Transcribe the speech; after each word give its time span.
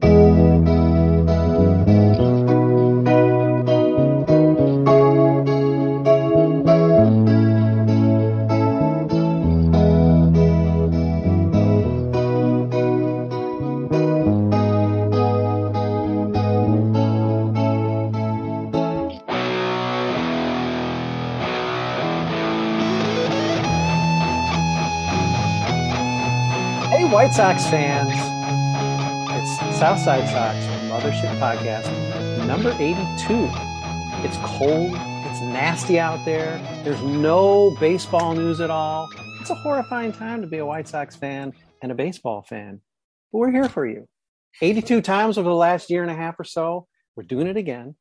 Hey, 0.00 0.08
White 27.04 27.34
Sox 27.34 27.66
fans. 27.66 28.31
Southside 29.82 30.28
Sox 30.28 30.56
Mothership 30.88 31.40
Podcast, 31.40 32.46
number 32.46 32.70
82. 32.78 33.48
It's 34.24 34.36
cold. 34.56 34.92
It's 34.92 35.40
nasty 35.40 35.98
out 35.98 36.24
there. 36.24 36.60
There's 36.84 37.02
no 37.02 37.76
baseball 37.80 38.32
news 38.36 38.60
at 38.60 38.70
all. 38.70 39.08
It's 39.40 39.50
a 39.50 39.56
horrifying 39.56 40.12
time 40.12 40.40
to 40.40 40.46
be 40.46 40.58
a 40.58 40.64
White 40.64 40.86
Sox 40.86 41.16
fan 41.16 41.52
and 41.82 41.90
a 41.90 41.96
baseball 41.96 42.42
fan. 42.42 42.80
But 43.32 43.38
we're 43.38 43.50
here 43.50 43.68
for 43.68 43.84
you. 43.84 44.06
82 44.60 45.00
times 45.00 45.36
over 45.36 45.48
the 45.48 45.54
last 45.56 45.90
year 45.90 46.02
and 46.02 46.12
a 46.12 46.14
half 46.14 46.38
or 46.38 46.44
so. 46.44 46.86
We're 47.16 47.24
doing 47.24 47.48
it 47.48 47.56
again. 47.56 47.96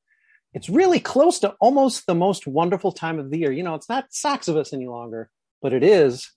It's 0.54 0.70
really 0.70 1.00
close 1.00 1.40
to 1.40 1.56
almost 1.60 2.06
the 2.06 2.14
most 2.14 2.46
wonderful 2.46 2.92
time 2.92 3.18
of 3.18 3.32
the 3.32 3.40
year. 3.40 3.52
You 3.52 3.64
know, 3.64 3.74
it's 3.74 3.90
not 3.90 4.12
Soxivus 4.12 4.72
any 4.72 4.86
longer, 4.86 5.32
but 5.64 5.74
it 5.74 5.82
is 5.82 6.30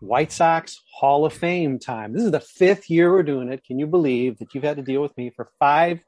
White 0.00 0.30
Sox 0.30 0.82
Hall 0.92 1.24
of 1.24 1.32
Fame 1.32 1.78
time. 1.78 2.12
This 2.12 2.22
is 2.22 2.30
the 2.30 2.40
fifth 2.40 2.90
year 2.90 3.10
we're 3.10 3.22
doing 3.22 3.50
it. 3.50 3.64
Can 3.64 3.78
you 3.78 3.86
believe 3.86 4.38
that 4.38 4.54
you've 4.54 4.64
had 4.64 4.76
to 4.76 4.82
deal 4.82 5.00
with 5.00 5.16
me 5.16 5.30
for 5.30 5.48
five 5.58 6.00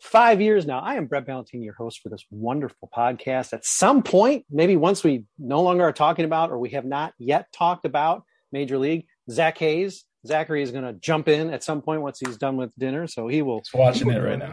five 0.00 0.40
years 0.40 0.66
now? 0.66 0.78
I 0.78 0.94
am 0.94 1.06
Brett 1.06 1.26
Ballantini, 1.26 1.64
your 1.64 1.74
host 1.74 2.00
for 2.00 2.08
this 2.08 2.24
wonderful 2.30 2.88
podcast. 2.96 3.52
At 3.52 3.64
some 3.64 4.02
point, 4.02 4.44
maybe 4.50 4.76
once 4.76 5.02
we 5.02 5.24
no 5.38 5.62
longer 5.62 5.84
are 5.84 5.92
talking 5.92 6.24
about 6.24 6.50
or 6.50 6.58
we 6.58 6.70
have 6.70 6.84
not 6.84 7.12
yet 7.18 7.50
talked 7.52 7.84
about 7.84 8.22
Major 8.52 8.78
League, 8.78 9.06
Zach 9.30 9.58
Hayes. 9.58 10.04
Zachary 10.26 10.62
is 10.62 10.70
going 10.70 10.84
to 10.84 10.92
jump 10.94 11.28
in 11.28 11.50
at 11.50 11.62
some 11.62 11.80
point 11.80 12.02
once 12.02 12.18
he's 12.20 12.36
done 12.36 12.56
with 12.56 12.70
dinner, 12.78 13.06
so 13.06 13.28
he 13.28 13.42
will. 13.42 13.58
He's 13.58 13.72
watching 13.72 14.10
it 14.10 14.18
right 14.18 14.38
now. 14.38 14.52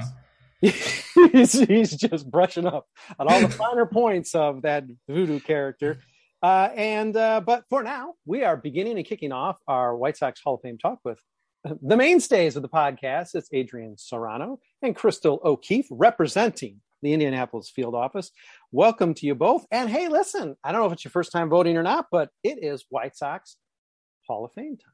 he's, 1.32 1.54
he's 1.54 1.92
just 1.92 2.30
brushing 2.30 2.66
up 2.66 2.88
on 3.20 3.28
all 3.28 3.42
the 3.42 3.50
finer 3.50 3.86
points 3.86 4.34
of 4.36 4.62
that 4.62 4.86
voodoo 5.08 5.40
character. 5.40 6.00
Uh, 6.46 6.70
and 6.76 7.18
uh, 7.18 7.42
but 7.42 7.64
for 7.72 7.82
now, 7.82 8.14
we 8.28 8.44
are 8.44 8.56
beginning 8.56 8.98
and 8.98 9.06
kicking 9.08 9.32
off 9.32 9.58
our 9.68 9.98
White 9.98 10.16
Sox 10.16 10.40
Hall 10.44 10.54
of 10.54 10.62
Fame 10.62 10.78
talk 10.78 11.00
with 11.04 11.18
the 11.82 11.98
mainstays 11.98 12.56
of 12.56 12.62
the 12.62 12.70
podcast. 12.70 13.34
It's 13.34 13.50
Adrian 13.52 13.98
Serrano 13.98 14.60
and 14.84 14.96
Crystal 14.96 15.42
O'Keefe 15.44 15.88
representing 15.90 16.82
the 17.02 17.14
Indianapolis 17.14 17.72
field 17.72 17.96
office. 17.96 18.30
Welcome 18.72 19.16
to 19.16 19.26
you 19.26 19.34
both. 19.34 19.66
And 19.72 19.90
hey, 19.90 20.08
listen, 20.08 20.56
I 20.64 20.72
don't 20.72 20.82
know 20.82 20.86
if 20.86 20.94
it's 20.94 21.04
your 21.04 21.10
first 21.10 21.32
time 21.32 21.50
voting 21.50 21.78
or 21.78 21.82
not, 21.84 22.10
but 22.12 22.30
it 22.44 22.64
is 22.64 22.86
White 22.90 23.18
Sox 23.18 23.58
Hall 24.28 24.46
of 24.46 24.52
Fame 24.54 24.78
time. 24.78 24.92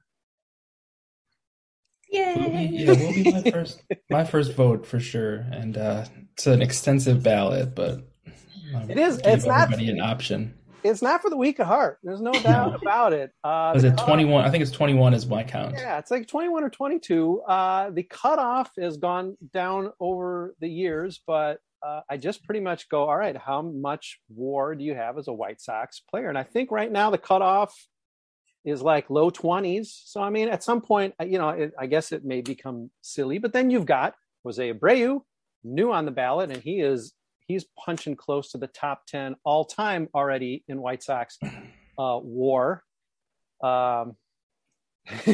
Yay! 2.14 2.70
Yeah, 2.72 2.92
will 2.92 3.14
be 3.14 3.30
my 3.30 3.52
first 3.52 3.82
my 4.10 4.24
first 4.24 4.54
vote 4.54 4.86
for 4.86 5.02
sure, 5.02 5.46
and 5.52 5.78
uh, 5.78 6.06
it's 6.32 6.48
an 6.48 6.62
extensive 6.62 7.22
ballot, 7.24 7.76
but 7.76 8.08
I'll 8.74 8.90
It 8.90 8.98
is. 8.98 9.18
give 9.18 9.34
It's 9.34 9.46
not- 9.46 9.64
everybody 9.64 9.90
an 9.90 10.00
option. 10.00 10.54
It's 10.84 11.02
not 11.02 11.22
for 11.22 11.30
the 11.30 11.38
weak 11.38 11.60
of 11.60 11.68
heart. 11.68 12.00
There's 12.04 12.22
no 12.22 12.32
doubt 12.32 12.76
about 12.82 13.14
it. 13.14 13.32
Uh, 13.44 13.72
Was 13.74 13.84
it 13.84 13.98
twenty 13.98 14.26
one? 14.26 14.46
I 14.46 14.50
think 14.50 14.62
it's 14.62 14.72
twenty 14.72 14.94
one 14.94 15.14
is 15.14 15.26
my 15.28 15.44
count. 15.44 15.76
Yeah, 15.78 15.98
it's 15.98 16.12
like 16.12 16.28
21 16.28 16.64
or 16.64 16.70
22. 16.70 17.42
Uh, 17.42 17.90
the 17.92 18.04
cutoff 18.04 18.72
has 18.80 18.98
gone 18.98 19.38
down 19.54 19.92
over 20.00 20.56
the 20.60 20.68
years, 20.68 21.22
but 21.26 21.60
uh, 21.86 22.02
I 22.10 22.18
just 22.18 22.44
pretty 22.44 22.60
much 22.60 22.90
go, 22.90 23.10
all 23.10 23.18
right, 23.18 23.36
how 23.36 23.62
much 23.62 24.20
war 24.30 24.76
do 24.76 24.84
you 24.84 24.94
have 24.94 25.18
as 25.18 25.28
a 25.28 25.34
White 25.34 25.62
Sox 25.62 26.00
player? 26.00 26.30
And 26.30 26.38
I 26.38 26.44
think 26.44 26.72
right 26.72 26.92
now 26.92 27.10
the 27.10 27.18
cutoff 27.18 27.76
is 28.64 28.82
like 28.82 29.10
low 29.10 29.32
20s. 29.32 29.88
So, 30.06 30.22
I 30.22 30.30
mean, 30.30 30.48
at 30.48 30.64
some 30.64 30.82
point, 30.82 31.16
uh, 31.20 31.24
you 31.24 31.40
know, 31.40 31.50
it, 31.50 31.72
I 31.80 31.88
guess 31.88 32.12
it 32.12 32.24
may 32.24 32.42
become 32.42 32.92
silly, 33.02 33.40
but 33.40 33.54
then 33.54 33.72
you've 33.72 33.88
got 33.88 34.14
Jose 34.44 34.72
Abreu, 34.72 35.22
new 35.64 35.92
on 35.92 36.06
the 36.06 36.12
ballot, 36.12 36.52
and 36.52 36.62
he 36.62 36.80
is 36.80 37.14
he's 37.52 37.66
punching 37.78 38.16
close 38.16 38.52
to 38.52 38.58
the 38.58 38.68
top 38.68 39.06
10 39.08 39.36
all 39.44 39.66
time 39.66 40.08
already 40.16 40.64
in 40.68 40.82
White 40.82 41.04
Sox 41.04 41.38
uh, 41.98 42.20
war. 42.22 42.84
Um, 43.64 44.16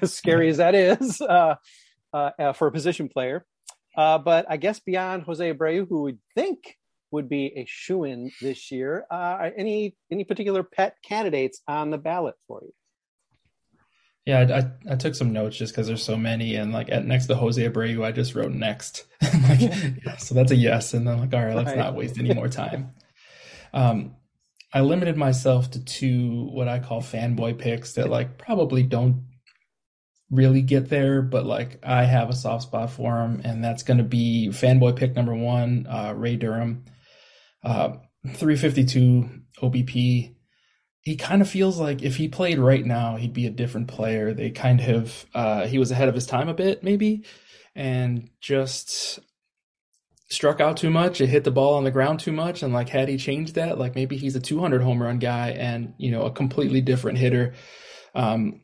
as 0.00 0.14
scary 0.14 0.48
as 0.48 0.58
that 0.58 0.74
is 0.74 1.20
uh, 1.20 1.56
uh, 2.12 2.30
uh, 2.38 2.52
for 2.52 2.68
a 2.68 2.72
position 2.72 3.08
player. 3.08 3.44
Uh, 3.96 4.18
but 4.18 4.46
I 4.48 4.56
guess 4.56 4.80
beyond 4.80 5.24
Jose 5.24 5.52
Abreu, 5.52 5.86
who 5.88 6.02
would 6.02 6.18
think 6.34 6.76
would 7.10 7.28
be 7.28 7.52
a 7.56 7.66
shoe 7.68 8.04
in 8.04 8.30
this 8.40 8.70
year, 8.70 9.04
uh, 9.10 9.50
any 9.56 9.94
any 10.10 10.24
particular 10.24 10.62
pet 10.62 10.96
candidates 11.04 11.60
on 11.68 11.90
the 11.90 11.98
ballot 11.98 12.34
for 12.48 12.62
you? 12.62 12.72
Yeah, 14.24 14.38
I, 14.40 14.58
I, 14.58 14.92
I 14.92 14.96
took 14.96 15.14
some 15.16 15.32
notes 15.32 15.56
just 15.56 15.72
because 15.72 15.88
there's 15.88 16.02
so 16.04 16.16
many, 16.16 16.54
and 16.54 16.72
like 16.72 16.90
at 16.90 17.04
next 17.04 17.26
to 17.26 17.34
Jose 17.34 17.60
Abreu, 17.68 18.04
I 18.04 18.12
just 18.12 18.34
wrote 18.36 18.52
next. 18.52 19.04
like, 19.48 19.60
yeah, 19.60 20.16
so 20.18 20.34
that's 20.34 20.52
a 20.52 20.56
yes, 20.56 20.94
and 20.94 21.06
then 21.06 21.18
like, 21.18 21.34
all 21.34 21.44
right, 21.44 21.56
let's 21.56 21.70
Right. 21.70 21.78
not 21.78 21.94
waste 21.96 22.18
any 22.20 22.32
more 22.32 22.48
time. 22.48 22.92
um, 23.72 24.14
I 24.72 24.80
limited 24.80 25.16
myself 25.16 25.72
to 25.72 25.84
two 25.84 26.48
what 26.52 26.66
I 26.68 26.78
call 26.78 27.02
fanboy 27.02 27.58
picks 27.58 27.94
that 27.94 28.08
like 28.08 28.38
probably 28.38 28.82
don't 28.84 29.26
really 30.30 30.62
get 30.62 30.88
there, 30.88 31.20
but 31.20 31.44
like 31.44 31.78
I 31.84 32.04
have 32.04 32.30
a 32.30 32.34
soft 32.34 32.62
spot 32.62 32.90
for 32.90 33.20
him, 33.22 33.42
and 33.44 33.62
that's 33.62 33.82
going 33.82 33.98
to 33.98 34.04
be 34.04 34.48
fanboy 34.52 34.96
pick 34.96 35.14
number 35.16 35.34
one, 35.34 35.86
uh, 35.90 36.14
Ray 36.16 36.36
Durham, 36.36 36.84
uh, 37.64 37.94
352 38.26 39.28
OBP. 39.60 40.36
He 41.02 41.16
kind 41.16 41.42
of 41.42 41.48
feels 41.48 41.78
like 41.78 42.02
if 42.02 42.16
he 42.16 42.28
played 42.28 42.58
right 42.58 42.84
now, 42.84 43.16
he'd 43.16 43.32
be 43.32 43.46
a 43.46 43.50
different 43.50 43.88
player. 43.88 44.32
They 44.32 44.50
kind 44.50 44.80
of 44.80 45.26
uh, 45.34 45.66
he 45.66 45.78
was 45.78 45.90
ahead 45.90 46.08
of 46.08 46.14
his 46.14 46.26
time 46.26 46.48
a 46.48 46.54
bit, 46.54 46.82
maybe, 46.82 47.24
and 47.74 48.30
just 48.40 49.18
struck 50.28 50.60
out 50.60 50.76
too 50.76 50.90
much. 50.90 51.20
It 51.20 51.28
hit 51.28 51.44
the 51.44 51.50
ball 51.50 51.74
on 51.74 51.84
the 51.84 51.90
ground 51.90 52.20
too 52.20 52.32
much, 52.32 52.62
and 52.62 52.72
like 52.72 52.88
had 52.88 53.08
he 53.08 53.18
changed 53.18 53.56
that, 53.56 53.78
like 53.78 53.94
maybe 53.94 54.16
he's 54.16 54.36
a 54.36 54.40
200 54.40 54.80
home 54.80 55.02
run 55.02 55.18
guy 55.18 55.50
and 55.50 55.94
you 55.98 56.10
know 56.10 56.22
a 56.22 56.30
completely 56.30 56.80
different 56.80 57.18
hitter. 57.18 57.54
Um, 58.14 58.62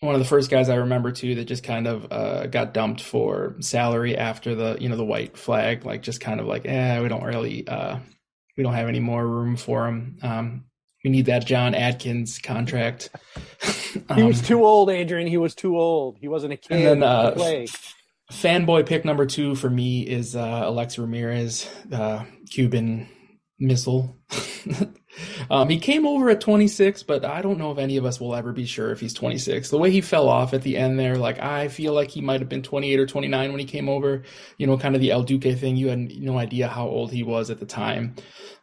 one 0.00 0.14
of 0.16 0.20
the 0.20 0.26
first 0.26 0.50
guys 0.50 0.68
I 0.68 0.76
remember 0.76 1.12
too 1.12 1.36
that 1.36 1.44
just 1.44 1.62
kind 1.62 1.86
of 1.86 2.10
uh, 2.10 2.46
got 2.48 2.74
dumped 2.74 3.00
for 3.00 3.54
salary 3.60 4.16
after 4.16 4.54
the 4.54 4.76
you 4.80 4.88
know 4.88 4.96
the 4.96 5.04
white 5.04 5.36
flag, 5.36 5.84
like 5.84 6.02
just 6.02 6.20
kind 6.20 6.40
of 6.40 6.46
like, 6.46 6.66
eh, 6.66 7.00
we 7.00 7.08
don't 7.08 7.22
really, 7.22 7.66
uh, 7.68 7.98
we 8.56 8.64
don't 8.64 8.74
have 8.74 8.88
any 8.88 9.00
more 9.00 9.26
room 9.26 9.56
for 9.56 9.86
him. 9.86 10.18
Um, 10.22 10.64
we 11.04 11.10
need 11.10 11.26
that 11.26 11.46
John 11.46 11.74
Atkins 11.74 12.38
contract. 12.38 13.10
um, 14.08 14.16
he 14.16 14.22
was 14.22 14.40
too 14.40 14.64
old, 14.64 14.90
Adrian. 14.90 15.26
He 15.26 15.36
was 15.36 15.54
too 15.54 15.78
old. 15.78 16.18
He 16.18 16.28
wasn't 16.28 16.52
a 16.52 16.56
kid. 16.56 16.76
And 16.76 17.02
then, 17.02 17.02
uh, 17.02 17.34
fanboy 18.32 18.86
pick 18.86 19.04
number 19.04 19.26
two 19.26 19.54
for 19.54 19.68
me 19.68 20.02
is 20.02 20.34
uh, 20.34 20.62
Alex 20.64 20.98
Ramirez, 20.98 21.68
uh, 21.92 22.24
Cuban 22.50 23.08
missile. 23.58 24.18
um, 25.50 25.68
he 25.68 25.78
came 25.78 26.06
over 26.06 26.30
at 26.30 26.40
26, 26.40 27.02
but 27.04 27.24
I 27.24 27.42
don't 27.42 27.58
know 27.58 27.70
if 27.70 27.78
any 27.78 27.96
of 27.96 28.04
us 28.04 28.20
will 28.20 28.34
ever 28.34 28.52
be 28.52 28.66
sure 28.66 28.90
if 28.90 29.00
he's 29.00 29.14
26. 29.14 29.70
The 29.70 29.78
way 29.78 29.90
he 29.90 30.00
fell 30.00 30.28
off 30.28 30.52
at 30.52 30.62
the 30.62 30.76
end 30.76 30.98
there, 30.98 31.16
like 31.16 31.38
I 31.40 31.68
feel 31.68 31.92
like 31.94 32.10
he 32.10 32.20
might 32.20 32.40
have 32.40 32.48
been 32.48 32.62
28 32.62 32.98
or 32.98 33.06
29 33.06 33.50
when 33.50 33.60
he 33.60 33.66
came 33.66 33.88
over. 33.88 34.22
You 34.58 34.66
know, 34.66 34.76
kind 34.76 34.94
of 34.94 35.00
the 35.00 35.10
El 35.10 35.22
Duque 35.22 35.58
thing. 35.58 35.76
You 35.76 35.88
had 35.88 35.98
no 35.98 36.38
idea 36.38 36.68
how 36.68 36.86
old 36.86 37.12
he 37.12 37.22
was 37.22 37.50
at 37.50 37.60
the 37.60 37.66
time, 37.66 38.16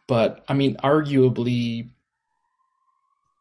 but 0.06 0.44
I 0.48 0.54
mean, 0.54 0.76
arguably. 0.76 1.90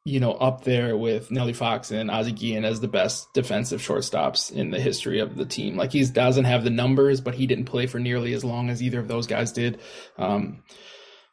You 0.09 0.19
know, 0.19 0.33
up 0.33 0.63
there 0.63 0.97
with 0.97 1.29
Nellie 1.29 1.53
Fox 1.53 1.91
and 1.91 2.09
Ozzie 2.09 2.31
Guillen 2.31 2.65
as 2.65 2.79
the 2.79 2.87
best 2.87 3.31
defensive 3.33 3.81
shortstops 3.81 4.51
in 4.51 4.71
the 4.71 4.79
history 4.79 5.19
of 5.19 5.35
the 5.35 5.45
team. 5.45 5.77
Like 5.77 5.91
he 5.91 6.03
doesn't 6.05 6.45
have 6.45 6.63
the 6.63 6.69
numbers, 6.69 7.21
but 7.21 7.35
he 7.35 7.45
didn't 7.45 7.65
play 7.65 7.85
for 7.85 7.99
nearly 7.99 8.33
as 8.33 8.43
long 8.43 8.69
as 8.69 8.81
either 8.81 8.99
of 8.99 9.07
those 9.07 9.27
guys 9.27 9.51
did. 9.51 9.79
Um, 10.17 10.63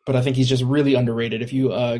but 0.04 0.14
I 0.14 0.22
think 0.22 0.36
he's 0.36 0.48
just 0.48 0.62
really 0.62 0.94
underrated. 0.94 1.42
If 1.42 1.52
you 1.52 1.72
uh, 1.72 1.98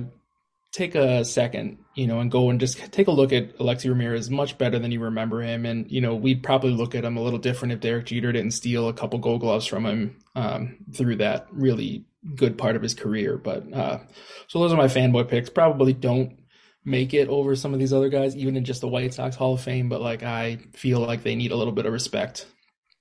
take 0.73 0.95
a 0.95 1.25
second, 1.25 1.79
you 1.95 2.07
know, 2.07 2.21
and 2.21 2.31
go 2.31 2.51
and 2.51 2.61
just 2.61 2.93
take 2.93 3.09
a 3.09 3.13
look 3.13 3.33
at 3.33 3.59
Alexei 3.59 3.89
Ramirez, 3.89 4.31
much 4.31 4.59
better 4.59 4.79
than 4.79 4.93
you 4.93 5.01
remember 5.01 5.41
him. 5.41 5.65
And 5.65 5.91
you 5.91 6.01
know, 6.01 6.15
we'd 6.15 6.43
probably 6.43 6.73
look 6.73 6.95
at 6.95 7.05
him 7.05 7.17
a 7.17 7.23
little 7.23 7.39
different 7.39 7.73
if 7.73 7.81
Derek 7.81 8.07
Jeter 8.07 8.33
didn't 8.33 8.53
steal 8.53 8.89
a 8.89 8.93
couple 8.93 9.19
Gold 9.19 9.41
Gloves 9.41 9.67
from 9.67 9.87
him 9.87 10.19
um, 10.35 10.77
through 10.95 11.17
that 11.17 11.47
really 11.51 12.05
good 12.35 12.59
part 12.59 12.77
of 12.77 12.83
his 12.83 12.95
career. 12.95 13.39
But 13.39 13.73
uh, 13.73 14.01
so 14.49 14.61
those 14.61 14.73
are 14.73 14.77
my 14.77 14.87
fanboy 14.89 15.29
picks. 15.29 15.49
Probably 15.49 15.93
don't 15.95 16.39
make 16.87 17.13
it 17.13 17.29
over 17.29 17.57
some 17.57 17.75
of 17.75 17.81
these 17.81 17.93
other 17.93 18.09
guys, 18.09 18.37
even 18.37 18.57
in 18.57 18.65
just 18.65 18.81
the 18.81 18.89
White 18.89 19.13
Sox 19.13 19.37
Hall 19.37 19.55
of 19.55 19.61
Fame. 19.61 19.89
But 19.89 20.01
like, 20.01 20.23
I 20.23 20.59
feel 20.73 21.01
like 21.01 21.23
they 21.23 21.35
need 21.35 21.51
a 21.51 21.57
little 21.57 21.73
bit 21.73 21.85
of 21.85 21.93
respect. 21.93 22.47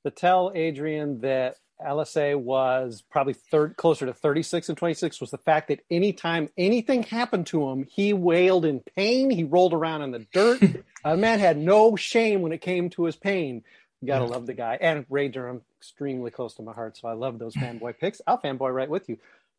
To 0.04 0.12
tell 0.12 0.52
Adrian 0.54 1.22
that 1.22 1.56
Alexei 1.84 2.34
was 2.36 3.04
probably 3.10 3.34
third, 3.34 3.78
closer 3.78 4.06
to 4.08 4.14
36 4.14 4.70
and 4.70 4.78
26 4.78 5.22
was 5.22 5.32
the 5.32 5.38
fact 5.38 5.68
that 5.68 5.82
anytime 5.92 6.50
anything 6.58 7.04
happened 7.04 7.48
to 7.48 7.70
him, 7.70 7.86
he 7.90 8.12
wailed 8.12 8.66
in 8.66 8.82
pain. 8.96 9.30
He 9.30 9.44
rolled 9.44 9.74
around 9.74 10.02
in 10.02 10.12
the 10.12 10.26
dirt. 10.34 10.62
a 11.04 11.16
man 11.16 11.40
had 11.40 11.58
no 11.58 11.96
shame 11.96 12.42
when 12.42 12.52
it 12.52 12.62
came 12.62 12.90
to 12.92 13.06
his 13.06 13.16
pain. 13.16 13.64
You 14.02 14.08
gotta 14.08 14.26
love 14.26 14.46
the 14.46 14.54
guy. 14.54 14.78
And 14.82 15.06
Ray 15.10 15.30
Durham, 15.30 15.62
extremely 15.80 16.32
close 16.32 16.56
to 16.56 16.64
my 16.64 16.74
heart. 16.74 16.98
So 16.98 17.08
I 17.08 17.14
love 17.14 17.40
those 17.40 17.56
fanboy 17.56 18.00
picks. 18.00 18.22
I'll 18.26 18.42
fanboy 18.42 18.74
right 18.74 18.90
with 18.90 19.10
you. 19.10 19.18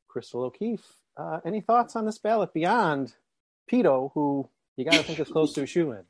Crystal 0.08 0.44
O'Keefe, 0.44 0.86
uh, 1.16 1.40
any 1.44 1.60
thoughts 1.60 1.96
on 1.96 2.06
this 2.06 2.18
ballot 2.18 2.52
beyond 2.52 3.14
Pito, 3.70 4.10
who 4.14 4.48
you 4.76 4.84
gotta 4.84 5.02
think 5.02 5.20
is 5.20 5.28
close 5.28 5.52
to 5.54 5.62
a 5.62 5.66
shoe 5.66 5.92
in? 5.92 6.04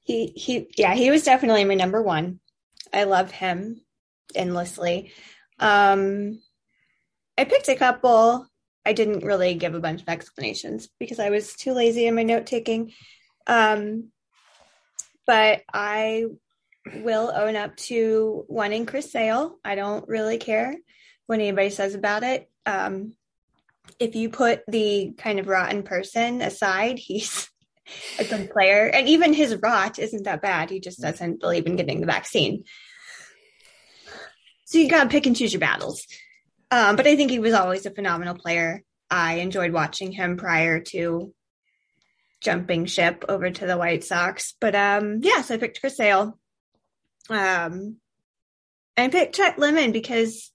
He 0.00 0.32
he 0.36 0.68
yeah, 0.76 0.94
he 0.94 1.10
was 1.10 1.24
definitely 1.24 1.64
my 1.64 1.74
number 1.74 2.02
one. 2.02 2.40
I 2.92 3.04
love 3.04 3.30
him 3.30 3.82
endlessly. 4.34 5.12
Um, 5.58 6.40
I 7.38 7.44
picked 7.44 7.68
a 7.68 7.76
couple. 7.76 8.46
I 8.84 8.92
didn't 8.92 9.24
really 9.24 9.54
give 9.54 9.74
a 9.74 9.80
bunch 9.80 10.02
of 10.02 10.08
explanations 10.08 10.88
because 10.98 11.20
I 11.20 11.30
was 11.30 11.54
too 11.54 11.72
lazy 11.72 12.06
in 12.06 12.14
my 12.14 12.22
note 12.22 12.46
taking. 12.46 12.92
Um, 13.46 14.10
but 15.26 15.62
I 15.72 16.24
will 16.96 17.30
own 17.34 17.56
up 17.56 17.76
to 17.76 18.46
in 18.48 18.86
Chris 18.86 19.12
Sale. 19.12 19.58
I 19.64 19.74
don't 19.74 20.08
really 20.08 20.38
care 20.38 20.74
what 21.26 21.38
anybody 21.38 21.70
says 21.70 21.94
about 21.94 22.22
it. 22.22 22.50
Um, 22.66 23.14
if 23.98 24.14
you 24.14 24.30
put 24.30 24.62
the 24.68 25.14
kind 25.18 25.38
of 25.38 25.48
rotten 25.48 25.82
person 25.82 26.42
aside, 26.42 26.98
he's 26.98 27.48
a 28.18 28.24
good 28.24 28.50
player. 28.50 28.86
And 28.86 29.08
even 29.08 29.32
his 29.32 29.56
rot 29.56 29.98
isn't 29.98 30.24
that 30.24 30.42
bad. 30.42 30.70
He 30.70 30.80
just 30.80 31.00
doesn't 31.00 31.40
believe 31.40 31.66
in 31.66 31.76
getting 31.76 32.00
the 32.00 32.06
vaccine. 32.06 32.64
So 34.64 34.78
you 34.78 34.88
got 34.88 35.04
to 35.04 35.10
pick 35.10 35.26
and 35.26 35.34
choose 35.34 35.52
your 35.52 35.60
battles. 35.60 36.06
Um, 36.70 36.96
but 36.96 37.06
I 37.06 37.16
think 37.16 37.30
he 37.30 37.40
was 37.40 37.54
always 37.54 37.86
a 37.86 37.90
phenomenal 37.90 38.36
player. 38.36 38.84
I 39.10 39.34
enjoyed 39.34 39.72
watching 39.72 40.12
him 40.12 40.36
prior 40.36 40.80
to 40.80 41.34
jumping 42.40 42.86
ship 42.86 43.24
over 43.28 43.50
to 43.50 43.66
the 43.66 43.76
White 43.76 44.04
Sox. 44.04 44.54
But 44.60 44.74
um, 44.74 45.18
yeah, 45.22 45.42
so 45.42 45.54
I 45.54 45.58
picked 45.58 45.80
Chris 45.80 45.96
Sale. 45.96 46.38
Um, 47.28 47.96
I 48.96 49.08
picked 49.08 49.34
Chet 49.34 49.58
Lemon 49.58 49.92
because 49.92 50.52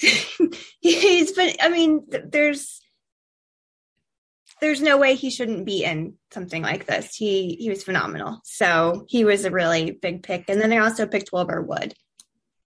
he's 0.80 1.32
been. 1.32 1.54
I 1.60 1.68
mean, 1.68 2.06
there's 2.08 2.80
there's 4.60 4.80
no 4.80 4.98
way 4.98 5.14
he 5.14 5.30
shouldn't 5.30 5.64
be 5.64 5.84
in 5.84 6.14
something 6.32 6.62
like 6.62 6.86
this. 6.86 7.14
He 7.14 7.56
he 7.58 7.68
was 7.68 7.82
phenomenal. 7.82 8.40
So 8.44 9.04
he 9.08 9.24
was 9.24 9.44
a 9.44 9.50
really 9.50 9.90
big 9.90 10.22
pick. 10.22 10.44
And 10.48 10.60
then 10.60 10.72
I 10.72 10.78
also 10.78 11.06
picked 11.06 11.32
Wilbur 11.32 11.62
Wood 11.62 11.94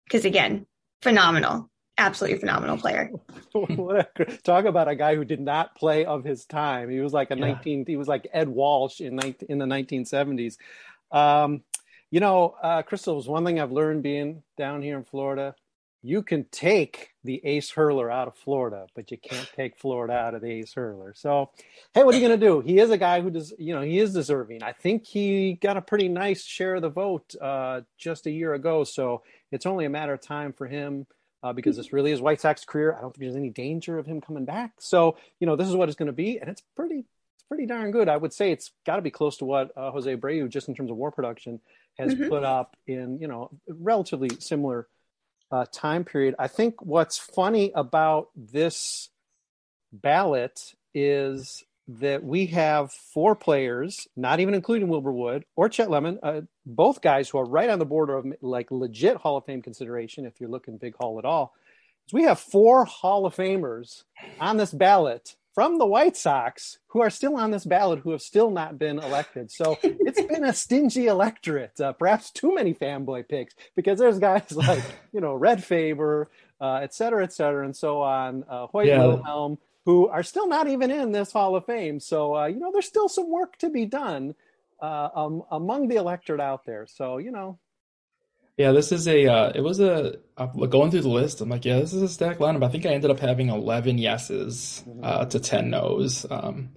because 0.05 0.25
again, 0.25 0.67
phenomenal, 1.03 1.71
absolutely 1.97 2.39
phenomenal 2.39 2.79
player. 2.79 3.11
Talk 4.45 4.65
about 4.65 4.89
a 4.89 4.97
guy 4.97 5.15
who 5.15 5.25
did 5.25 5.41
not 5.41 5.77
play 5.77 6.05
of 6.05 6.25
his 6.25 6.45
time. 6.45 6.91
He 6.91 7.01
was 7.01 7.13
like 7.13 7.31
a 7.31 7.37
yeah. 7.37 7.53
19. 7.53 7.85
He 7.87 7.97
was 7.97 8.09
like 8.09 8.29
Ed 8.33 8.49
Walsh 8.49 9.01
in 9.01 9.19
in 9.49 9.59
the 9.59 9.67
1970s. 9.67 10.57
Um, 11.11 11.63
you 12.11 12.21
know, 12.21 12.55
uh, 12.63 12.83
Crystal 12.83 13.17
was 13.17 13.29
one 13.29 13.45
thing 13.45 13.61
I've 13.61 13.73
learned 13.73 14.03
being 14.03 14.43
down 14.57 14.83
here 14.83 14.97
in 14.97 15.05
Florida. 15.05 15.55
You 16.07 16.23
can 16.23 16.45
take 16.53 17.15
the 17.25 17.41
ace 17.45 17.71
hurler 17.71 18.11
out 18.11 18.29
of 18.29 18.37
Florida, 18.37 18.87
but 18.95 19.11
you 19.11 19.17
can't 19.17 19.51
take 19.57 19.79
Florida 19.79 20.13
out 20.13 20.35
of 20.35 20.43
the 20.43 20.51
ace 20.51 20.75
hurler. 20.75 21.15
So, 21.17 21.51
hey, 21.95 22.05
what 22.05 22.15
are 22.15 22.19
you 22.19 22.29
going 22.29 22.39
to 22.39 22.47
do? 22.47 22.61
He 22.61 22.79
is 22.79 22.91
a 22.91 22.99
guy 22.99 23.23
who 23.23 23.31
does, 23.31 23.55
you 23.59 23.75
know, 23.75 23.81
he 23.81 23.99
is 23.99 24.13
deserving. 24.13 24.63
I 24.63 24.73
think 24.73 25.07
he 25.07 25.55
got 25.55 25.79
a 25.79 25.81
pretty 25.81 26.09
nice 26.09 26.45
share 26.45 26.75
of 26.75 26.83
the 26.83 26.91
vote 26.91 27.35
uh, 27.41 27.81
just 27.97 28.27
a 28.27 28.31
year 28.31 28.53
ago. 28.53 28.85
So 28.85 29.23
it's 29.51 29.65
only 29.65 29.87
a 29.87 29.89
matter 29.89 30.13
of 30.13 30.21
time 30.21 30.53
for 30.53 30.67
him 30.67 31.07
uh, 31.43 31.53
because 31.53 31.77
this 31.77 31.93
really 31.93 32.11
is 32.11 32.21
White 32.21 32.41
Sox 32.41 32.65
career. 32.65 32.95
I 32.95 33.01
don't 33.03 33.11
think 33.13 33.21
there's 33.21 33.37
any 33.37 33.51
danger 33.51 33.99
of 33.99 34.07
him 34.07 34.21
coming 34.21 34.45
back. 34.45 34.73
So 34.81 35.17
you 35.41 35.47
know 35.47 35.57
this 35.57 35.69
is 35.69 35.75
what 35.75 35.89
it's 35.89 35.97
going 35.97 36.07
to 36.07 36.13
be, 36.13 36.39
and 36.39 36.49
it's 36.49 36.63
pretty 36.75 37.05
it's 37.35 37.45
pretty 37.49 37.67
darn 37.67 37.91
good. 37.91 38.09
I 38.09 38.17
would 38.17 38.33
say 38.33 38.51
it's 38.51 38.73
got 38.87 38.97
to 38.97 39.03
be 39.03 39.11
close 39.11 39.37
to 39.39 39.45
what 39.45 39.71
uh, 39.77 39.91
Jose 39.91 40.17
Abreu, 40.17 40.49
just 40.49 40.69
in 40.69 40.75
terms 40.75 40.91
of 40.91 40.97
WAR 40.97 41.11
production, 41.11 41.61
has 41.99 42.15
mm-hmm. 42.15 42.31
put 42.31 42.45
up 42.45 42.77
in 42.87 43.19
you 43.21 43.29
know 43.29 43.51
relatively 43.69 44.31
similar 44.39 44.89
uh, 45.51 45.67
time 45.73 46.05
period. 46.05 46.35
I 46.39 46.49
think 46.49 46.83
what's 46.83 47.19
funny 47.19 47.73
about 47.75 48.29
this 48.37 49.09
ballot 49.93 50.75
is 50.95 51.65
that 51.87 52.25
we 52.25 52.47
have 52.47 52.93
four 52.93 53.35
players, 53.37 54.09
not 54.17 54.41
even 54.41 54.55
including 54.55 54.89
Wilbur 54.89 55.13
Wood 55.13 55.45
or 55.55 55.69
Chet 55.69 55.91
Lemon, 55.91 56.19
uh, 56.23 56.41
both 56.65 57.03
guys 57.03 57.29
who 57.29 57.39
are 57.39 57.45
right 57.45 57.69
on 57.69 57.79
the 57.79 57.85
border 57.85 58.17
of 58.17 58.27
like 58.41 58.71
legit 58.71 59.19
Hall 59.19 59.37
of 59.37 59.45
Fame 59.45 59.61
consideration, 59.61 60.25
if 60.25 60.41
you're 60.41 60.49
looking 60.49 60.79
big 60.79 60.95
Hall 60.97 61.19
at 61.19 61.25
all. 61.25 61.55
So 62.07 62.17
we 62.17 62.25
have 62.25 62.41
four 62.41 62.85
Hall 62.85 63.27
of 63.27 63.37
Famers 63.37 64.05
on 64.41 64.57
this 64.57 64.73
ballot 64.73 65.37
from 65.55 65.79
the 65.79 65.87
White 65.87 66.17
Sox 66.17 66.79
who 66.89 67.01
are 67.01 67.11
still 67.11 67.37
on 67.37 67.53
this 67.53 67.65
ballot 67.65 68.01
who 68.01 68.11
have 68.11 68.21
still 68.21 68.51
not 68.51 68.79
been 68.79 68.99
elected. 68.99 69.51
So 69.51 69.79
it's 69.83 70.21
been 70.21 70.45
a 70.45 70.53
stingy 70.53 71.07
electorate, 71.07 71.81
uh, 71.81 71.93
perhaps 71.93 72.31
too 72.31 72.55
many 72.55 72.75
fanboy 72.75 73.29
picks 73.29 73.55
because 73.77 73.99
there's 73.99 74.19
guys 74.19 74.53
like, 74.53 74.83
you 75.13 75.21
know, 75.21 75.35
Red 75.35 75.63
Faber, 75.63 76.29
uh, 76.61 76.81
et 76.83 76.93
cetera, 76.93 77.23
et 77.23 77.33
cetera, 77.33 77.65
and 77.65 77.75
so 77.75 78.03
on, 78.03 78.45
uh, 78.49 78.67
Hoyt 78.67 78.89
yeah. 78.89 78.99
Wilhelm, 78.99 79.59
who 79.85 80.09
are 80.09 80.23
still 80.23 80.49
not 80.49 80.67
even 80.67 80.91
in 80.91 81.13
this 81.13 81.33
Hall 81.33 81.55
of 81.55 81.67
Fame. 81.67 82.01
So, 82.01 82.37
uh, 82.37 82.47
you 82.47 82.59
know, 82.59 82.73
there's 82.73 82.87
still 82.87 83.09
some 83.09 83.31
work 83.31 83.57
to 83.59 83.71
be 83.71 83.87
done 83.87 84.35
uh, 84.83 85.09
um, 85.15 85.45
among 85.51 85.89
the 85.89 85.97
electorate 85.97 86.41
out 86.41 86.65
there. 86.67 86.87
So, 86.87 87.19
you 87.19 87.31
know. 87.31 87.59
Yeah, 88.57 88.73
this 88.73 88.93
is 88.93 89.09
a, 89.09 89.27
uh, 89.27 89.53
it 89.55 89.63
was 89.63 89.81
a, 89.81 90.19
going 90.69 90.91
through 90.91 91.01
the 91.01 91.09
list, 91.09 91.41
I'm 91.41 91.49
like, 91.49 91.65
yeah, 91.65 91.81
this 91.81 91.93
is 91.93 92.03
a 92.03 92.09
stacked 92.09 92.41
lineup. 92.41 92.65
I 92.65 92.69
think 92.69 92.87
I 92.87 92.91
ended 92.91 93.11
up 93.11 93.19
having 93.19 93.49
11 93.49 93.99
yeses 93.99 94.85
mm-hmm. 94.89 95.01
uh, 95.03 95.25
to 95.27 95.41
10 95.41 95.71
nos. 95.71 96.27
Um, 96.31 96.71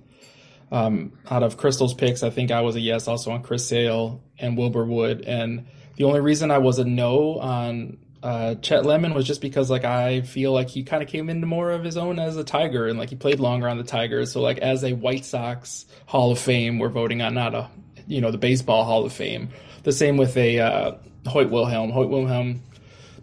Um, 0.69 1.13
out 1.29 1.43
of 1.43 1.55
Crystal's 1.55 1.93
picks, 1.93 2.23
I 2.23 2.29
think 2.29 2.51
I 2.51 2.59
was 2.59 2.75
a 2.75 2.81
yes 2.81 3.07
also 3.07 3.31
on 3.31 3.41
Chris 3.41 3.65
Sale 3.65 4.21
and 4.37 4.57
Wilbur 4.57 4.85
Wood. 4.85 5.21
And 5.21 5.67
the 5.95 6.03
only 6.03 6.19
reason 6.19 6.51
I 6.51 6.57
was 6.57 6.77
a 6.79 6.83
no 6.83 7.39
on 7.39 7.97
uh, 8.21 8.55
Chet 8.55 8.85
Lemon 8.85 9.13
was 9.13 9.25
just 9.25 9.41
because 9.41 9.69
like 9.69 9.85
I 9.85 10.21
feel 10.21 10.51
like 10.51 10.69
he 10.69 10.83
kind 10.83 11.01
of 11.01 11.07
came 11.07 11.29
into 11.29 11.47
more 11.47 11.71
of 11.71 11.83
his 11.83 11.95
own 11.95 12.19
as 12.19 12.35
a 12.35 12.43
Tiger 12.43 12.87
and 12.87 12.99
like 12.99 13.09
he 13.09 13.15
played 13.15 13.39
longer 13.39 13.69
on 13.69 13.77
the 13.77 13.83
Tigers. 13.83 14.31
So 14.31 14.41
like 14.41 14.57
as 14.57 14.83
a 14.83 14.93
White 14.93 15.23
Sox 15.23 15.85
Hall 16.05 16.31
of 16.31 16.39
Fame, 16.39 16.79
we're 16.79 16.89
voting 16.89 17.21
on 17.21 17.33
not 17.33 17.55
a 17.55 17.69
you 18.07 18.19
know 18.19 18.31
the 18.31 18.37
baseball 18.37 18.83
Hall 18.83 19.05
of 19.05 19.13
Fame. 19.13 19.49
The 19.83 19.91
same 19.91 20.17
with 20.17 20.35
a 20.35 20.59
uh, 20.59 20.91
Hoyt 21.27 21.49
Wilhelm. 21.49 21.91
Hoyt 21.91 22.09
Wilhelm 22.09 22.61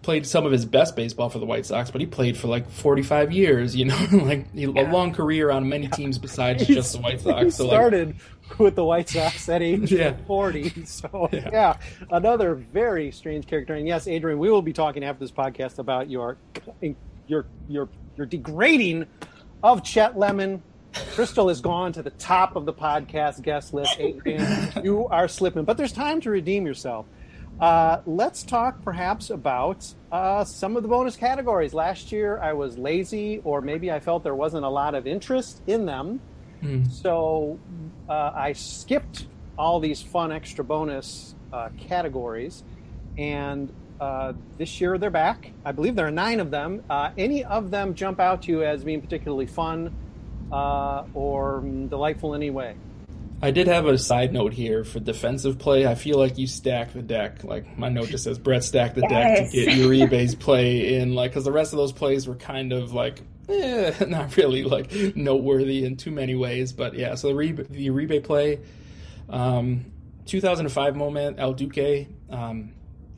played 0.03 0.27
some 0.27 0.45
of 0.45 0.53
his 0.53 0.67
best 0.67 0.95
baseball 0.97 1.31
for 1.31 1.39
the 1.39 1.47
White 1.47 1.65
Sox, 1.65 1.91
but 1.91 2.01
he 2.01 2.07
played 2.07 2.37
for 2.37 2.47
like 2.49 2.69
45 2.71 3.33
years, 3.33 3.75
you 3.75 3.87
know, 3.87 4.07
like 4.13 4.47
a 4.55 4.67
long 4.91 5.13
career 5.15 5.51
on 5.51 5.69
many 5.69 5.89
teams 5.89 6.19
besides 6.19 6.67
just 6.67 6.93
the 6.93 7.01
White 7.01 7.21
Sox. 7.21 7.43
He 7.43 7.51
so 7.51 7.67
started 7.67 8.15
with 8.59 8.75
the 8.75 8.85
White 8.85 9.09
Sox 9.09 9.49
at 9.49 9.63
age 9.63 9.91
Yeah. 9.93 10.15
40. 10.27 10.85
So, 10.85 11.29
Yeah. 11.33 11.49
yeah. 11.51 11.77
another 12.11 12.55
very 12.55 13.11
strange 13.13 13.47
character. 13.47 13.75
And 13.75 13.87
yes, 13.89 14.07
Adrian, 14.07 14.39
we 14.39 14.51
will 14.51 14.61
be 14.63 14.75
talking 14.75 15.03
after 15.05 15.21
this 15.21 15.33
podcast 15.33 15.79
about 15.79 16.11
your 16.11 16.37
your 17.27 17.47
your 17.69 17.89
your 18.17 18.27
degrading 18.27 19.07
of 19.63 19.83
Chet 19.83 20.19
Lemon. 20.19 20.63
Crystal 21.15 21.49
has 21.49 21.61
gone 21.61 21.93
to 21.95 22.03
the 22.03 22.11
top 22.11 22.55
of 22.55 22.67
the 22.67 22.73
podcast 22.75 23.43
guest 23.43 23.73
list. 23.75 23.97
Adrian, 23.99 24.47
you 24.85 25.09
are 25.09 25.27
slipping, 25.27 25.65
but 25.65 25.77
there's 25.77 25.93
time 25.93 26.21
to 26.21 26.31
redeem 26.31 26.67
yourself. 26.67 27.07
Uh, 27.61 28.01
let's 28.07 28.43
talk 28.43 28.83
perhaps 28.83 29.31
about 29.31 29.87
uh, 30.11 30.45
some 30.45 30.77
of 30.77 30.83
the 30.83 30.89
bonus 30.89 31.17
categories. 31.17 31.73
Last 31.73 32.11
year 32.13 32.39
I 32.41 32.53
was 32.53 32.77
lazy, 32.77 33.41
or 33.45 33.61
maybe 33.61 33.93
I 33.93 34.01
felt 34.01 34.25
there 34.25 34.35
wasn't 34.35 34.65
a 34.65 34.69
lot 34.69 34.95
of 34.95 35.07
interest 35.07 35.63
in 35.67 35.87
them. 35.87 36.21
So 36.91 37.59
uh, 38.09 38.33
I 38.35 38.53
skipped 38.55 39.27
all 39.57 39.79
these 39.81 40.03
fun 40.03 40.33
extra 40.33 40.65
bonus 40.65 41.35
uh, 41.53 41.69
categories, 41.89 42.65
and 43.17 43.73
uh, 44.01 44.33
this 44.59 44.81
year 44.81 44.99
they're 44.99 45.11
back. 45.11 45.53
I 45.65 45.73
believe 45.73 45.95
there 45.95 46.09
are 46.09 46.11
nine 46.11 46.41
of 46.41 46.51
them. 46.51 46.83
Uh, 46.91 47.11
any 47.17 47.45
of 47.45 47.71
them 47.71 47.95
jump 47.95 48.19
out 48.19 48.43
to 48.43 48.51
you 48.51 48.65
as 48.65 48.83
being 48.83 49.01
particularly 49.01 49.47
fun 49.47 49.95
uh, 50.51 51.05
or 51.15 51.61
mm, 51.63 51.89
delightful 51.89 52.35
in 52.35 52.43
any 52.43 52.51
way? 52.51 52.75
I 53.43 53.51
did 53.51 53.67
have 53.67 53.87
a 53.87 53.99
side 53.99 54.33
note 54.33 54.53
here 54.53 54.85
for 54.85 55.01
defensive 55.01 55.59
play. 55.59 55.87
I 55.87 55.95
feel 55.95 56.19
like 56.19 56.39
you 56.39 56.47
stack 56.47 56.93
the 56.93 57.03
deck. 57.03 57.45
Like 57.45 57.77
my 57.77 57.89
note 57.89 58.09
just 58.09 58.25
says, 58.25 58.39
Brett 58.39 58.65
stacked 58.65 58.95
the 58.95 59.03
deck 59.03 59.51
to 59.51 59.53
get 59.53 59.69
Uribe's 59.69 60.35
play 60.35 60.97
in. 60.97 61.15
Like 61.15 61.33
because 61.33 61.45
the 61.45 61.53
rest 61.53 61.73
of 61.73 61.79
those 61.79 61.93
plays 61.93 62.27
were 62.27 62.37
kind 62.37 62.73
of 62.73 62.93
like, 62.93 63.21
eh, 63.49 63.93
not 64.09 64.37
really 64.37 64.65
like 64.65 64.93
noteworthy 65.15 65.85
in 65.85 65.97
too 65.97 66.11
many 66.11 66.35
ways. 66.35 66.73
But 66.73 66.95
yeah, 66.95 67.15
so 67.17 67.29
the 67.29 67.35
Uribe, 67.35 67.69
the 67.69 67.89
Uribe 67.89 68.25
play, 68.25 68.61
um, 69.29 69.87
2005 70.27 70.97
moment, 70.97 71.39
El 71.39 71.55
Duque. 71.55 72.09
Um, 72.31 72.73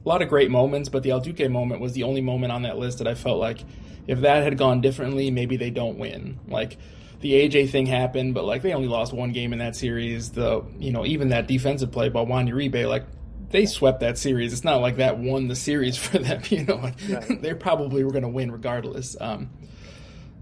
a 0.05 0.09
lot 0.09 0.23
of 0.23 0.29
great 0.29 0.51
moments, 0.51 0.89
but 0.89 1.03
the 1.03 1.11
El 1.11 1.21
Duque 1.21 1.51
moment 1.51 1.81
was 1.81 1.93
the 1.93 2.05
only 2.05 2.21
moment 2.21 2.53
on 2.53 2.63
that 2.63 2.79
list 2.79 2.99
that 2.99 3.09
I 3.09 3.15
felt 3.15 3.39
like 3.39 3.59
if 4.07 4.21
that 4.21 4.43
had 4.43 4.57
gone 4.57 4.81
differently, 4.81 5.31
maybe 5.31 5.57
they 5.57 5.71
don't 5.71 5.99
win. 5.99 6.39
Like 6.49 6.79
the 7.21 7.33
AJ 7.33 7.71
thing 7.71 7.87
happened, 7.87 8.35
but 8.35 8.45
like 8.45 8.63
they 8.63 8.73
only 8.73 8.89
lost 8.89 9.13
one 9.13 9.33
game 9.33 9.53
in 9.53 9.59
that 9.61 9.77
series. 9.77 10.33
The 10.33 10.65
you 10.79 10.93
know 10.93 11.07
even 11.07 11.31
that 11.31 11.47
defensive 11.47 11.91
play 11.91 12.09
by 12.09 12.23
Juan 12.23 12.49
Uribe, 12.49 12.89
like 12.89 13.05
they 13.51 13.67
swept 13.67 14.01
that 14.01 14.19
series. 14.19 14.53
It's 14.53 14.65
not 14.65 14.81
like 14.81 14.97
that 14.97 15.19
won 15.19 15.49
the 15.49 15.57
series 15.57 15.97
for 16.03 16.19
them. 16.19 16.43
You 16.49 16.65
know, 16.65 16.77
like 16.77 16.97
they 17.41 17.55
probably 17.55 18.05
were 18.05 18.11
going 18.11 18.23
to 18.23 18.29
win 18.29 18.51
regardless. 18.51 19.17
Um, 19.21 19.51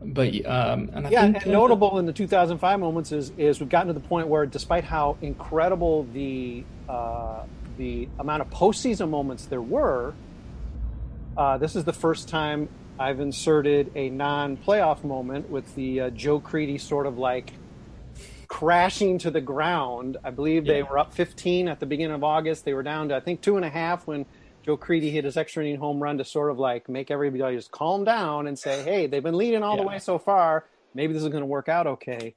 but 0.02 0.35
um, 0.47 0.90
and 0.93 1.07
I 1.07 1.11
yeah, 1.11 1.23
think 1.23 1.43
and 1.45 1.52
notable 1.52 1.99
in 1.99 2.07
the 2.07 2.12
2005 2.12 2.81
moments 2.81 3.12
is 3.12 3.33
is 3.38 3.61
we've 3.61 3.69
gotten 3.69 3.88
to 3.88 3.95
the 3.95 4.07
point 4.07 4.28
where, 4.28 4.45
despite 4.47 4.85
how 4.85 5.16
incredible 5.23 6.04
the 6.12 6.64
uh, 6.88 7.45
the 7.78 8.09
amount 8.19 8.43
of 8.43 8.50
postseason 8.50 9.09
moments 9.09 9.47
there 9.47 9.62
were, 9.62 10.14
uh, 11.37 11.57
this 11.59 11.75
is 11.76 11.85
the 11.85 11.93
first 11.93 12.28
time 12.28 12.69
I've 12.98 13.20
inserted 13.20 13.90
a 13.94 14.08
non-playoff 14.10 15.02
moment 15.04 15.50
with 15.50 15.74
the 15.74 16.00
uh, 16.02 16.10
Joe 16.10 16.38
Crede 16.40 16.80
sort 16.80 17.06
of 17.06 17.18
like 17.18 17.52
crashing 18.48 19.18
to 19.18 19.30
the 19.30 19.40
ground. 19.40 20.16
I 20.22 20.30
believe 20.30 20.64
they 20.66 20.78
Yeah. 20.78 20.88
were 20.90 20.98
up 20.98 21.12
15 21.14 21.68
at 21.68 21.80
the 21.80 21.86
beginning 21.86 22.14
of 22.14 22.22
August. 22.22 22.64
They 22.64 22.74
were 22.74 22.82
down 22.82 23.08
to 23.08 23.16
I 23.16 23.20
think 23.20 23.40
two 23.40 23.56
and 23.56 23.64
a 23.64 23.70
half 23.70 24.06
when 24.06 24.26
Joe 24.64 24.76
Crede 24.76 25.02
hit 25.12 25.24
his 25.24 25.36
extra 25.36 25.64
inning 25.64 25.78
home 25.78 26.02
run 26.02 26.18
to 26.18 26.24
sort 26.24 26.50
of 26.50 26.58
like 26.58 26.88
make 26.88 27.10
everybody 27.10 27.56
just 27.56 27.70
calm 27.70 28.04
down 28.04 28.46
and 28.46 28.58
say, 28.58 28.82
"Hey, 28.82 29.06
they've 29.06 29.22
been 29.22 29.36
leading 29.36 29.62
all 29.62 29.76
the 29.76 29.82
way 29.82 29.98
so 29.98 30.18
far. 30.18 30.64
Maybe 30.94 31.12
this 31.12 31.22
is 31.22 31.28
going 31.28 31.42
to 31.42 31.46
work 31.46 31.68
out 31.68 31.86
okay." 31.86 32.34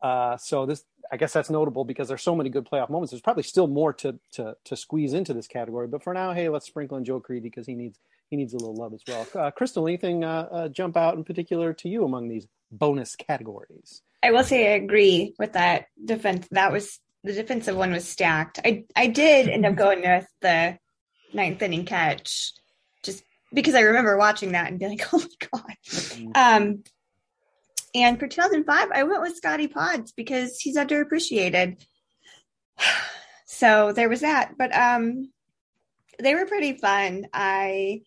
Uh, 0.00 0.36
so 0.36 0.64
this, 0.66 0.84
I 1.10 1.16
guess, 1.16 1.32
that's 1.32 1.50
notable 1.50 1.84
because 1.84 2.08
there's 2.08 2.22
so 2.22 2.34
many 2.36 2.48
good 2.48 2.64
playoff 2.70 2.88
moments. 2.90 3.10
There's 3.10 3.20
probably 3.22 3.42
still 3.42 3.66
more 3.66 3.92
to 3.94 4.18
to 4.32 4.56
to 4.64 4.76
squeeze 4.76 5.12
into 5.12 5.34
this 5.34 5.46
category, 5.48 5.86
but 5.88 6.02
for 6.02 6.14
now, 6.14 6.32
hey, 6.32 6.48
let's 6.48 6.66
sprinkle 6.66 6.96
in 6.96 7.04
Joe 7.04 7.20
Crede 7.20 7.42
because 7.42 7.66
he 7.66 7.74
needs 7.74 7.98
he 8.30 8.36
needs 8.36 8.54
a 8.54 8.58
little 8.58 8.74
love 8.74 8.92
as 8.92 9.02
well. 9.06 9.26
Uh, 9.34 9.50
Crystal, 9.50 9.86
anything 9.86 10.24
uh, 10.24 10.48
uh, 10.50 10.68
jump 10.68 10.96
out 10.96 11.16
in 11.16 11.24
particular 11.24 11.72
to 11.74 11.88
you 11.88 12.04
among 12.04 12.28
these 12.28 12.46
bonus 12.70 13.14
categories? 13.16 14.02
I 14.22 14.32
will 14.32 14.44
say 14.44 14.72
I 14.72 14.76
agree 14.76 15.34
with 15.38 15.52
that 15.52 15.86
defense. 16.04 16.48
That 16.50 16.72
was 16.72 16.98
the 17.22 17.32
defensive 17.32 17.76
one 17.76 17.92
was 17.92 18.06
stacked. 18.06 18.60
I 18.64 18.84
I 18.94 19.06
did 19.06 19.48
end 19.48 19.66
up 19.66 19.76
going 19.76 20.00
with 20.00 20.26
the 20.40 20.78
ninth 21.32 21.62
inning 21.62 21.84
catch, 21.84 22.52
just 23.02 23.24
because 23.52 23.74
I 23.74 23.80
remember 23.80 24.16
watching 24.16 24.52
that 24.52 24.70
and 24.70 24.78
being 24.78 24.92
like, 24.98 25.08
oh 25.12 25.18
my 25.18 25.76
god. 26.34 26.62
Um, 26.62 26.84
and 27.94 28.18
for 28.18 28.26
2005, 28.26 28.88
I 28.92 29.02
went 29.04 29.22
with 29.22 29.36
Scotty 29.36 29.68
Pods 29.68 30.12
because 30.12 30.58
he's 30.60 30.76
underappreciated. 30.76 31.84
So 33.48 33.92
there 33.92 34.10
was 34.10 34.20
that, 34.20 34.58
but 34.58 34.74
um, 34.76 35.30
they 36.18 36.34
were 36.34 36.44
pretty 36.44 36.74
fun. 36.76 37.26
I 37.32 38.02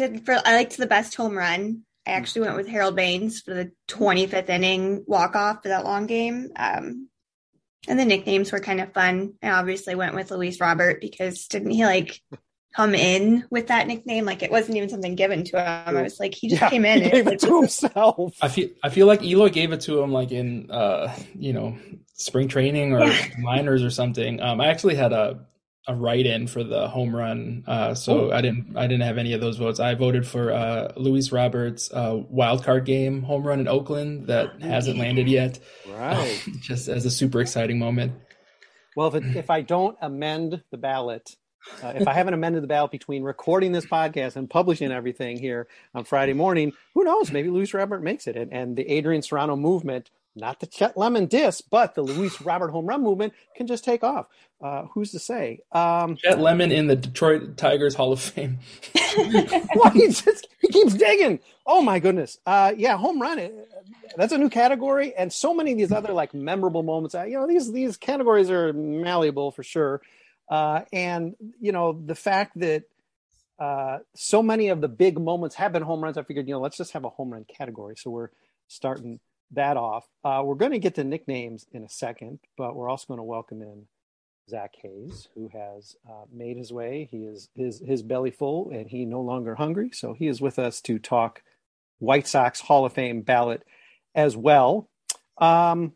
did 0.00 0.24
for 0.24 0.34
I 0.44 0.54
liked 0.56 0.76
the 0.76 0.86
best 0.86 1.14
home 1.14 1.36
run. 1.36 1.82
I 2.06 2.12
actually 2.12 2.42
went 2.42 2.56
with 2.56 2.66
Harold 2.68 2.96
Baines 2.96 3.40
for 3.42 3.52
the 3.54 3.72
25th 3.88 4.48
inning 4.48 5.04
walk 5.06 5.36
off 5.36 5.62
for 5.62 5.68
that 5.68 5.84
long 5.84 6.06
game. 6.06 6.48
Um, 6.56 7.08
and 7.88 7.98
the 7.98 8.04
nicknames 8.04 8.52
were 8.52 8.60
kind 8.60 8.80
of 8.80 8.92
fun. 8.92 9.34
I 9.42 9.50
obviously 9.50 9.94
went 9.94 10.14
with 10.14 10.30
Luis 10.30 10.60
Robert 10.60 11.00
because 11.00 11.46
didn't 11.46 11.70
he 11.70 11.84
like 11.84 12.20
come 12.76 12.94
in 12.94 13.44
with 13.50 13.68
that 13.68 13.86
nickname? 13.86 14.24
Like 14.24 14.42
it 14.42 14.50
wasn't 14.50 14.76
even 14.78 14.88
something 14.88 15.14
given 15.14 15.44
to 15.44 15.58
him. 15.60 15.96
I 15.96 16.02
was 16.02 16.18
like, 16.18 16.34
he 16.34 16.48
just 16.48 16.70
came 16.70 16.84
in. 16.84 16.98
he 16.98 17.04
and 17.04 17.12
gave 17.12 17.26
it's 17.26 17.44
it 17.44 17.46
like, 17.46 17.50
to 17.50 17.60
himself. 17.60 18.36
I 18.40 18.48
feel 18.48 18.68
I 18.82 18.88
feel 18.88 19.06
like 19.06 19.22
Eloy 19.22 19.50
gave 19.50 19.72
it 19.72 19.82
to 19.82 20.00
him 20.00 20.12
like 20.12 20.32
in 20.32 20.70
uh 20.70 21.14
you 21.38 21.52
know 21.52 21.76
spring 22.14 22.48
training 22.48 22.92
or 22.92 23.00
Yeah. 23.06 23.26
minors 23.38 23.82
or 23.82 23.90
something. 23.90 24.40
Um, 24.40 24.60
I 24.60 24.66
actually 24.68 24.94
had 24.94 25.12
a 25.12 25.46
a 25.86 25.94
write 25.94 26.26
in 26.26 26.46
for 26.46 26.62
the 26.62 26.88
home 26.88 27.14
run, 27.16 27.64
uh, 27.66 27.94
so 27.94 28.30
I 28.32 28.40
didn't 28.42 28.76
I 28.76 28.86
didn't 28.86 29.02
have 29.02 29.18
any 29.18 29.32
of 29.32 29.40
those 29.40 29.56
votes. 29.56 29.80
I 29.80 29.94
voted 29.94 30.26
for 30.26 30.52
uh, 30.52 30.92
Luis 30.96 31.32
Roberts' 31.32 31.90
uh, 31.92 32.20
wild 32.28 32.64
card 32.64 32.84
game 32.84 33.22
home 33.22 33.46
run 33.46 33.60
in 33.60 33.68
Oakland 33.68 34.26
that 34.26 34.60
hasn't 34.60 34.98
landed 34.98 35.28
yet, 35.28 35.58
Right. 35.88 36.42
just 36.60 36.88
as 36.88 37.06
a 37.06 37.10
super 37.10 37.40
exciting 37.40 37.78
moment. 37.78 38.12
Well, 38.96 39.08
if, 39.08 39.14
it, 39.14 39.36
if 39.36 39.50
I 39.50 39.62
don't 39.62 39.96
amend 40.02 40.62
the 40.70 40.76
ballot, 40.76 41.36
uh, 41.82 41.92
if 41.94 42.08
I 42.08 42.12
haven't 42.12 42.34
amended 42.34 42.62
the 42.62 42.66
ballot 42.66 42.90
between 42.90 43.22
recording 43.22 43.72
this 43.72 43.86
podcast 43.86 44.36
and 44.36 44.50
publishing 44.50 44.90
everything 44.92 45.38
here 45.38 45.68
on 45.94 46.04
Friday 46.04 46.32
morning, 46.32 46.72
who 46.94 47.04
knows? 47.04 47.30
Maybe 47.30 47.48
Luis 47.50 47.72
Robert 47.72 48.02
makes 48.02 48.26
it. 48.26 48.36
And, 48.36 48.52
and 48.52 48.76
the 48.76 48.88
Adrian 48.90 49.22
Serrano 49.22 49.56
movement, 49.56 50.10
not 50.36 50.60
the 50.60 50.66
Chet 50.66 50.96
Lemon 50.96 51.26
diss, 51.26 51.60
but 51.60 51.94
the 51.94 52.02
Luis 52.02 52.40
Robert 52.40 52.70
home 52.70 52.86
run 52.86 53.02
movement 53.02 53.32
can 53.56 53.66
just 53.66 53.84
take 53.84 54.04
off. 54.04 54.26
Uh, 54.62 54.84
who's 54.92 55.10
to 55.12 55.18
say? 55.18 55.60
Um, 55.72 56.16
Chet 56.16 56.38
Lemon 56.38 56.70
in 56.70 56.86
the 56.86 56.96
Detroit 56.96 57.56
Tigers 57.56 57.94
Hall 57.94 58.12
of 58.12 58.20
Fame. 58.20 58.58
well, 59.74 59.90
he 59.92 60.08
just 60.08 60.48
he 60.60 60.68
keeps 60.68 60.94
digging. 60.94 61.40
Oh 61.66 61.82
my 61.82 61.98
goodness. 61.98 62.38
Uh, 62.46 62.72
yeah, 62.76 62.96
home 62.96 63.20
run. 63.20 63.50
That's 64.16 64.32
a 64.32 64.38
new 64.38 64.50
category, 64.50 65.14
and 65.14 65.32
so 65.32 65.54
many 65.54 65.72
of 65.72 65.78
these 65.78 65.92
other 65.92 66.12
like 66.12 66.34
memorable 66.34 66.82
moments. 66.82 67.14
uh, 67.14 67.24
You 67.24 67.38
know, 67.38 67.46
these 67.46 67.72
these 67.72 67.96
categories 67.96 68.50
are 68.50 68.72
malleable 68.72 69.50
for 69.50 69.62
sure. 69.62 70.02
Uh, 70.48 70.82
and 70.92 71.34
you 71.60 71.72
know, 71.72 71.92
the 71.92 72.14
fact 72.14 72.58
that 72.60 72.84
uh, 73.60 73.98
so 74.14 74.42
many 74.42 74.68
of 74.68 74.80
the 74.80 74.88
big 74.88 75.18
moments 75.18 75.54
have 75.56 75.72
been 75.72 75.82
home 75.82 76.02
runs. 76.02 76.16
I 76.16 76.22
figured, 76.22 76.48
you 76.48 76.54
know, 76.54 76.60
let's 76.60 76.78
just 76.78 76.92
have 76.92 77.04
a 77.04 77.10
home 77.10 77.30
run 77.32 77.44
category. 77.44 77.94
So 77.96 78.10
we're 78.10 78.30
starting 78.68 79.20
that 79.52 79.76
off. 79.76 80.06
Uh, 80.24 80.42
we're 80.44 80.54
going 80.54 80.72
to 80.72 80.78
get 80.78 80.94
to 80.96 81.04
nicknames 81.04 81.66
in 81.72 81.84
a 81.84 81.88
second, 81.88 82.38
but 82.56 82.74
we're 82.74 82.88
also 82.88 83.06
going 83.08 83.18
to 83.18 83.24
welcome 83.24 83.62
in 83.62 83.86
Zach 84.48 84.74
Hayes, 84.82 85.28
who 85.34 85.48
has 85.52 85.96
uh, 86.08 86.24
made 86.32 86.56
his 86.56 86.72
way. 86.72 87.08
He 87.10 87.18
is 87.18 87.48
his 87.54 87.80
his 87.84 88.02
belly 88.02 88.30
full, 88.30 88.70
and 88.70 88.88
he 88.88 89.04
no 89.04 89.20
longer 89.20 89.54
hungry. 89.54 89.90
So 89.92 90.12
he 90.12 90.26
is 90.26 90.40
with 90.40 90.58
us 90.58 90.80
to 90.82 90.98
talk 90.98 91.42
White 91.98 92.26
Sox 92.26 92.60
Hall 92.60 92.84
of 92.84 92.92
Fame 92.92 93.22
ballot 93.22 93.64
as 94.14 94.36
well. 94.36 94.88
Um, 95.38 95.92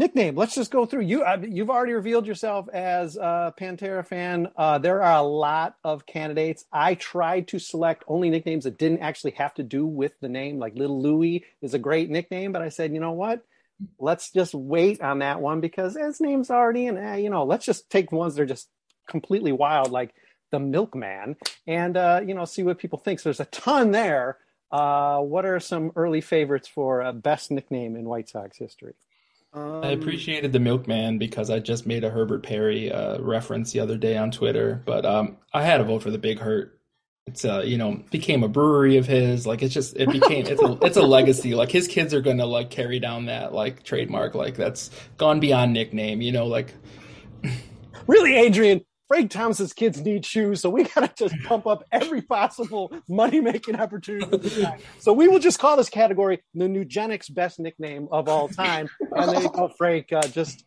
nickname. 0.00 0.34
Let's 0.34 0.56
just 0.56 0.72
go 0.72 0.86
through. 0.86 1.02
You 1.02 1.22
uh, 1.22 1.38
you've 1.48 1.70
already 1.70 1.92
revealed 1.92 2.26
yourself 2.26 2.68
as 2.70 3.16
a 3.16 3.54
Pantera 3.56 4.04
fan. 4.04 4.48
Uh, 4.56 4.78
there 4.78 5.02
are 5.02 5.18
a 5.18 5.22
lot 5.22 5.76
of 5.84 6.06
candidates. 6.06 6.64
I 6.72 6.94
tried 6.94 7.46
to 7.48 7.60
select 7.60 8.02
only 8.08 8.30
nicknames 8.30 8.64
that 8.64 8.78
didn't 8.78 9.00
actually 9.00 9.32
have 9.32 9.54
to 9.54 9.62
do 9.62 9.86
with 9.86 10.12
the 10.20 10.28
name. 10.28 10.58
Like 10.58 10.74
Little 10.74 11.00
Louie 11.00 11.44
is 11.62 11.74
a 11.74 11.78
great 11.78 12.10
nickname, 12.10 12.50
but 12.50 12.62
I 12.62 12.70
said, 12.70 12.92
you 12.92 13.00
know 13.00 13.12
what? 13.12 13.44
let's 13.98 14.30
just 14.30 14.54
wait 14.54 15.00
on 15.00 15.20
that 15.20 15.40
one 15.40 15.60
because 15.60 15.96
his 15.96 16.20
name's 16.20 16.50
already 16.50 16.86
in. 16.86 16.96
Eh, 16.96 17.16
you 17.16 17.30
know, 17.30 17.44
let's 17.44 17.64
just 17.64 17.88
take 17.90 18.12
ones 18.12 18.34
that 18.34 18.42
are 18.42 18.46
just 18.46 18.68
completely 19.06 19.52
wild, 19.52 19.90
like 19.90 20.14
the 20.50 20.58
Milkman, 20.58 21.36
and 21.66 21.96
uh, 21.96 22.20
you 22.24 22.34
know, 22.34 22.44
see 22.44 22.62
what 22.62 22.78
people 22.78 22.98
think. 22.98 23.20
So 23.20 23.28
there's 23.28 23.40
a 23.40 23.46
ton 23.46 23.92
there. 23.92 24.38
Uh, 24.70 25.18
what 25.18 25.44
are 25.44 25.58
some 25.58 25.92
early 25.96 26.20
favorites 26.20 26.68
for 26.68 27.12
best 27.12 27.50
nickname 27.50 27.96
in 27.96 28.04
White 28.04 28.28
Sox 28.28 28.56
history? 28.56 28.94
Um, 29.52 29.82
I 29.82 29.88
appreciated 29.88 30.52
the 30.52 30.60
Milkman 30.60 31.18
because 31.18 31.50
I 31.50 31.58
just 31.58 31.86
made 31.86 32.04
a 32.04 32.10
Herbert 32.10 32.42
Perry 32.42 32.92
uh, 32.92 33.18
reference 33.20 33.72
the 33.72 33.80
other 33.80 33.96
day 33.96 34.16
on 34.16 34.30
Twitter, 34.30 34.82
but 34.84 35.04
um, 35.04 35.38
I 35.52 35.62
had 35.62 35.80
a 35.80 35.84
vote 35.84 36.02
for 36.02 36.10
the 36.10 36.18
Big 36.18 36.38
Hurt. 36.38 36.78
It's 37.26 37.44
uh, 37.44 37.62
you 37.64 37.76
know, 37.76 38.02
became 38.10 38.44
a 38.44 38.48
brewery 38.48 38.96
of 38.96 39.06
his. 39.06 39.46
Like 39.46 39.62
it's 39.62 39.74
just 39.74 39.96
it 39.96 40.08
became 40.12 40.46
it's 40.46 40.62
a 40.62 40.78
it's 40.82 40.96
a 40.96 41.02
legacy. 41.02 41.54
Like 41.54 41.70
his 41.70 41.88
kids 41.88 42.14
are 42.14 42.20
gonna 42.20 42.46
like 42.46 42.70
carry 42.70 43.00
down 43.00 43.26
that 43.26 43.52
like 43.52 43.82
trademark. 43.82 44.34
Like 44.34 44.56
that's 44.56 44.90
gone 45.16 45.40
beyond 45.40 45.72
nickname. 45.72 46.20
You 46.20 46.32
know, 46.32 46.46
like 46.46 46.74
really, 48.06 48.36
Adrian. 48.36 48.84
Frank 49.10 49.32
Thomas's 49.32 49.72
kids 49.72 50.00
need 50.00 50.24
shoes, 50.24 50.60
so 50.60 50.70
we 50.70 50.84
gotta 50.94 51.10
just 51.16 51.34
pump 51.42 51.66
up 51.66 51.82
every 51.90 52.22
possible 52.22 52.92
money 53.08 53.40
making 53.40 53.74
opportunity. 53.74 54.64
so 55.00 55.12
we 55.12 55.26
will 55.26 55.40
just 55.40 55.58
call 55.58 55.76
this 55.76 55.88
category 55.88 56.40
the 56.54 56.66
Nugenix 56.66 57.34
best 57.34 57.58
nickname 57.58 58.06
of 58.12 58.28
all 58.28 58.48
time. 58.48 58.88
And 59.10 59.32
there 59.32 59.42
you 59.42 59.48
go, 59.48 59.68
Frank. 59.76 60.12
Uh, 60.12 60.22
just 60.28 60.64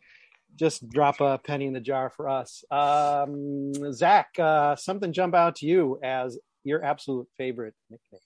just 0.57 0.89
drop 0.89 1.21
a 1.21 1.38
penny 1.38 1.67
in 1.67 1.73
the 1.73 1.79
jar 1.79 2.09
for 2.09 2.27
us. 2.27 2.65
Um, 2.69 3.93
Zach, 3.93 4.38
uh, 4.38 4.75
something 4.75 5.13
jump 5.13 5.35
out 5.35 5.55
to 5.57 5.65
you 5.65 6.01
as 6.03 6.38
your 6.65 6.83
absolute 6.83 7.29
favorite 7.38 7.75
nickname. 7.89 8.19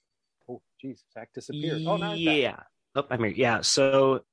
Oh, 0.50 0.60
geez, 0.80 1.04
Zach 1.14 1.28
disappeared. 1.32 1.82
Oh, 1.86 1.96
no, 1.96 2.14
yeah. 2.14 2.56
Oh, 2.96 3.06
I'm 3.08 3.22
here. 3.22 3.32
Yeah. 3.36 3.60
So 3.60 4.24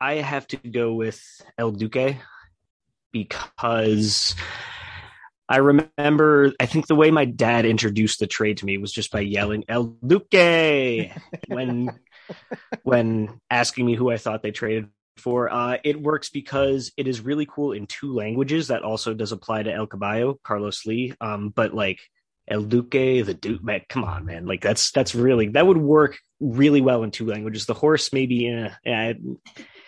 I 0.00 0.14
have 0.14 0.48
to 0.48 0.56
go 0.56 0.94
with 0.94 1.22
El 1.58 1.72
Duque 1.72 2.16
because 3.12 4.34
I 5.48 5.58
remember, 5.58 6.52
I 6.58 6.66
think 6.66 6.86
the 6.86 6.96
way 6.96 7.10
my 7.10 7.24
dad 7.24 7.66
introduced 7.66 8.18
the 8.18 8.26
trade 8.26 8.58
to 8.58 8.66
me 8.66 8.78
was 8.78 8.92
just 8.92 9.12
by 9.12 9.20
yelling 9.20 9.64
"El 9.68 9.96
Duque" 10.04 11.12
when 11.48 11.90
when 12.82 13.40
asking 13.50 13.86
me 13.86 13.94
who 13.94 14.10
I 14.10 14.16
thought 14.16 14.42
they 14.42 14.50
traded 14.50 14.88
for. 15.18 15.52
Uh, 15.52 15.78
it 15.84 16.00
works 16.00 16.30
because 16.30 16.92
it 16.96 17.06
is 17.06 17.20
really 17.20 17.46
cool 17.46 17.72
in 17.72 17.86
two 17.86 18.12
languages. 18.12 18.68
That 18.68 18.82
also 18.82 19.14
does 19.14 19.32
apply 19.32 19.62
to 19.64 19.72
El 19.72 19.86
Caballo, 19.86 20.38
Carlos 20.42 20.84
Lee. 20.84 21.14
Um, 21.20 21.50
but 21.50 21.72
like 21.72 22.00
El 22.48 22.62
Duque, 22.62 23.24
the 23.24 23.34
Duke, 23.34 23.62
man, 23.62 23.82
come 23.88 24.04
on, 24.04 24.24
man, 24.24 24.46
like 24.46 24.62
that's 24.62 24.90
that's 24.90 25.14
really 25.14 25.48
that 25.50 25.66
would 25.66 25.78
work 25.78 26.18
really 26.40 26.80
well 26.80 27.04
in 27.04 27.12
two 27.12 27.26
languages. 27.26 27.66
The 27.66 27.74
horse 27.74 28.12
maybe, 28.12 28.52
uh, 28.52 28.70
yeah, 28.84 29.10
it, 29.10 29.18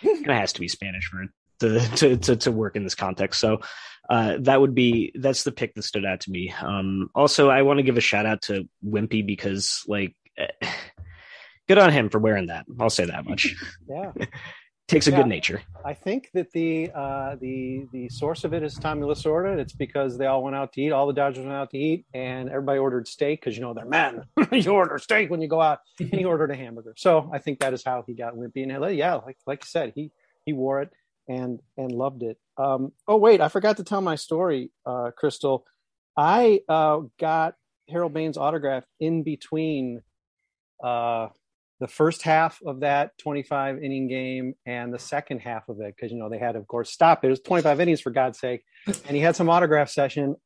it 0.02 0.26
has 0.30 0.52
to 0.52 0.60
be 0.60 0.68
Spanish 0.68 1.06
for 1.06 1.22
it 1.22 1.30
to, 1.60 1.80
to 1.96 2.16
to 2.16 2.36
to 2.36 2.52
work 2.52 2.76
in 2.76 2.84
this 2.84 2.94
context. 2.94 3.40
So 3.40 3.60
uh, 4.08 4.36
that 4.40 4.60
would 4.60 4.74
be 4.74 5.12
that's 5.18 5.44
the 5.44 5.52
pick 5.52 5.74
that 5.74 5.82
stood 5.82 6.04
out 6.06 6.20
to 6.20 6.30
me. 6.30 6.52
Um, 6.62 7.10
also, 7.14 7.50
I 7.50 7.62
want 7.62 7.78
to 7.78 7.82
give 7.82 7.96
a 7.96 8.00
shout 8.00 8.26
out 8.26 8.42
to 8.42 8.68
Wimpy 8.84 9.26
because 9.26 9.82
like, 9.86 10.14
good 11.68 11.78
on 11.78 11.92
him 11.92 12.08
for 12.08 12.18
wearing 12.18 12.46
that. 12.46 12.66
I'll 12.80 12.90
say 12.90 13.04
that 13.06 13.24
much. 13.26 13.54
Yeah. 13.88 14.12
Takes 14.88 15.06
a 15.06 15.10
Yeah. 15.10 15.18
good 15.18 15.26
nature. 15.26 15.60
I 15.84 15.92
think 15.92 16.30
that 16.32 16.50
the 16.52 16.90
uh, 16.94 17.36
the 17.38 17.84
the 17.92 18.08
source 18.08 18.44
of 18.44 18.54
it 18.54 18.62
is 18.62 18.74
Tommy 18.74 19.02
Lasorda. 19.02 19.58
It's 19.58 19.74
because 19.74 20.16
they 20.16 20.24
all 20.24 20.42
went 20.42 20.56
out 20.56 20.72
to 20.72 20.80
eat. 20.80 20.92
All 20.92 21.06
the 21.06 21.12
Dodgers 21.12 21.44
went 21.44 21.52
out 21.56 21.68
to 21.72 21.78
eat, 21.78 22.06
and 22.14 22.48
everybody 22.48 22.78
ordered 22.78 23.06
steak 23.06 23.38
because 23.42 23.54
you 23.54 23.60
know 23.62 23.74
they're 23.74 23.84
men. 23.84 24.22
you 24.52 24.70
order 24.70 24.96
steak 24.98 25.28
when 25.28 25.42
you 25.42 25.48
go 25.48 25.60
out, 25.60 25.80
and 26.00 26.08
he 26.10 26.24
ordered 26.24 26.50
a 26.50 26.56
hamburger. 26.56 26.94
So 26.96 27.28
I 27.30 27.36
think 27.38 27.60
that 27.60 27.74
is 27.74 27.84
how 27.84 28.02
he 28.06 28.14
got 28.14 28.34
wimpy. 28.34 28.62
And 28.62 28.96
yeah, 28.96 29.16
like 29.16 29.36
like 29.46 29.62
you 29.62 29.68
said, 29.68 29.92
he 29.94 30.10
he 30.46 30.54
wore 30.54 30.80
it 30.80 30.90
and 31.28 31.60
and 31.76 31.92
loved 31.92 32.22
it. 32.22 32.38
Um, 32.56 32.92
oh 33.06 33.16
wait, 33.16 33.40
I 33.40 33.48
forgot 33.48 33.76
to 33.76 33.84
tell 33.84 34.00
my 34.00 34.16
story, 34.16 34.70
uh, 34.86 35.10
Crystal. 35.16 35.64
I 36.16 36.60
uh, 36.68 37.00
got 37.20 37.54
Harold 37.88 38.14
Baines 38.14 38.36
autograph 38.36 38.84
in 38.98 39.22
between 39.22 40.02
uh, 40.82 41.28
the 41.80 41.86
first 41.86 42.22
half 42.22 42.60
of 42.66 42.80
that 42.80 43.16
25 43.18 43.82
inning 43.82 44.08
game 44.08 44.54
and 44.66 44.92
the 44.92 44.98
second 44.98 45.40
half 45.40 45.68
of 45.68 45.80
it 45.80 45.94
because 45.94 46.10
you 46.10 46.18
know 46.18 46.28
they 46.28 46.38
had 46.38 46.56
of 46.56 46.66
course 46.66 46.90
stop 46.90 47.24
it. 47.24 47.28
Was 47.28 47.40
25 47.40 47.80
innings 47.80 48.00
for 48.00 48.10
God's 48.10 48.38
sake, 48.38 48.64
and 48.86 49.14
he 49.16 49.20
had 49.20 49.36
some 49.36 49.48
autograph 49.48 49.90
session. 49.90 50.36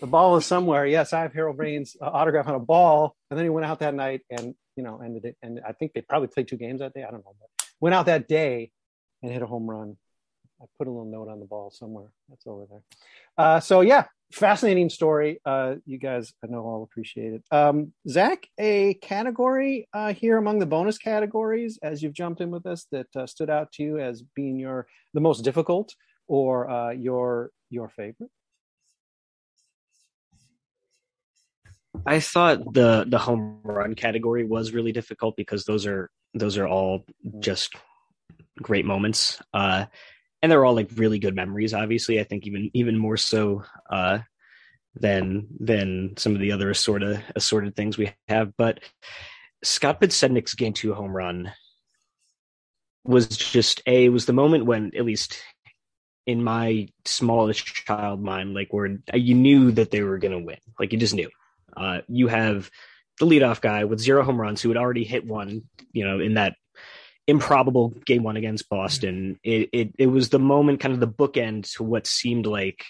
The 0.00 0.06
ball 0.06 0.36
is 0.36 0.46
somewhere. 0.46 0.86
Yes, 0.86 1.12
I 1.12 1.20
have 1.20 1.34
Harold 1.34 1.58
Baines 1.58 1.94
uh, 2.00 2.06
autograph 2.06 2.48
on 2.48 2.54
a 2.54 2.60
ball, 2.60 3.16
and 3.30 3.38
then 3.38 3.44
he 3.44 3.50
went 3.50 3.66
out 3.66 3.80
that 3.80 3.94
night 3.94 4.22
and 4.30 4.54
you 4.74 4.82
know 4.82 5.00
ended 5.04 5.26
it. 5.26 5.36
And 5.42 5.60
I 5.66 5.72
think 5.72 5.92
they 5.92 6.00
probably 6.00 6.28
played 6.28 6.48
two 6.48 6.56
games 6.56 6.80
that 6.80 6.94
day. 6.94 7.04
I 7.04 7.10
don't 7.10 7.24
know, 7.24 7.34
but 7.38 7.66
went 7.80 7.94
out 7.94 8.06
that 8.06 8.26
day 8.26 8.72
and 9.22 9.32
hit 9.32 9.42
a 9.42 9.46
home 9.46 9.68
run. 9.68 9.96
I 10.60 10.66
put 10.76 10.86
a 10.86 10.90
little 10.90 11.10
note 11.10 11.28
on 11.28 11.40
the 11.40 11.46
ball 11.46 11.70
somewhere. 11.70 12.08
That's 12.28 12.46
over 12.46 12.66
there. 12.68 12.82
Uh, 13.38 13.60
so 13.60 13.80
yeah, 13.80 14.04
fascinating 14.32 14.90
story. 14.90 15.40
Uh, 15.44 15.76
you 15.86 15.98
guys, 15.98 16.34
I 16.44 16.48
know 16.48 16.60
all 16.60 16.82
appreciate 16.82 17.32
it. 17.32 17.44
Um, 17.50 17.92
Zach, 18.08 18.46
a 18.58 18.94
category 18.94 19.88
uh, 19.94 20.12
here 20.12 20.36
among 20.36 20.58
the 20.58 20.66
bonus 20.66 20.98
categories 20.98 21.78
as 21.82 22.02
you've 22.02 22.12
jumped 22.12 22.40
in 22.40 22.50
with 22.50 22.66
us 22.66 22.86
that 22.92 23.06
uh, 23.16 23.26
stood 23.26 23.48
out 23.48 23.72
to 23.72 23.82
you 23.82 23.98
as 23.98 24.22
being 24.34 24.58
your 24.58 24.86
the 25.14 25.20
most 25.20 25.42
difficult 25.42 25.94
or 26.28 26.70
uh, 26.70 26.90
your 26.90 27.50
your 27.70 27.88
favorite. 27.88 28.30
I 32.06 32.20
thought 32.20 32.72
the 32.72 33.04
the 33.08 33.18
home 33.18 33.60
run 33.62 33.94
category 33.94 34.44
was 34.44 34.72
really 34.72 34.92
difficult 34.92 35.36
because 35.36 35.64
those 35.64 35.86
are 35.86 36.10
those 36.34 36.56
are 36.56 36.68
all 36.68 37.04
just 37.40 37.74
great 38.62 38.84
moments. 38.84 39.40
Uh, 39.52 39.86
and 40.42 40.50
they're 40.50 40.64
all 40.64 40.74
like 40.74 40.90
really 40.94 41.18
good 41.18 41.34
memories, 41.34 41.74
obviously. 41.74 42.20
I 42.20 42.24
think 42.24 42.46
even 42.46 42.70
even 42.72 42.96
more 42.96 43.16
so 43.16 43.64
uh, 43.90 44.20
than 44.94 45.48
than 45.58 46.14
some 46.16 46.34
of 46.34 46.40
the 46.40 46.52
other 46.52 46.70
assorted 46.70 47.22
assorted 47.36 47.76
things 47.76 47.98
we 47.98 48.12
have. 48.28 48.56
But 48.56 48.80
Scott 49.62 50.00
Podsednik's 50.00 50.54
game 50.54 50.72
two 50.72 50.94
home 50.94 51.14
run 51.14 51.52
was 53.04 53.28
just 53.28 53.82
a 53.86 54.08
was 54.08 54.26
the 54.26 54.32
moment 54.32 54.66
when 54.66 54.92
at 54.96 55.04
least 55.04 55.42
in 56.26 56.42
my 56.42 56.88
smallest 57.04 57.64
child 57.64 58.22
mind, 58.22 58.54
like 58.54 58.72
where 58.72 58.98
you 59.14 59.34
knew 59.34 59.72
that 59.72 59.90
they 59.90 60.02
were 60.02 60.18
going 60.18 60.38
to 60.38 60.44
win, 60.44 60.58
like 60.78 60.92
you 60.92 60.98
just 60.98 61.14
knew. 61.14 61.28
Uh, 61.76 62.00
you 62.08 62.28
have 62.28 62.70
the 63.18 63.26
leadoff 63.26 63.60
guy 63.60 63.84
with 63.84 64.00
zero 64.00 64.22
home 64.22 64.40
runs 64.40 64.60
who 64.60 64.68
had 64.68 64.78
already 64.78 65.04
hit 65.04 65.26
one, 65.26 65.62
you 65.92 66.04
know, 66.04 66.20
in 66.20 66.34
that 66.34 66.54
improbable 67.30 67.90
game 68.04 68.22
one 68.22 68.36
against 68.36 68.68
Boston. 68.68 69.38
It, 69.42 69.68
it 69.72 69.92
it 69.98 70.06
was 70.06 70.28
the 70.28 70.38
moment, 70.38 70.80
kind 70.80 70.92
of 70.94 71.00
the 71.00 71.08
bookend 71.08 71.72
to 71.76 71.82
what 71.84 72.06
seemed 72.06 72.46
like 72.46 72.84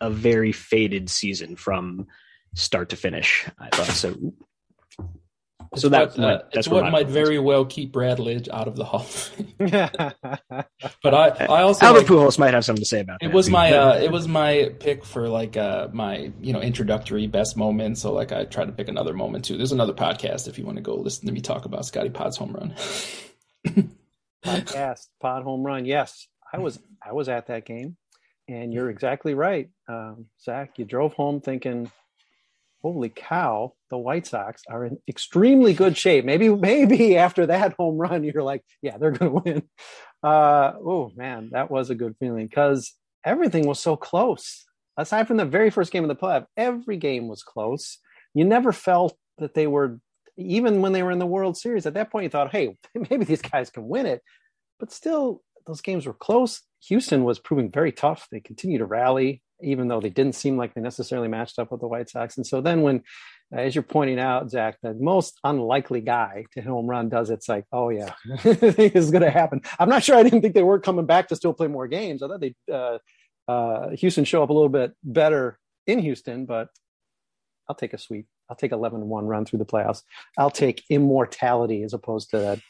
a 0.00 0.10
very 0.10 0.52
faded 0.52 1.08
season 1.08 1.56
from 1.56 2.06
start 2.54 2.90
to 2.90 2.96
finish. 2.96 3.46
I 3.58 3.68
thought 3.70 3.86
so. 3.86 4.14
So 5.74 5.88
that 5.88 6.10
what, 6.10 6.18
uh, 6.18 6.22
went- 6.22 6.40
it's 6.42 6.54
that's 6.54 6.68
where 6.68 6.82
what 6.82 6.90
might 6.92 7.04
preference 7.04 7.14
very 7.28 7.38
well 7.38 7.64
keep 7.64 7.92
Brad 7.92 8.18
Lidge 8.18 8.46
out 8.50 8.68
of 8.68 8.76
the 8.76 8.84
Hall. 8.84 9.00
of 9.00 9.08
Fame. 9.08 9.54
but 11.02 11.14
I, 11.14 11.28
I 11.48 11.62
also 11.62 11.86
Albert 11.86 12.00
like- 12.00 12.06
Pujols 12.08 12.38
might 12.38 12.52
have 12.52 12.62
something 12.64 12.82
to 12.82 12.86
say 12.86 13.00
about 13.00 13.22
It 13.22 13.28
that. 13.28 13.34
was 13.34 13.48
my 13.48 13.72
uh, 13.72 13.94
it 13.96 14.10
was 14.12 14.28
my 14.28 14.74
pick 14.80 15.02
for 15.02 15.28
like 15.30 15.56
uh, 15.56 15.88
my 15.92 16.30
you 16.42 16.52
know 16.52 16.60
introductory 16.60 17.26
best 17.26 17.56
moment. 17.56 17.96
So 17.96 18.12
like 18.12 18.32
I 18.32 18.44
tried 18.44 18.66
to 18.66 18.72
pick 18.72 18.88
another 18.88 19.14
moment 19.14 19.46
too. 19.46 19.56
There's 19.56 19.72
another 19.72 19.94
podcast 19.94 20.46
if 20.46 20.58
you 20.58 20.66
want 20.66 20.76
to 20.76 20.82
go 20.82 20.94
listen 20.94 21.24
to 21.26 21.32
me 21.32 21.40
talk 21.40 21.64
about 21.64 21.86
Scotty 21.86 22.10
Pod's 22.10 22.36
home 22.36 22.52
run. 22.52 22.74
podcast 24.44 25.06
pod 25.20 25.42
home 25.42 25.62
run. 25.64 25.84
Yes, 25.84 26.26
I 26.52 26.58
was 26.58 26.78
I 27.04 27.12
was 27.12 27.28
at 27.28 27.46
that 27.46 27.64
game, 27.64 27.96
and 28.48 28.72
you're 28.72 28.90
exactly 28.90 29.34
right, 29.34 29.70
um, 29.88 30.26
Zach. 30.42 30.78
You 30.78 30.84
drove 30.84 31.14
home 31.14 31.40
thinking, 31.40 31.90
"Holy 32.82 33.08
cow, 33.08 33.74
the 33.90 33.98
White 33.98 34.26
Sox 34.26 34.62
are 34.68 34.84
in 34.84 34.98
extremely 35.08 35.74
good 35.74 35.96
shape." 35.96 36.24
Maybe 36.24 36.48
maybe 36.48 37.16
after 37.16 37.46
that 37.46 37.74
home 37.74 37.96
run, 37.98 38.24
you're 38.24 38.42
like, 38.42 38.64
"Yeah, 38.82 38.98
they're 38.98 39.12
going 39.12 39.32
to 39.32 39.50
win." 39.50 39.62
Uh, 40.22 40.74
oh 40.84 41.10
man, 41.16 41.50
that 41.52 41.70
was 41.70 41.90
a 41.90 41.94
good 41.94 42.16
feeling 42.18 42.46
because 42.46 42.94
everything 43.24 43.66
was 43.66 43.80
so 43.80 43.96
close. 43.96 44.64
Aside 44.96 45.26
from 45.26 45.38
the 45.38 45.44
very 45.44 45.70
first 45.70 45.90
game 45.90 46.04
of 46.04 46.08
the 46.08 46.16
playoff, 46.16 46.46
every 46.56 46.96
game 46.96 47.26
was 47.28 47.42
close. 47.42 47.98
You 48.34 48.44
never 48.44 48.72
felt 48.72 49.16
that 49.38 49.54
they 49.54 49.66
were 49.66 50.00
even 50.36 50.80
when 50.80 50.92
they 50.92 51.02
were 51.02 51.10
in 51.10 51.18
the 51.18 51.26
World 51.26 51.56
Series, 51.56 51.86
at 51.86 51.94
that 51.94 52.10
point 52.10 52.24
you 52.24 52.30
thought, 52.30 52.52
hey, 52.52 52.76
maybe 53.10 53.24
these 53.24 53.42
guys 53.42 53.70
can 53.70 53.88
win 53.88 54.06
it. 54.06 54.22
But 54.78 54.92
still, 54.92 55.42
those 55.66 55.80
games 55.80 56.06
were 56.06 56.14
close. 56.14 56.62
Houston 56.88 57.24
was 57.24 57.38
proving 57.38 57.70
very 57.70 57.92
tough. 57.92 58.26
They 58.30 58.40
continued 58.40 58.78
to 58.78 58.86
rally, 58.86 59.42
even 59.60 59.88
though 59.88 60.00
they 60.00 60.10
didn't 60.10 60.34
seem 60.34 60.56
like 60.56 60.74
they 60.74 60.80
necessarily 60.80 61.28
matched 61.28 61.58
up 61.58 61.70
with 61.70 61.80
the 61.80 61.86
White 61.86 62.10
Sox. 62.10 62.36
And 62.36 62.46
so 62.46 62.60
then 62.60 62.82
when, 62.82 63.02
as 63.52 63.74
you're 63.74 63.82
pointing 63.82 64.18
out, 64.18 64.50
Zach, 64.50 64.78
the 64.82 64.94
most 64.94 65.38
unlikely 65.44 66.00
guy 66.00 66.46
to 66.52 66.62
home 66.62 66.86
run 66.86 67.08
does 67.08 67.30
it's 67.30 67.48
like, 67.48 67.64
oh 67.70 67.90
yeah, 67.90 68.14
this 68.42 68.74
is 68.94 69.10
going 69.12 69.22
to 69.22 69.30
happen. 69.30 69.60
I'm 69.78 69.88
not 69.88 70.02
sure 70.02 70.16
I 70.16 70.24
didn't 70.24 70.42
think 70.42 70.54
they 70.54 70.62
were 70.62 70.80
coming 70.80 71.06
back 71.06 71.28
to 71.28 71.36
still 71.36 71.52
play 71.52 71.68
more 71.68 71.86
games. 71.86 72.22
I 72.22 72.28
thought 72.28 72.40
they 72.40 72.54
uh, 72.72 72.98
uh, 73.46 73.90
Houston 73.90 74.24
show 74.24 74.42
up 74.42 74.50
a 74.50 74.52
little 74.52 74.68
bit 74.68 74.92
better 75.04 75.58
in 75.86 76.00
Houston, 76.00 76.46
but 76.46 76.68
I'll 77.68 77.76
take 77.76 77.92
a 77.92 77.98
sweep. 77.98 78.26
I'll 78.48 78.56
take 78.56 78.72
11 78.72 79.08
1 79.08 79.26
run 79.26 79.44
through 79.44 79.60
the 79.60 79.66
playoffs. 79.66 80.02
I'll 80.36 80.50
take 80.50 80.84
immortality 80.90 81.82
as 81.82 81.94
opposed 81.94 82.30
to 82.30 82.38
that 82.38 82.60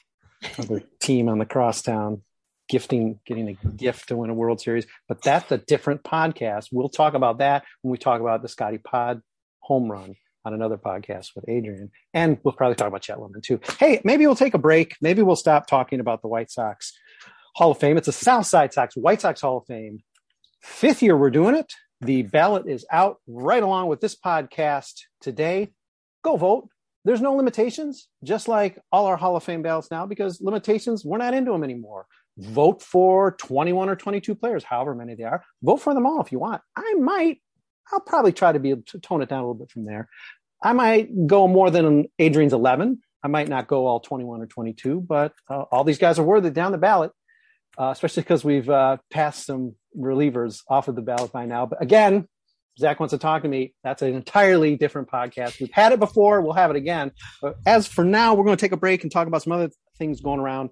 other 0.59 0.83
team 1.00 1.28
on 1.28 1.38
the 1.38 1.46
crosstown 1.46 2.22
gifting, 2.68 3.20
getting 3.26 3.48
a 3.48 3.66
gift 3.68 4.09
to 4.09 4.16
win 4.16 4.31
a 4.31 4.35
World 4.35 4.61
Series. 4.61 4.87
But 5.09 5.22
that's 5.22 5.50
a 5.52 5.59
different 5.59 6.02
podcast. 6.02 6.68
We'll 6.72 6.88
talk 6.88 7.14
about 7.14 7.38
that 7.38 7.64
when 7.83 7.92
we 7.92 7.98
talk 7.98 8.20
about 8.20 8.42
the 8.42 8.48
Scotty 8.48 8.78
Pod 8.78 9.20
home 9.61 9.90
run 9.90 10.16
on 10.44 10.55
another 10.55 10.76
podcast 10.76 11.31
with 11.37 11.48
Adrian. 11.48 11.90
And 12.14 12.38
we'll 12.42 12.55
probably 12.55 12.74
talk 12.74 12.88
about 12.88 13.02
Chet 13.02 13.20
Lemon 13.20 13.40
too. 13.42 13.61
Hey, 13.78 14.00
maybe 14.05 14.26
we'll 14.26 14.37
take 14.37 14.55
a 14.55 14.59
break. 14.59 14.96
Maybe 15.00 15.22
we'll 15.22 15.37
stop 15.37 15.66
talking 15.66 16.00
about 16.00 16.22
the 16.22 16.28
White 16.28 16.50
Sox 16.50 16.98
Hall 17.55 17.72
of 17.72 17.78
Fame. 17.78 17.96
It's 17.96 18.09
a 18.09 18.12
South 18.12 18.46
Side 18.46 18.72
Sox, 18.72 18.96
White 18.96 19.20
Sox 19.20 19.40
Hall 19.40 19.59
of 19.59 19.66
Fame. 19.66 20.02
Fifth 20.62 21.02
year 21.02 21.16
we're 21.16 21.31
doing 21.31 21.55
it. 21.55 21.74
The 22.03 22.23
ballot 22.23 22.67
is 22.67 22.85
out 22.91 23.19
right 23.29 23.62
along 23.62 23.87
with 23.87 24.01
this 24.01 24.17
podcast 24.17 25.03
today. 25.21 25.71
Go 26.25 26.37
vote. 26.37 26.69
There's 27.05 27.21
no 27.21 27.35
limitations, 27.35 28.09
just 28.25 28.49
like 28.49 28.77
all 28.91 29.07
our 29.07 29.17
Hall 29.17 29.37
of 29.37 29.45
Fame 29.45 29.62
ballots 29.62 29.88
now, 29.88 30.05
because 30.05 30.41
limitations, 30.41 31.05
we're 31.05 31.19
not 31.19 31.33
into 31.33 31.53
them 31.53 31.62
anymore. 31.62 32.07
Vote 32.38 32.83
for 32.83 33.37
21 33.38 33.88
or 33.88 33.95
22 33.95 34.35
players, 34.35 34.65
however 34.65 34.97
many 34.97 35.15
they 35.15 35.23
are. 35.23 35.45
Vote 35.62 35.77
for 35.77 35.95
them 35.95 36.05
all 36.05 36.21
if 36.21 36.33
you 36.33 36.41
want. 36.41 36.61
I 36.75 36.95
might, 36.95 37.41
I'll 37.93 38.01
probably 38.01 38.33
try 38.33 38.51
to 38.51 38.59
be 38.59 38.71
able 38.71 38.83
to 38.87 38.99
tone 38.99 39.23
it 39.23 39.29
down 39.29 39.38
a 39.38 39.43
little 39.43 39.55
bit 39.55 39.71
from 39.71 39.85
there. 39.85 40.09
I 40.61 40.73
might 40.73 41.29
go 41.29 41.47
more 41.47 41.71
than 41.71 42.07
Adrian's 42.19 42.53
11. 42.53 43.01
I 43.23 43.29
might 43.29 43.49
not 43.49 43.69
go 43.69 43.87
all 43.87 44.01
21 44.01 44.41
or 44.41 44.47
22, 44.47 45.01
but 45.03 45.35
uh, 45.49 45.62
all 45.71 45.85
these 45.85 45.99
guys 45.99 46.19
are 46.19 46.25
worthy 46.25 46.51
down 46.51 46.73
the 46.73 46.79
ballot, 46.79 47.12
uh, 47.79 47.91
especially 47.93 48.25
because 48.25 48.45
we've 48.45 48.69
uh, 48.69 48.97
passed 49.09 49.47
some 49.47 49.77
relievers 49.96 50.62
off 50.68 50.88
of 50.88 50.96
the 50.96 51.02
ballot 51.02 51.33
by 51.33 51.46
now. 51.46 51.66
But 51.66 51.83
again, 51.83 52.28
Zach 52.78 52.98
wants 53.00 53.12
to 53.12 53.18
talk 53.18 53.42
to 53.42 53.48
me. 53.48 53.74
That's 53.85 54.02
an 54.02 54.14
entirely 54.14 54.76
different 54.76 55.09
podcast. 55.09 55.61
We've 55.61 55.72
had 55.72 55.92
it 55.92 56.00
before. 56.00 56.40
We'll 56.40 56.55
have 56.55 56.70
it 56.70 56.76
again. 56.76 57.12
But 57.40 57.57
as 57.66 57.87
for 57.87 58.05
now, 58.05 58.35
we're 58.35 58.44
going 58.44 58.57
to 58.57 58.61
take 58.61 58.72
a 58.72 58.78
break 58.78 59.02
and 59.02 59.12
talk 59.12 59.26
about 59.26 59.42
some 59.42 59.52
other 59.52 59.70
things 59.98 60.20
going 60.20 60.40
around 60.40 60.70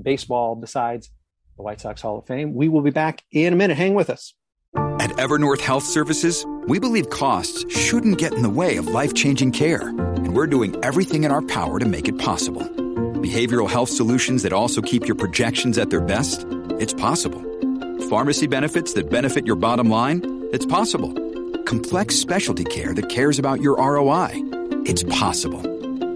baseball 0.00 0.54
besides 0.54 1.10
the 1.56 1.62
White 1.62 1.80
Sox 1.80 2.00
Hall 2.00 2.18
of 2.18 2.26
Fame. 2.26 2.54
We 2.54 2.68
will 2.68 2.82
be 2.82 2.90
back 2.90 3.22
in 3.32 3.52
a 3.52 3.56
minute. 3.56 3.76
Hang 3.76 3.94
with 3.94 4.08
us. 4.08 4.34
At 4.74 5.10
Evernorth 5.10 5.60
Health 5.60 5.84
Services, 5.84 6.46
we 6.66 6.78
believe 6.78 7.10
costs 7.10 7.66
shouldn't 7.76 8.18
get 8.18 8.34
in 8.34 8.42
the 8.42 8.50
way 8.50 8.76
of 8.76 8.86
life 8.86 9.12
changing 9.12 9.52
care. 9.52 9.88
And 9.88 10.34
we're 10.34 10.46
doing 10.46 10.76
everything 10.84 11.24
in 11.24 11.32
our 11.32 11.42
power 11.42 11.78
to 11.78 11.86
make 11.86 12.08
it 12.08 12.18
possible. 12.18 12.62
Behavioral 12.62 13.68
health 13.68 13.90
solutions 13.90 14.44
that 14.44 14.52
also 14.52 14.80
keep 14.80 15.06
your 15.06 15.16
projections 15.16 15.76
at 15.76 15.90
their 15.90 16.00
best? 16.00 16.46
It's 16.78 16.94
possible. 16.94 17.42
Pharmacy 18.12 18.46
benefits 18.46 18.92
that 18.92 19.08
benefit 19.08 19.46
your 19.46 19.56
bottom 19.56 19.88
line? 19.88 20.20
It's 20.52 20.66
possible. 20.66 21.14
Complex 21.64 22.14
specialty 22.14 22.64
care 22.64 22.92
that 22.92 23.08
cares 23.08 23.38
about 23.38 23.62
your 23.62 23.80
ROI? 23.80 24.28
It's 24.84 25.02
possible. 25.04 25.62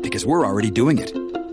Because 0.03 0.27
we're 0.27 0.45
already 0.47 0.71
doing 0.71 0.99
it. 0.99 1.11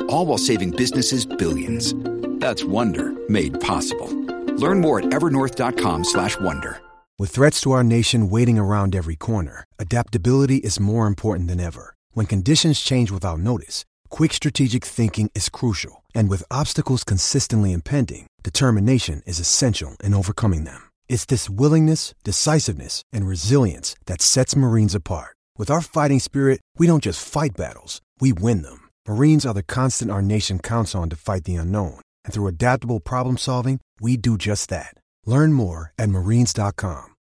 All 0.10 0.26
while 0.26 0.38
saving 0.38 0.72
businesses 0.72 1.26
billions. 1.26 1.94
That's 2.42 2.66
Wonder 2.66 3.16
made 3.30 3.62
possible. 3.62 4.10
Learn 4.58 4.82
more 4.82 5.00
at 5.00 5.06
evernorth.com/slash-wonder. 5.06 6.82
With 7.18 7.30
threats 7.32 7.62
to 7.62 7.72
our 7.72 7.84
nation 7.86 8.30
waiting 8.30 8.60
around 8.60 8.96
every 8.98 9.16
corner, 9.16 9.64
adaptability 9.80 10.58
is 10.58 10.78
more 10.78 11.08
important 11.08 11.48
than 11.48 11.62
ever. 11.62 11.96
When 12.12 12.26
conditions 12.26 12.82
change 12.82 13.12
without 13.12 13.40
notice, 13.40 13.86
quick 14.14 14.32
strategic 14.32 14.86
thinking 14.86 15.32
is 15.34 15.50
crucial, 15.50 16.04
and 16.14 16.30
with 16.30 16.44
obstacles 16.52 17.04
consistently 17.04 17.72
impending, 17.72 18.28
determination 18.44 19.24
is 19.26 19.40
essential 19.40 19.98
in 20.04 20.14
overcoming 20.14 20.66
them. 20.66 20.82
It's 21.10 21.26
this 21.26 21.50
willingness, 21.50 22.14
decisiveness, 22.24 23.02
and 23.12 23.26
resilience 23.26 23.96
that 24.06 24.22
sets 24.22 24.56
Marines 24.56 24.94
apart. 24.94 25.36
With 25.58 25.72
our 25.72 25.82
fighting 25.82 26.20
spirit, 26.20 26.62
we 26.78 26.86
don't 26.86 27.04
just 27.04 27.28
fight 27.28 27.58
battles, 27.58 28.02
we 28.20 28.34
win 28.34 28.62
them. 28.62 28.88
Marines 29.08 29.48
are 29.48 29.54
the 29.56 29.64
constant 29.64 30.12
our 30.12 30.22
nation 30.22 30.60
counts 30.60 30.94
on 30.94 31.10
to 31.10 31.16
fight 31.16 31.46
the 31.46 31.56
unknown. 31.56 32.00
And 32.24 32.34
through 32.34 32.48
adaptable 32.48 33.00
problem 33.00 33.38
solving, 33.38 33.80
we 34.00 34.16
do 34.16 34.38
just 34.38 34.70
that. 34.70 34.94
Learn 35.26 35.54
more 35.54 35.92
at 35.98 36.10
marines.com. 36.10 37.16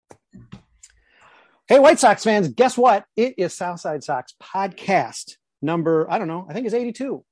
Hey, 1.68 1.80
White 1.80 2.00
Sox 2.00 2.26
fans, 2.26 2.50
guess 2.50 2.78
what? 2.78 3.06
It 3.16 3.36
is 3.38 3.54
Southside 3.54 4.04
Sox 4.04 4.36
podcast 4.44 5.38
number, 5.62 6.10
I 6.10 6.18
don't 6.18 6.28
know, 6.28 6.46
I 6.50 6.54
think 6.54 6.66
it's 6.66 6.76
82. 6.76 7.24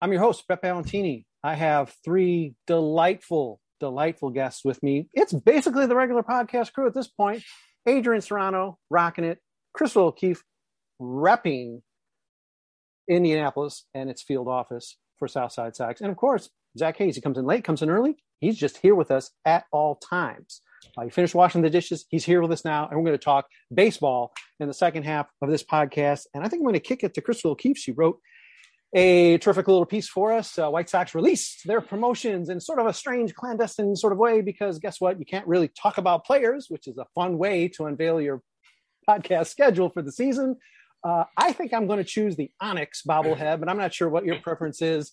I'm 0.00 0.12
your 0.12 0.20
host, 0.20 0.46
Brett 0.46 0.62
Ballantini. 0.62 1.24
I 1.42 1.54
have 1.54 1.94
three 2.04 2.54
delightful, 2.66 3.60
delightful 3.80 4.30
guests 4.30 4.64
with 4.64 4.82
me. 4.82 5.08
It's 5.12 5.32
basically 5.32 5.86
the 5.86 5.96
regular 5.96 6.22
podcast 6.22 6.72
crew 6.72 6.86
at 6.86 6.94
this 6.94 7.08
point. 7.08 7.42
Adrian 7.86 8.20
Serrano 8.20 8.78
rocking 8.90 9.24
it, 9.24 9.38
Crystal 9.72 10.04
O'Keefe 10.04 10.42
repping 11.00 11.80
Indianapolis 13.08 13.84
and 13.94 14.10
its 14.10 14.22
field 14.22 14.48
office 14.48 14.96
for 15.18 15.28
Southside 15.28 15.74
Sox. 15.74 16.00
And 16.00 16.10
of 16.10 16.16
course, 16.16 16.50
Zach 16.76 16.96
Hayes, 16.98 17.14
he 17.14 17.20
comes 17.20 17.38
in 17.38 17.46
late, 17.46 17.64
comes 17.64 17.82
in 17.82 17.90
early. 17.90 18.16
He's 18.40 18.58
just 18.58 18.78
here 18.78 18.94
with 18.94 19.10
us 19.10 19.30
at 19.44 19.64
all 19.72 19.96
times. 19.96 20.60
Uh, 20.96 21.04
he 21.04 21.10
finished 21.10 21.34
washing 21.34 21.62
the 21.62 21.70
dishes. 21.70 22.06
He's 22.08 22.24
here 22.24 22.40
with 22.40 22.52
us 22.52 22.64
now, 22.64 22.88
and 22.88 22.98
we're 22.98 23.04
going 23.04 23.18
to 23.18 23.24
talk 23.24 23.46
baseball 23.72 24.32
in 24.60 24.68
the 24.68 24.74
second 24.74 25.04
half 25.04 25.26
of 25.42 25.50
this 25.50 25.62
podcast. 25.62 26.26
And 26.34 26.44
I 26.44 26.48
think 26.48 26.60
I'm 26.60 26.64
going 26.64 26.74
to 26.74 26.80
kick 26.80 27.04
it 27.04 27.14
to 27.14 27.20
Crystal 27.20 27.52
O'Keefe. 27.52 27.78
She 27.78 27.92
wrote 27.92 28.18
a 28.94 29.38
terrific 29.38 29.68
little 29.68 29.84
piece 29.84 30.08
for 30.08 30.32
us. 30.32 30.58
Uh, 30.58 30.70
White 30.70 30.88
Sox 30.88 31.14
released 31.14 31.66
their 31.66 31.80
promotions 31.80 32.48
in 32.48 32.60
sort 32.60 32.78
of 32.78 32.86
a 32.86 32.92
strange, 32.92 33.34
clandestine 33.34 33.96
sort 33.96 34.12
of 34.12 34.18
way 34.18 34.40
because 34.40 34.78
guess 34.78 35.00
what? 35.00 35.18
You 35.18 35.26
can't 35.26 35.46
really 35.46 35.68
talk 35.68 35.98
about 35.98 36.24
players, 36.24 36.66
which 36.68 36.88
is 36.88 36.96
a 36.96 37.06
fun 37.14 37.38
way 37.38 37.68
to 37.68 37.84
unveil 37.84 38.20
your 38.20 38.42
podcast 39.08 39.48
schedule 39.48 39.90
for 39.90 40.02
the 40.02 40.12
season. 40.12 40.56
Uh, 41.04 41.24
I 41.36 41.52
think 41.52 41.72
I'm 41.72 41.86
going 41.86 41.98
to 41.98 42.04
choose 42.04 42.36
the 42.36 42.50
Onyx 42.60 43.02
bobblehead, 43.08 43.60
but 43.60 43.68
I'm 43.68 43.78
not 43.78 43.94
sure 43.94 44.08
what 44.08 44.24
your 44.24 44.40
preference 44.40 44.82
is, 44.82 45.12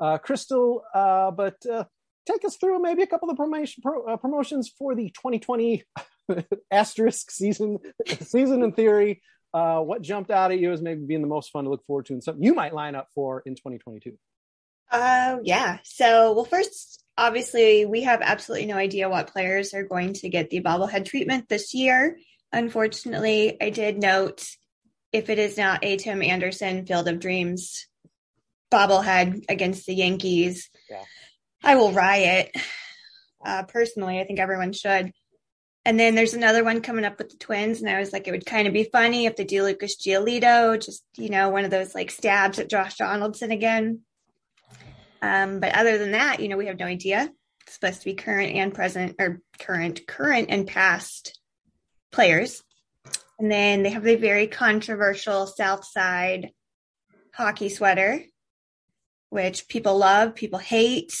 uh, 0.00 0.18
Crystal. 0.18 0.82
Uh, 0.94 1.30
but 1.30 1.56
uh, 1.66 1.84
take 2.30 2.44
us 2.44 2.56
through 2.56 2.80
maybe 2.80 3.02
a 3.02 3.06
couple 3.06 3.30
of 3.30 3.36
promotion, 3.36 3.82
pro, 3.82 4.04
uh, 4.04 4.16
promotions 4.16 4.70
for 4.78 4.94
the 4.94 5.10
2020 5.10 5.84
asterisk 6.70 7.30
season. 7.30 7.78
season 8.20 8.62
in 8.62 8.72
theory, 8.72 9.22
uh, 9.54 9.80
what 9.80 10.02
jumped 10.02 10.30
out 10.30 10.52
at 10.52 10.58
you 10.58 10.72
as 10.72 10.82
maybe 10.82 11.04
being 11.04 11.22
the 11.22 11.28
most 11.28 11.50
fun 11.50 11.64
to 11.64 11.70
look 11.70 11.84
forward 11.86 12.06
to, 12.06 12.12
and 12.12 12.22
something 12.22 12.42
you 12.42 12.54
might 12.54 12.74
line 12.74 12.94
up 12.94 13.08
for 13.14 13.42
in 13.46 13.54
2022. 13.54 14.16
Uh, 14.90 15.38
yeah. 15.42 15.78
So, 15.84 16.32
well, 16.32 16.44
first, 16.44 17.04
obviously, 17.16 17.84
we 17.84 18.02
have 18.02 18.20
absolutely 18.22 18.66
no 18.66 18.76
idea 18.76 19.08
what 19.08 19.32
players 19.32 19.74
are 19.74 19.84
going 19.84 20.14
to 20.14 20.28
get 20.28 20.50
the 20.50 20.62
bobblehead 20.62 21.04
treatment 21.04 21.48
this 21.48 21.74
year. 21.74 22.18
Unfortunately, 22.52 23.56
I 23.60 23.70
did 23.70 23.98
note 23.98 24.46
if 25.12 25.28
it 25.28 25.38
is 25.38 25.58
not 25.58 25.84
a 25.84 25.96
Tim 25.96 26.22
Anderson 26.22 26.86
Field 26.86 27.08
of 27.08 27.20
Dreams 27.20 27.86
bobblehead 28.70 29.44
against 29.48 29.86
the 29.86 29.94
Yankees, 29.94 30.70
yeah. 30.90 31.04
I 31.62 31.76
will 31.76 31.92
riot. 31.92 32.54
Uh, 33.44 33.64
personally, 33.64 34.20
I 34.20 34.24
think 34.24 34.38
everyone 34.38 34.72
should. 34.72 35.12
And 35.84 35.98
then 35.98 36.14
there's 36.14 36.34
another 36.34 36.64
one 36.64 36.82
coming 36.82 37.04
up 37.04 37.18
with 37.18 37.30
the 37.30 37.36
Twins, 37.38 37.80
and 37.80 37.88
I 37.88 37.98
was 37.98 38.12
like, 38.12 38.28
it 38.28 38.30
would 38.30 38.44
kind 38.44 38.66
of 38.66 38.74
be 38.74 38.84
funny 38.84 39.26
if 39.26 39.36
they 39.36 39.44
do 39.44 39.62
Lucas 39.62 39.96
Giolito, 39.96 40.82
just 40.84 41.02
you 41.16 41.30
know, 41.30 41.48
one 41.48 41.64
of 41.64 41.70
those 41.70 41.94
like 41.94 42.10
stabs 42.10 42.58
at 42.58 42.68
Josh 42.68 42.96
Donaldson 42.96 43.50
again. 43.50 44.00
Um, 45.22 45.60
but 45.60 45.74
other 45.74 45.98
than 45.98 46.12
that, 46.12 46.40
you 46.40 46.48
know, 46.48 46.56
we 46.56 46.66
have 46.66 46.78
no 46.78 46.84
idea. 46.84 47.30
It's 47.66 47.74
supposed 47.74 48.00
to 48.00 48.04
be 48.04 48.14
current 48.14 48.54
and 48.54 48.74
present, 48.74 49.16
or 49.18 49.40
current, 49.58 50.06
current 50.06 50.48
and 50.50 50.66
past 50.66 51.40
players. 52.12 52.62
And 53.38 53.50
then 53.50 53.82
they 53.82 53.90
have 53.90 54.04
the 54.04 54.16
very 54.16 54.46
controversial 54.46 55.46
South 55.46 55.84
Side 55.84 56.50
hockey 57.34 57.68
sweater, 57.68 58.24
which 59.30 59.68
people 59.68 59.96
love, 59.96 60.34
people 60.34 60.58
hate. 60.58 61.14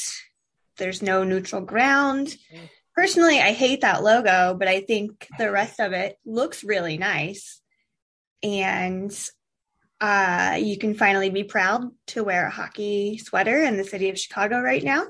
There's 0.78 1.02
no 1.02 1.24
neutral 1.24 1.62
ground. 1.62 2.34
Personally, 2.94 3.40
I 3.40 3.52
hate 3.52 3.82
that 3.82 4.02
logo, 4.02 4.56
but 4.58 4.68
I 4.68 4.80
think 4.80 5.28
the 5.38 5.50
rest 5.50 5.80
of 5.80 5.92
it 5.92 6.16
looks 6.24 6.64
really 6.64 6.98
nice. 6.98 7.60
And 8.42 9.12
uh, 10.00 10.56
you 10.60 10.78
can 10.78 10.94
finally 10.94 11.30
be 11.30 11.44
proud 11.44 11.90
to 12.08 12.24
wear 12.24 12.46
a 12.46 12.50
hockey 12.50 13.18
sweater 13.18 13.62
in 13.62 13.76
the 13.76 13.84
city 13.84 14.10
of 14.10 14.18
Chicago 14.18 14.60
right 14.60 14.82
now. 14.82 15.06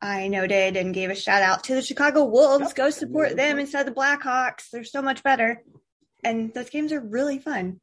I 0.00 0.28
noted 0.28 0.76
and 0.76 0.94
gave 0.94 1.10
a 1.10 1.14
shout 1.14 1.42
out 1.42 1.64
to 1.64 1.74
the 1.74 1.82
Chicago 1.82 2.24
Wolves. 2.24 2.72
Go 2.72 2.90
support 2.90 3.36
them 3.36 3.58
instead 3.58 3.86
of 3.86 3.94
the 3.94 4.00
Blackhawks. 4.00 4.70
They're 4.70 4.84
so 4.84 5.00
much 5.00 5.22
better 5.22 5.62
and 6.24 6.52
those 6.54 6.70
games 6.70 6.92
are 6.92 7.00
really 7.00 7.38
fun. 7.38 7.80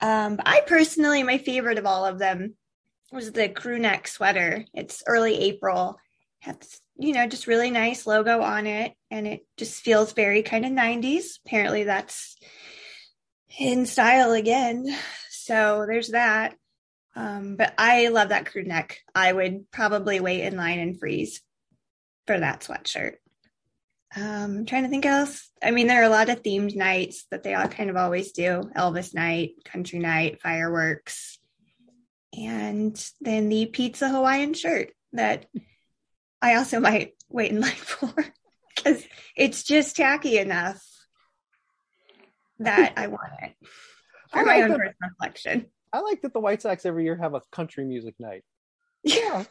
Um, 0.00 0.36
but 0.36 0.48
I 0.48 0.62
personally, 0.66 1.22
my 1.22 1.38
favorite 1.38 1.78
of 1.78 1.86
all 1.86 2.06
of 2.06 2.18
them 2.18 2.54
was 3.12 3.32
the 3.32 3.48
crew 3.48 3.78
neck 3.78 4.08
sweater. 4.08 4.64
It's 4.74 5.02
early 5.06 5.36
April, 5.38 5.98
has 6.40 6.80
you 6.98 7.12
know 7.12 7.26
just 7.26 7.46
really 7.46 7.70
nice 7.70 8.06
logo 8.06 8.42
on 8.42 8.66
it, 8.66 8.92
and 9.10 9.26
it 9.26 9.46
just 9.56 9.82
feels 9.82 10.12
very 10.12 10.42
kind 10.42 10.64
of 10.64 10.72
90s. 10.72 11.38
Apparently, 11.44 11.84
that's 11.84 12.36
in 13.58 13.86
style 13.86 14.32
again. 14.32 14.86
So 15.30 15.84
there's 15.88 16.10
that. 16.10 16.54
Um, 17.16 17.56
but 17.56 17.74
I 17.76 18.08
love 18.08 18.28
that 18.28 18.46
crew 18.46 18.62
neck. 18.62 18.98
I 19.14 19.32
would 19.32 19.68
probably 19.72 20.20
wait 20.20 20.42
in 20.44 20.56
line 20.56 20.78
and 20.78 20.98
freeze 20.98 21.40
for 22.26 22.38
that 22.38 22.60
sweatshirt. 22.60 23.14
Um, 24.14 24.58
I'm 24.58 24.66
trying 24.66 24.84
to 24.84 24.88
think 24.88 25.06
else. 25.06 25.50
I 25.62 25.72
mean, 25.72 25.86
there 25.88 26.02
are 26.02 26.06
a 26.06 26.08
lot 26.08 26.28
of 26.28 26.42
themed 26.42 26.76
nights 26.76 27.26
that 27.30 27.42
they 27.42 27.54
all 27.54 27.68
kind 27.68 27.90
of 27.90 27.96
always 27.96 28.32
do 28.32 28.70
Elvis 28.76 29.14
night, 29.14 29.52
country 29.64 29.98
night, 29.98 30.40
fireworks. 30.40 31.38
and 32.36 33.10
then 33.20 33.48
the 33.48 33.66
pizza 33.66 34.08
Hawaiian 34.08 34.54
shirt 34.54 34.90
that 35.12 35.46
I 36.42 36.54
also 36.56 36.80
might 36.80 37.14
wait 37.28 37.50
in 37.52 37.60
line 37.60 37.70
for 37.76 38.12
because 38.74 39.04
it's 39.36 39.62
just 39.62 39.96
tacky 39.96 40.38
enough 40.38 40.82
that 42.58 42.94
I 42.96 43.06
want 43.08 43.32
it 43.42 43.54
for 44.30 44.38
I 44.40 44.42
my 44.44 44.54
like 44.54 44.64
own 44.64 44.70
the- 44.70 44.76
personal 44.78 45.10
collection. 45.18 45.66
I 45.92 46.00
like 46.00 46.22
that 46.22 46.32
the 46.32 46.40
White 46.40 46.62
Sox 46.62 46.86
every 46.86 47.02
year 47.04 47.16
have 47.16 47.34
a 47.34 47.42
country 47.50 47.84
music 47.84 48.14
night. 48.18 48.44
Yeah, 49.02 49.44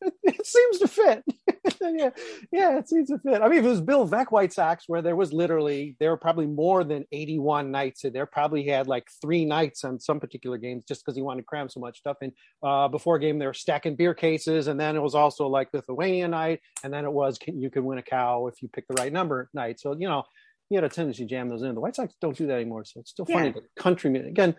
it, 0.22 0.46
seems 0.46 0.78
to 0.78 0.88
fit. 0.88 1.24
yeah, 1.80 2.10
yeah, 2.52 2.78
it 2.78 2.88
seems 2.88 3.08
to 3.08 3.18
fit. 3.18 3.40
I 3.40 3.48
mean, 3.48 3.58
if 3.58 3.64
it 3.64 3.68
was 3.68 3.80
Bill 3.80 4.08
Veeck 4.08 4.30
White 4.30 4.52
Sox, 4.52 4.84
where 4.86 5.02
there 5.02 5.16
was 5.16 5.32
literally 5.32 5.96
there 6.00 6.10
were 6.10 6.16
probably 6.16 6.46
more 6.46 6.84
than 6.84 7.04
eighty-one 7.12 7.70
nights, 7.70 8.04
and 8.04 8.14
there 8.14 8.26
probably 8.26 8.64
had 8.66 8.88
like 8.88 9.08
three 9.20 9.44
nights 9.44 9.84
on 9.84 9.98
some 9.98 10.20
particular 10.20 10.58
games 10.58 10.84
just 10.86 11.04
because 11.04 11.16
he 11.16 11.22
wanted 11.22 11.42
to 11.42 11.46
cram 11.46 11.68
so 11.68 11.80
much 11.80 11.98
stuff 11.98 12.18
in. 12.20 12.32
Uh, 12.62 12.88
before 12.88 13.18
game, 13.18 13.38
they 13.38 13.46
were 13.46 13.54
stacking 13.54 13.96
beer 13.96 14.14
cases, 14.14 14.66
and 14.66 14.78
then 14.78 14.96
it 14.96 15.02
was 15.02 15.14
also 15.14 15.46
like 15.46 15.68
Lithuania 15.72 16.28
night, 16.28 16.60
and 16.84 16.92
then 16.92 17.04
it 17.04 17.12
was 17.12 17.38
can, 17.38 17.60
you 17.60 17.70
could 17.70 17.84
win 17.84 17.98
a 17.98 18.02
cow 18.02 18.46
if 18.46 18.60
you 18.62 18.68
pick 18.68 18.86
the 18.88 18.94
right 18.94 19.12
number 19.12 19.48
night. 19.54 19.80
So 19.80 19.94
you 19.98 20.08
know. 20.08 20.24
You 20.68 20.78
had 20.78 20.84
a 20.84 20.88
tendency 20.88 21.22
to 21.22 21.28
jam 21.28 21.48
those 21.48 21.62
in. 21.62 21.76
The 21.76 21.80
White 21.80 21.94
Sox 21.94 22.12
don't 22.20 22.36
do 22.36 22.48
that 22.48 22.54
anymore, 22.54 22.84
so 22.84 22.98
it's 22.98 23.10
still 23.12 23.24
funny. 23.24 23.46
Yeah. 23.46 23.52
that 23.52 23.80
country 23.80 24.12
again. 24.16 24.56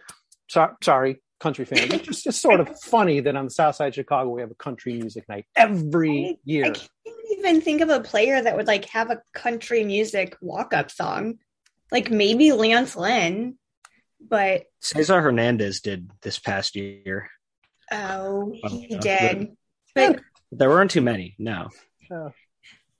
So, 0.50 0.70
sorry, 0.82 1.22
country 1.40 1.66
fan. 1.66 1.78
It's 1.94 2.06
just, 2.06 2.24
just 2.24 2.42
sort 2.42 2.60
of 2.60 2.70
funny 2.82 3.20
that 3.22 3.36
on 3.36 3.46
the 3.46 3.52
South 3.52 3.76
Side 3.76 3.90
of 3.90 3.94
Chicago 3.96 4.30
we 4.30 4.42
have 4.42 4.52
a 4.52 4.56
country 4.56 4.94
music 4.94 5.28
night 5.30 5.46
every 5.56 6.40
year. 6.44 6.66
I 6.66 6.70
can't 6.70 6.86
even 7.40 7.62
think 7.62 7.82
of 7.82 7.90
a 7.90 8.00
player 8.02 8.42
that 8.42 8.56
would 8.56 8.68
like 8.68 8.86
have 8.86 9.12
a 9.12 9.22
country 9.34 9.84
music 9.84 10.36
walk-up 10.42 10.90
song. 10.92 11.36
Like 11.92 12.10
maybe 12.12 12.52
Lance 12.52 12.96
Lynn, 12.96 13.58
but 14.20 14.64
Cesar 14.82 15.22
Hernandez 15.22 15.80
did 15.82 16.12
this 16.22 16.38
past 16.40 16.76
year. 16.76 17.30
oh, 17.92 18.52
he 18.54 18.96
Oh, 18.96 19.00
did. 19.00 19.56
But 19.96 20.20
There 20.52 20.70
weren't 20.70 20.92
too 20.92 21.02
many. 21.02 21.36
No. 21.40 21.70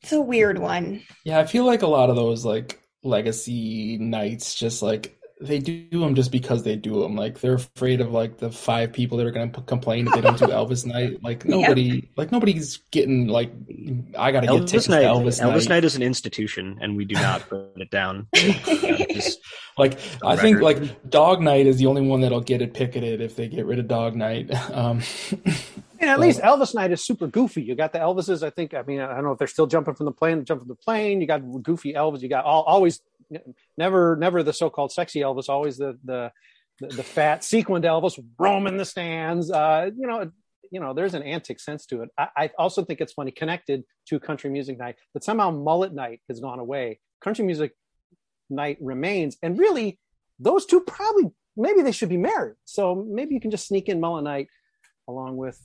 it's 0.02 0.12
a 0.14 0.22
weird 0.22 0.58
one. 0.58 1.02
Yeah, 1.26 1.40
I 1.40 1.46
feel 1.46 1.66
like 1.66 1.82
a 1.82 1.88
lot 1.88 2.10
of 2.10 2.16
those 2.16 2.46
like 2.46 2.82
legacy 3.04 3.98
nights 3.98 4.56
just 4.56 4.82
like 4.82 5.17
they 5.40 5.60
do 5.60 5.88
them 5.92 6.16
just 6.16 6.32
because 6.32 6.64
they 6.64 6.76
do 6.76 7.02
them. 7.02 7.16
Like 7.16 7.40
they're 7.40 7.56
afraid 7.56 8.02
of 8.02 8.12
like 8.12 8.38
the 8.38 8.52
five 8.52 8.92
people 8.92 9.18
that 9.18 9.28
are 9.28 9.32
going 9.32 9.52
to 9.52 9.62
complain 9.62 10.08
if 10.08 10.14
they 10.14 10.22
don't 10.22 10.38
do 10.38 10.46
Elvis 10.48 10.86
night. 10.86 11.22
Like 11.24 11.46
nobody, 11.46 12.10
like 12.16 12.32
nobody's 12.32 12.78
getting 12.92 13.28
like 13.28 13.52
I 14.18 14.32
got 14.32 14.42
to 14.42 14.48
get 14.48 14.56
Elvis 14.56 14.68
tickets 14.68 14.90
night, 14.90 15.02
to 15.02 15.08
Elvis, 15.08 15.42
Elvis 15.42 15.54
night. 15.54 15.70
night 15.70 15.84
is 15.86 15.96
an 15.96 16.02
institution, 16.02 16.80
and 16.82 16.98
we 16.98 17.06
do 17.06 17.16
not 17.16 17.42
put 17.50 17.72
it 17.76 17.92
down. 17.92 18.28
Just 18.36 19.40
Like 19.78 20.00
the 20.00 20.28
I 20.28 20.36
think 20.38 20.62
like 20.62 21.10
Dog 21.10 21.42
Night 21.42 21.68
is 21.68 21.78
the 21.78 21.86
only 21.86 22.02
one 22.02 22.22
that'll 22.22 22.42
get 22.42 22.62
it 22.62 22.74
picketed 22.74 23.22
if 23.22 23.36
they 23.36 23.48
get 23.48 23.66
rid 23.66 23.80
of 23.80 23.88
Dog 23.88 24.16
Night. 24.16 24.50
Um, 24.72 25.02
And 26.00 26.10
at 26.10 26.20
least 26.20 26.42
Elvis 26.42 26.76
night 26.76 26.92
is 26.92 27.04
super 27.04 27.28
goofy. 27.28 27.64
You 27.64 27.76
got 27.76 27.92
the 27.92 28.00
Elvises. 28.00 28.46
I 28.46 28.50
think. 28.50 28.74
I 28.74 28.84
mean, 28.84 29.00
I 29.00 29.16
don't 29.16 29.24
know 29.24 29.32
if 29.32 29.40
they're 29.40 29.48
still 29.48 29.68
jumping 29.68 29.96
from 29.96 30.06
the 30.06 30.12
plane. 30.12 30.46
Jump 30.46 30.62
from 30.62 30.68
the 30.68 30.76
plane. 30.76 31.22
You 31.22 31.28
got 31.28 31.42
goofy 31.64 31.94
Elvis. 31.94 32.22
You 32.22 32.30
got 32.30 32.46
all, 32.46 32.64
always, 32.64 33.02
never, 33.78 34.16
never 34.16 34.44
the 34.44 34.54
so-called 34.54 34.92
sexy 34.92 35.20
Elvis. 35.22 35.50
Always 35.50 35.78
the 35.78 35.98
the 36.04 36.32
the, 36.80 37.04
fat 37.04 37.44
sequined 37.44 37.86
Elvis 37.86 38.24
roaming 38.38 38.78
the 38.78 38.86
stands. 38.86 39.52
Uh, 39.52 39.90
you 39.98 40.08
know, 40.08 40.32
you 40.72 40.80
know. 40.80 40.94
There's 40.94 41.14
an 41.14 41.24
antic 41.24 41.60
sense 41.60 41.86
to 41.88 42.04
it. 42.04 42.10
I, 42.18 42.28
I 42.38 42.52
also 42.58 42.84
think 42.86 43.02
it's 43.02 43.14
funny 43.14 43.32
connected 43.32 43.84
to 44.10 44.20
country 44.20 44.50
music 44.50 44.78
night 44.78 44.96
that 45.14 45.24
somehow 45.24 45.52
mullet 45.52 45.94
night 45.94 46.22
has 46.28 46.40
gone 46.40 46.60
away. 46.60 47.00
Country 47.22 47.46
music 47.46 47.74
night 48.50 48.78
remains, 48.80 49.38
and 49.42 49.58
really, 49.58 50.00
those 50.40 50.66
two 50.66 50.82
probably 50.82 51.32
maybe 51.56 51.82
they 51.82 51.92
should 51.92 52.10
be 52.10 52.18
married. 52.18 52.56
So 52.66 53.08
maybe 53.10 53.34
you 53.34 53.42
can 53.42 53.52
just 53.52 53.68
sneak 53.68 53.90
in 53.90 54.00
mullet 54.00 54.24
night 54.24 54.48
along 55.08 55.38
with 55.38 55.60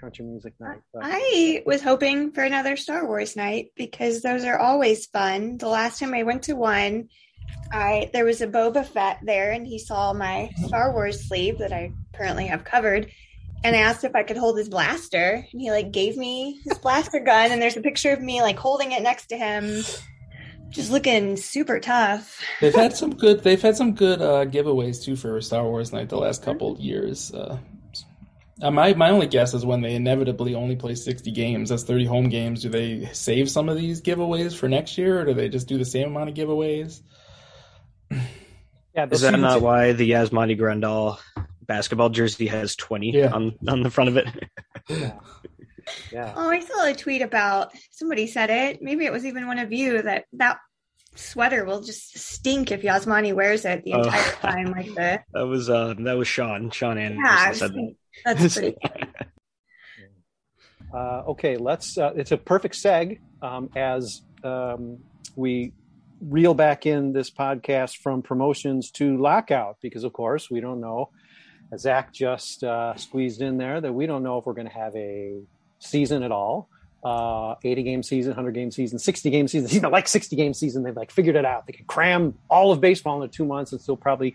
country 0.00 0.24
music 0.24 0.54
night. 0.58 0.80
But- 0.92 1.02
I 1.04 1.62
was 1.66 1.82
hoping 1.82 2.32
for 2.32 2.42
another 2.42 2.76
Star 2.76 3.06
Wars 3.06 3.36
night 3.36 3.72
because 3.76 4.22
those 4.22 4.44
are 4.44 4.58
always 4.58 5.06
fun. 5.06 5.58
The 5.58 5.68
last 5.68 6.00
time 6.00 6.14
I 6.14 6.22
went 6.22 6.44
to 6.44 6.54
one, 6.54 7.08
I 7.72 8.10
there 8.12 8.24
was 8.24 8.40
a 8.40 8.46
Boba 8.46 8.84
Fett 8.86 9.18
there, 9.22 9.52
and 9.52 9.66
he 9.66 9.78
saw 9.78 10.12
my 10.12 10.50
Star 10.66 10.92
Wars 10.92 11.26
sleeve 11.28 11.58
that 11.58 11.72
I 11.72 11.92
currently 12.14 12.46
have 12.46 12.64
covered, 12.64 13.10
and 13.64 13.76
I 13.76 13.80
asked 13.80 14.04
if 14.04 14.14
I 14.14 14.22
could 14.22 14.36
hold 14.36 14.56
his 14.58 14.68
blaster, 14.68 15.46
and 15.52 15.60
he 15.60 15.70
like 15.70 15.90
gave 15.92 16.16
me 16.16 16.60
his 16.64 16.78
blaster 16.78 17.20
gun, 17.20 17.50
and 17.52 17.60
there's 17.60 17.76
a 17.76 17.80
picture 17.80 18.12
of 18.12 18.20
me 18.20 18.40
like 18.42 18.58
holding 18.58 18.92
it 18.92 19.02
next 19.02 19.26
to 19.26 19.36
him, 19.36 19.82
just 20.70 20.90
looking 20.90 21.36
super 21.36 21.80
tough. 21.80 22.40
they've 22.60 22.74
had 22.74 22.96
some 22.96 23.14
good. 23.14 23.42
They've 23.42 23.60
had 23.60 23.76
some 23.76 23.94
good 23.94 24.20
uh, 24.22 24.44
giveaways 24.46 25.02
too 25.02 25.16
for 25.16 25.40
Star 25.40 25.64
Wars 25.64 25.92
Night 25.92 26.08
the 26.08 26.18
last 26.18 26.42
couple 26.42 26.72
of 26.72 26.78
years. 26.80 27.32
Uh, 27.32 27.58
uh, 28.62 28.70
my 28.70 28.94
my 28.94 29.10
only 29.10 29.26
guess 29.26 29.54
is 29.54 29.64
when 29.64 29.80
they 29.80 29.94
inevitably 29.94 30.54
only 30.54 30.76
play 30.76 30.94
sixty 30.94 31.30
games, 31.30 31.70
that's 31.70 31.82
thirty 31.82 32.04
home 32.04 32.28
games. 32.28 32.62
Do 32.62 32.68
they 32.68 33.08
save 33.12 33.50
some 33.50 33.68
of 33.68 33.76
these 33.76 34.00
giveaways 34.02 34.56
for 34.56 34.68
next 34.68 34.98
year, 34.98 35.20
or 35.20 35.24
do 35.24 35.34
they 35.34 35.48
just 35.48 35.68
do 35.68 35.78
the 35.78 35.84
same 35.84 36.08
amount 36.08 36.30
of 36.30 36.34
giveaways? 36.36 37.00
Yeah, 38.94 39.06
is 39.10 39.20
that 39.20 39.38
not 39.38 39.62
why 39.62 39.92
the 39.92 40.10
Yasmani 40.10 40.58
Grandal 40.58 41.18
basketball 41.62 42.08
jersey 42.10 42.48
has 42.48 42.74
twenty 42.76 43.12
Yeah. 43.12 43.30
on 43.32 43.54
on 43.68 43.82
the 43.82 43.90
front 43.90 44.10
of 44.10 44.16
it? 44.16 44.26
Yeah. 46.12 46.34
Oh, 46.36 46.48
I 46.48 46.60
saw 46.60 46.86
a 46.86 46.94
tweet 46.94 47.20
about 47.20 47.72
somebody 47.90 48.28
said 48.28 48.48
it. 48.50 48.80
Maybe 48.80 49.06
it 49.06 49.12
was 49.12 49.24
even 49.26 49.48
one 49.48 49.58
of 49.58 49.72
you 49.72 50.02
that 50.02 50.24
that 50.34 50.58
sweater 51.16 51.64
will 51.64 51.80
just 51.80 52.16
stink 52.16 52.70
if 52.70 52.82
Yasmani 52.82 53.34
wears 53.34 53.64
it 53.64 53.82
the 53.82 53.94
Oh. 53.94 54.02
entire 54.02 54.32
time. 54.34 54.66
Like 54.70 54.86
the 54.94 55.20
That 55.32 55.46
was 55.46 55.68
uh 55.68 55.94
that 55.98 56.12
was 56.16 56.28
Sean. 56.28 56.70
Sean 56.70 56.96
Anderson 56.96 57.24
yeah, 57.24 57.52
said 57.52 57.72
that. 57.72 57.94
That's 58.24 58.54
pretty. 58.54 58.76
Uh, 60.92 61.22
okay, 61.28 61.56
let's. 61.56 61.96
Uh, 61.96 62.12
it's 62.16 62.32
a 62.32 62.36
perfect 62.36 62.74
seg 62.74 63.20
um, 63.42 63.70
as 63.76 64.22
um, 64.42 64.98
we 65.36 65.72
reel 66.20 66.54
back 66.54 66.86
in 66.86 67.12
this 67.12 67.30
podcast 67.30 67.96
from 67.98 68.22
promotions 68.22 68.90
to 68.90 69.16
lockout 69.16 69.76
because, 69.80 70.04
of 70.04 70.12
course, 70.12 70.50
we 70.50 70.60
don't 70.60 70.80
know. 70.80 71.10
As 71.72 71.82
Zach 71.82 72.12
just 72.12 72.64
uh, 72.64 72.96
squeezed 72.96 73.40
in 73.40 73.56
there, 73.56 73.80
that 73.80 73.92
we 73.92 74.06
don't 74.06 74.22
know 74.22 74.38
if 74.38 74.46
we're 74.46 74.54
going 74.54 74.66
to 74.68 74.74
have 74.74 74.94
a 74.96 75.40
season 75.78 76.22
at 76.22 76.32
all. 76.32 76.68
Uh, 77.02 77.54
80 77.62 77.82
game 77.82 78.02
season, 78.02 78.30
100 78.30 78.52
game 78.52 78.70
season, 78.70 78.98
60 78.98 79.30
game 79.30 79.48
season. 79.48 79.70
Even 79.76 79.90
like 79.90 80.08
60 80.08 80.34
game 80.34 80.52
season, 80.52 80.82
they've 80.82 80.96
like 80.96 81.10
figured 81.10 81.36
it 81.36 81.44
out. 81.44 81.66
They 81.66 81.72
can 81.72 81.86
cram 81.86 82.34
all 82.48 82.72
of 82.72 82.80
baseball 82.80 83.22
into 83.22 83.34
two 83.34 83.44
months 83.44 83.72
and 83.72 83.80
still 83.80 83.96
probably 83.96 84.34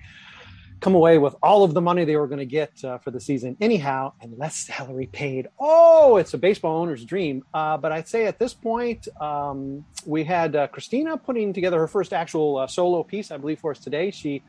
come 0.86 0.94
away 0.94 1.18
with 1.18 1.36
all 1.42 1.64
of 1.64 1.74
the 1.74 1.82
money 1.82 2.06
they 2.06 2.16
were 2.16 2.28
going 2.28 2.38
to 2.38 2.46
get 2.46 2.72
uh, 2.84 3.00
for 3.00 3.10
the 3.10 3.20
season 3.20 3.58
anyhow 3.60 4.14
and 4.22 4.38
less 4.38 4.56
salary 4.56 5.08
paid. 5.08 5.48
Oh 5.60 6.18
it's 6.18 6.36
a 6.36 6.38
baseball 6.38 6.80
owner's 6.80 7.04
dream. 7.04 7.44
Uh, 7.56 7.76
but 7.76 7.92
i'd 7.92 8.08
say 8.08 8.28
at 8.28 8.38
this 8.38 8.54
point 8.54 9.08
um, 9.20 9.84
we 10.06 10.24
had 10.24 10.56
uh, 10.56 10.68
christina 10.68 11.18
putting 11.18 11.54
together 11.54 11.80
her 11.80 11.88
first 11.88 12.14
actual 12.14 12.58
uh, 12.58 12.68
solo 12.68 13.02
piece 13.02 13.32
i 13.32 13.38
believe 13.38 13.60
for 13.60 13.72
us 13.72 13.80
today. 13.80 14.12
She 14.12 14.44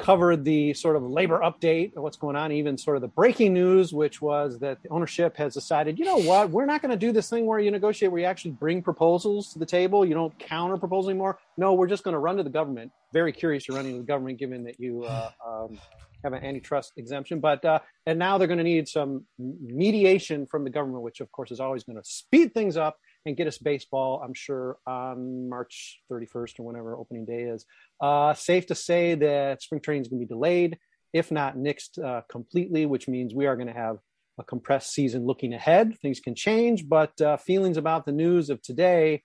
covered 0.00 0.44
the 0.44 0.74
sort 0.74 0.96
of 0.96 1.02
labor 1.02 1.40
update 1.40 1.92
what's 1.94 2.16
going 2.16 2.36
on 2.36 2.52
even 2.52 2.76
sort 2.78 2.96
of 2.96 3.02
the 3.02 3.08
breaking 3.08 3.52
news 3.52 3.92
which 3.92 4.20
was 4.22 4.58
that 4.58 4.82
the 4.82 4.88
ownership 4.88 5.36
has 5.36 5.54
decided 5.54 5.98
you 5.98 6.04
know 6.04 6.16
what 6.16 6.50
we're 6.50 6.66
not 6.66 6.82
going 6.82 6.90
to 6.90 6.96
do 6.96 7.12
this 7.12 7.28
thing 7.28 7.46
where 7.46 7.58
you 7.58 7.70
negotiate 7.70 8.10
where 8.10 8.20
you 8.20 8.26
actually 8.26 8.52
bring 8.52 8.82
proposals 8.82 9.52
to 9.52 9.58
the 9.58 9.66
table. 9.66 10.04
You 10.04 10.14
don't 10.14 10.36
counter 10.38 10.76
proposal 10.76 11.10
anymore. 11.10 11.38
No 11.56 11.74
we're 11.74 11.86
just 11.86 12.04
going 12.04 12.14
to 12.14 12.18
run 12.18 12.36
to 12.36 12.42
the 12.42 12.50
government. 12.50 12.92
Very 13.12 13.32
curious 13.32 13.66
you're 13.66 13.76
running 13.76 13.92
to 13.92 13.98
the 13.98 14.04
government 14.04 14.38
given 14.38 14.64
that 14.64 14.78
you 14.78 15.04
uh, 15.04 15.30
um, 15.46 15.78
have 16.22 16.32
an 16.32 16.44
antitrust 16.44 16.92
exemption. 16.96 17.40
But 17.40 17.64
uh, 17.64 17.80
and 18.06 18.18
now 18.18 18.38
they're 18.38 18.48
going 18.48 18.58
to 18.58 18.64
need 18.64 18.88
some 18.88 19.24
mediation 19.38 20.46
from 20.46 20.64
the 20.64 20.70
government 20.70 21.02
which 21.02 21.20
of 21.20 21.30
course 21.32 21.50
is 21.50 21.60
always 21.60 21.84
going 21.84 21.96
to 21.96 22.04
speed 22.04 22.54
things 22.54 22.76
up 22.76 22.98
and 23.26 23.36
get 23.36 23.46
us 23.46 23.58
baseball 23.58 24.22
i'm 24.24 24.34
sure 24.34 24.78
on 24.86 25.48
march 25.48 26.00
31st 26.10 26.60
or 26.60 26.62
whenever 26.64 26.96
opening 26.96 27.24
day 27.24 27.42
is 27.42 27.64
uh, 28.00 28.34
safe 28.34 28.66
to 28.66 28.74
say 28.74 29.14
that 29.14 29.62
spring 29.62 29.80
training 29.80 30.02
is 30.02 30.08
going 30.08 30.20
to 30.20 30.26
be 30.26 30.34
delayed 30.34 30.78
if 31.12 31.30
not 31.30 31.56
nixed 31.56 32.02
uh, 32.02 32.22
completely 32.30 32.86
which 32.86 33.08
means 33.08 33.34
we 33.34 33.46
are 33.46 33.56
going 33.56 33.68
to 33.68 33.74
have 33.74 33.96
a 34.38 34.44
compressed 34.44 34.92
season 34.92 35.26
looking 35.26 35.52
ahead 35.52 35.94
things 36.00 36.20
can 36.20 36.34
change 36.34 36.88
but 36.88 37.18
uh, 37.20 37.36
feelings 37.36 37.76
about 37.76 38.06
the 38.06 38.12
news 38.12 38.48
of 38.48 38.60
today 38.62 39.22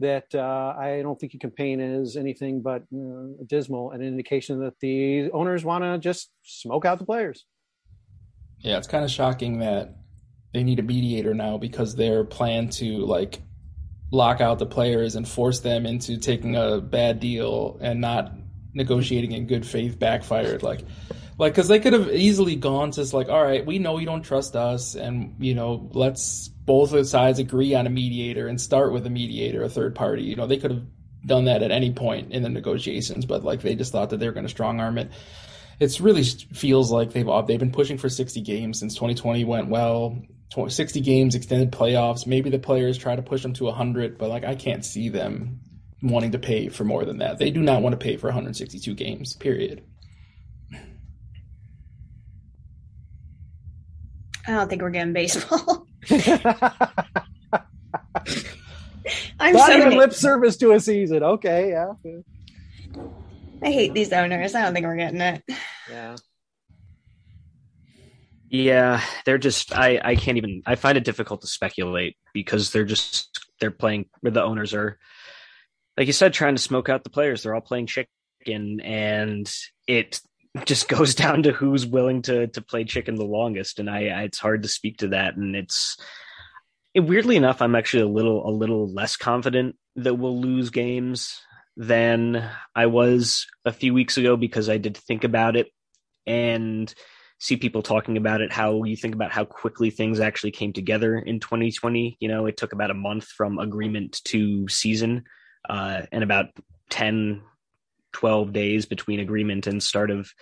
that 0.00 0.32
uh, 0.34 0.74
I 0.78 1.00
don't 1.02 1.18
think 1.18 1.32
you 1.32 1.40
can 1.40 1.50
paint 1.50 1.80
as 1.80 2.16
anything 2.16 2.62
but 2.62 2.82
uh, 2.94 3.34
dismal, 3.46 3.90
an 3.90 4.02
indication 4.02 4.60
that 4.60 4.74
the 4.80 5.30
owners 5.32 5.64
want 5.64 5.82
to 5.84 5.98
just 5.98 6.30
smoke 6.42 6.84
out 6.84 6.98
the 6.98 7.04
players. 7.04 7.44
Yeah, 8.60 8.76
it's 8.76 8.86
kind 8.86 9.04
of 9.04 9.10
shocking 9.10 9.58
that 9.60 9.96
they 10.52 10.62
need 10.62 10.78
a 10.78 10.82
mediator 10.82 11.34
now 11.34 11.58
because 11.58 11.94
their 11.94 12.24
plan 12.24 12.68
to 12.68 13.04
like 13.04 13.40
lock 14.10 14.40
out 14.40 14.58
the 14.58 14.66
players 14.66 15.14
and 15.14 15.28
force 15.28 15.60
them 15.60 15.84
into 15.84 16.16
taking 16.16 16.56
a 16.56 16.80
bad 16.80 17.20
deal 17.20 17.78
and 17.80 18.00
not 18.00 18.32
negotiating 18.72 19.32
in 19.32 19.46
good 19.46 19.66
faith 19.66 19.98
backfired. 19.98 20.62
Like, 20.62 20.80
like 21.36 21.52
because 21.52 21.68
they 21.68 21.78
could 21.78 21.92
have 21.92 22.10
easily 22.10 22.56
gone 22.56 22.90
to 22.92 23.16
like, 23.16 23.28
all 23.28 23.42
right, 23.42 23.64
we 23.64 23.78
know 23.78 23.98
you 23.98 24.06
don't 24.06 24.22
trust 24.22 24.56
us, 24.56 24.94
and 24.94 25.34
you 25.38 25.54
know, 25.54 25.88
let's 25.92 26.48
both 26.48 27.06
sides 27.06 27.38
agree 27.38 27.74
on 27.74 27.86
a 27.86 27.90
mediator 27.90 28.48
and 28.48 28.60
start 28.60 28.92
with 28.92 29.06
a 29.06 29.10
mediator, 29.10 29.62
a 29.62 29.68
third 29.68 29.94
party. 29.94 30.22
You 30.22 30.36
know, 30.36 30.46
they 30.46 30.56
could 30.56 30.70
have 30.70 30.82
done 31.26 31.44
that 31.44 31.62
at 31.62 31.70
any 31.70 31.92
point 31.92 32.32
in 32.32 32.42
the 32.42 32.48
negotiations, 32.48 33.26
but 33.26 33.44
like 33.44 33.62
they 33.62 33.74
just 33.74 33.92
thought 33.92 34.10
that 34.10 34.18
they 34.18 34.26
were 34.26 34.32
going 34.32 34.46
to 34.46 34.50
strong 34.50 34.80
arm 34.80 34.98
it. 34.98 35.10
it's 35.80 36.00
really 36.00 36.24
feels 36.24 36.90
like 36.90 37.12
they've 37.12 37.28
uh, 37.28 37.42
they've 37.42 37.58
been 37.58 37.72
pushing 37.72 37.98
for 37.98 38.08
60 38.08 38.40
games 38.40 38.78
since 38.80 38.94
2020 38.94 39.44
went 39.44 39.68
well. 39.68 40.16
60 40.50 41.00
games, 41.00 41.34
extended 41.34 41.70
playoffs. 41.72 42.26
Maybe 42.26 42.50
the 42.50 42.58
players 42.58 42.98
try 42.98 43.14
to 43.14 43.22
push 43.22 43.42
them 43.42 43.52
to 43.54 43.64
100, 43.64 44.18
but 44.18 44.28
like 44.28 44.44
I 44.44 44.54
can't 44.54 44.84
see 44.84 45.08
them 45.08 45.60
wanting 46.02 46.32
to 46.32 46.38
pay 46.38 46.68
for 46.68 46.84
more 46.84 47.04
than 47.04 47.18
that. 47.18 47.38
They 47.38 47.50
do 47.50 47.62
not 47.62 47.82
want 47.82 47.92
to 47.92 47.98
pay 47.98 48.16
for 48.16 48.28
162 48.28 48.94
games. 48.94 49.34
Period. 49.34 49.82
I 54.46 54.52
don't 54.52 54.68
think 54.68 54.80
we're 54.80 54.90
getting 54.90 55.12
baseball. 55.12 55.86
I'm 59.40 59.54
Not 59.54 59.66
so 59.66 59.76
even 59.76 59.96
lip 59.96 60.12
service 60.12 60.56
to 60.58 60.72
a 60.72 60.80
season. 60.80 61.22
Okay, 61.22 61.70
yeah. 61.70 61.92
I 63.62 63.70
hate 63.70 63.94
these 63.94 64.12
owners. 64.12 64.54
I 64.54 64.62
don't 64.62 64.74
think 64.74 64.86
we're 64.86 64.96
getting 64.96 65.20
it. 65.20 65.42
Yeah. 65.90 66.16
Yeah, 68.50 69.02
they're 69.24 69.38
just 69.38 69.76
I 69.76 70.00
I 70.02 70.16
can't 70.16 70.38
even 70.38 70.62
I 70.64 70.74
find 70.74 70.96
it 70.96 71.04
difficult 71.04 71.42
to 71.42 71.46
speculate 71.46 72.16
because 72.32 72.70
they're 72.70 72.84
just 72.84 73.46
they're 73.60 73.70
playing 73.70 74.06
where 74.20 74.30
the 74.30 74.42
owners 74.42 74.72
are. 74.74 74.98
Like 75.96 76.06
you 76.06 76.12
said 76.12 76.32
trying 76.32 76.54
to 76.54 76.62
smoke 76.62 76.88
out 76.88 77.04
the 77.04 77.10
players. 77.10 77.42
They're 77.42 77.54
all 77.54 77.60
playing 77.60 77.86
chicken 77.86 78.80
and 78.80 79.52
it 79.86 80.20
just 80.64 80.88
goes 80.88 81.14
down 81.14 81.42
to 81.42 81.52
who's 81.52 81.86
willing 81.86 82.22
to 82.22 82.46
to 82.48 82.62
play 82.62 82.84
chicken 82.84 83.16
the 83.16 83.24
longest. 83.24 83.78
And 83.78 83.90
I, 83.90 84.06
I 84.08 84.22
it's 84.22 84.38
hard 84.38 84.62
to 84.62 84.68
speak 84.68 84.98
to 84.98 85.08
that. 85.08 85.36
And 85.36 85.54
it's 85.54 85.98
it, 86.94 87.00
weirdly 87.00 87.36
enough 87.36 87.60
I'm 87.60 87.74
actually 87.74 88.04
a 88.04 88.08
little 88.08 88.48
a 88.48 88.52
little 88.52 88.90
less 88.90 89.16
confident 89.16 89.76
that 89.96 90.14
we'll 90.14 90.40
lose 90.40 90.70
games 90.70 91.38
than 91.76 92.48
I 92.74 92.86
was 92.86 93.46
a 93.66 93.72
few 93.72 93.92
weeks 93.92 94.16
ago 94.16 94.36
because 94.36 94.70
I 94.70 94.78
did 94.78 94.96
think 94.96 95.24
about 95.24 95.54
it. 95.54 95.68
And 96.26 96.92
see 97.38 97.56
people 97.56 97.82
talking 97.82 98.16
about 98.16 98.40
it 98.40 98.52
how 98.52 98.84
you 98.84 98.96
think 98.96 99.14
about 99.14 99.30
how 99.30 99.44
quickly 99.44 99.90
things 99.90 100.20
actually 100.20 100.50
came 100.50 100.72
together 100.72 101.16
in 101.16 101.40
2020 101.40 102.16
you 102.20 102.28
know 102.28 102.46
it 102.46 102.56
took 102.56 102.72
about 102.72 102.90
a 102.90 102.94
month 102.94 103.24
from 103.24 103.58
agreement 103.58 104.20
to 104.24 104.68
season 104.68 105.24
uh, 105.68 106.02
and 106.12 106.22
about 106.22 106.46
10 106.90 107.42
12 108.12 108.52
days 108.52 108.86
between 108.86 109.20
agreement 109.20 109.66
and 109.66 109.82
start 109.82 110.10
of 110.10 110.32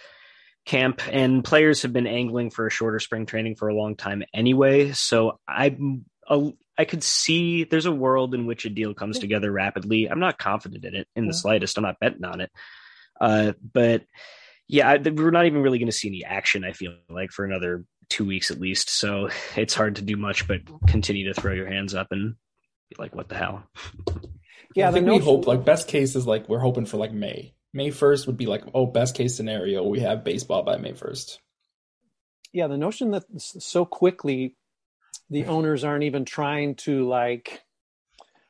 camp. 0.64 1.00
And 1.10 1.44
players 1.44 1.82
have 1.82 1.92
been 1.92 2.06
angling 2.06 2.50
for 2.50 2.66
a 2.66 2.70
shorter 2.70 3.00
spring 3.00 3.26
training 3.26 3.56
for 3.56 3.68
a 3.68 3.74
long 3.74 3.96
time 3.96 4.22
anyway. 4.34 4.92
So 4.92 5.38
i'm 5.48 6.04
a, 6.28 6.50
i 6.76 6.84
could 6.84 7.04
see 7.04 7.64
there's 7.64 7.86
a 7.86 7.92
world 7.92 8.34
in 8.34 8.46
which 8.46 8.64
a 8.64 8.70
deal 8.70 8.94
comes 8.94 9.18
together 9.18 9.50
rapidly. 9.50 10.06
I'm 10.06 10.20
not 10.20 10.38
confident 10.38 10.84
in 10.84 10.94
it 10.94 11.08
in 11.14 11.26
the 11.26 11.34
slightest. 11.34 11.76
I'm 11.76 11.84
not 11.84 12.00
betting 12.00 12.24
on 12.24 12.40
it. 12.40 12.50
Uh, 13.18 13.52
but 13.72 14.02
yeah, 14.68 14.88
I, 14.88 14.96
we're 14.96 15.30
not 15.30 15.46
even 15.46 15.62
really 15.62 15.78
going 15.78 15.90
to 15.90 15.92
see 15.92 16.08
any 16.08 16.24
action. 16.24 16.64
I 16.64 16.72
feel 16.72 16.94
like 17.08 17.30
for 17.30 17.44
another 17.44 17.84
two 18.08 18.24
weeks 18.24 18.50
at 18.50 18.60
least. 18.60 18.90
So 18.90 19.28
it's 19.56 19.74
hard 19.74 19.96
to 19.96 20.02
do 20.02 20.16
much 20.16 20.46
but 20.48 20.60
continue 20.86 21.32
to 21.32 21.40
throw 21.40 21.52
your 21.52 21.68
hands 21.68 21.94
up 21.94 22.08
and 22.10 22.34
be 22.90 22.96
like, 22.98 23.14
"What 23.14 23.28
the 23.28 23.36
hell?" 23.36 23.64
Yeah, 24.74 24.88
I 24.88 24.92
think 24.92 25.06
the 25.06 25.12
we 25.12 25.18
hope 25.18 25.46
like 25.46 25.64
best 25.64 25.88
case 25.88 26.16
is 26.16 26.26
like 26.26 26.48
we're 26.48 26.58
hoping 26.58 26.86
for 26.86 26.96
like 26.96 27.12
May. 27.12 27.54
May 27.72 27.90
first 27.90 28.26
would 28.26 28.36
be 28.36 28.46
like 28.46 28.64
oh 28.74 28.86
best 28.86 29.14
case 29.14 29.36
scenario 29.36 29.84
we 29.84 30.00
have 30.00 30.24
baseball 30.24 30.62
by 30.62 30.76
May 30.76 30.94
first. 30.94 31.40
yeah 32.52 32.66
the 32.68 32.78
notion 32.78 33.10
that 33.10 33.24
so 33.38 33.84
quickly 33.84 34.56
the 35.30 35.46
owners 35.46 35.84
aren't 35.84 36.04
even 36.04 36.24
trying 36.24 36.76
to 36.76 37.06
like 37.08 37.62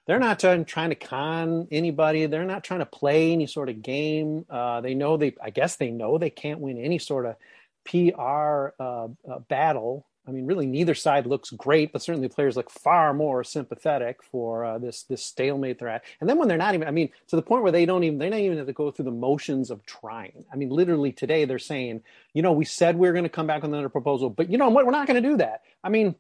they're 0.07 0.21
not 0.21 0.39
trying, 0.39 0.65
trying 0.65 0.91
to 0.91 0.97
con 0.97 1.67
anybody. 1.71 2.27
They're 2.27 2.45
not 2.45 2.65
trying 2.65 2.81
to 2.81 2.87
play 2.87 3.33
any 3.33 3.47
sort 3.47 3.69
of 3.69 3.83
game. 3.83 4.47
Uh, 4.49 4.81
they 4.81 4.95
know 4.95 5.17
they 5.17 5.35
i 5.43 5.51
guess 5.51 5.77
they 5.77 5.91
know 5.91 6.17
they 6.19 6.31
can't 6.31 6.61
win 6.61 6.79
any 6.79 6.99
sort 6.99 7.27
of 7.27 7.37
pr 7.85 8.71
uh, 8.81 9.09
uh, 9.31 9.39
battle. 9.49 10.07
I 10.29 10.33
mean 10.33 10.47
really 10.47 10.67
neither 10.67 10.95
side 10.95 11.27
looks 11.27 11.51
great 11.51 11.93
but 11.93 12.03
certainly 12.03 12.29
players 12.29 12.57
look 12.57 12.71
far 12.71 13.15
more 13.15 13.45
sympathetic 13.45 14.23
for 14.23 14.65
uh, 14.65 14.79
this 14.79 15.03
this 15.05 15.25
stalemate 15.25 15.81
they're 15.81 15.89
at. 15.89 16.05
And 16.21 16.29
then 16.29 16.39
when 16.39 16.47
they're 16.49 16.57
not 16.57 16.75
even 16.75 16.87
i 16.87 16.93
mean 16.93 17.11
to 17.29 17.37
the 17.37 17.43
point 17.43 17.65
where 17.65 17.73
they 17.73 17.85
don't 17.85 18.05
even 18.05 18.19
they 18.19 18.31
don't 18.31 18.39
even 18.41 18.59
have 18.59 18.67
to 18.69 18.73
go 18.73 18.93
through 18.93 19.07
the 19.07 19.11
motions 19.11 19.71
of 19.71 19.85
trying. 19.87 20.45
I 20.53 20.57
mean 20.57 20.71
literally 20.71 21.11
today 21.13 21.45
they're 21.47 21.59
saying 21.59 22.03
you 22.33 22.43
know 22.43 22.53
we 22.53 22.65
said 22.65 22.97
we 22.97 23.09
are 23.09 23.13
going 23.13 23.25
to 23.25 23.29
come 23.29 23.49
back 23.49 23.63
with 23.63 23.73
another 23.73 23.89
proposal 23.89 24.31
but 24.31 24.51
you 24.51 24.59
know 24.59 24.69
what? 24.69 24.87
We're 24.87 24.93
not 24.93 25.09
going 25.09 25.21
to 25.21 25.29
do 25.29 25.37
that. 25.39 25.63
I 25.83 25.89
mean 25.89 26.15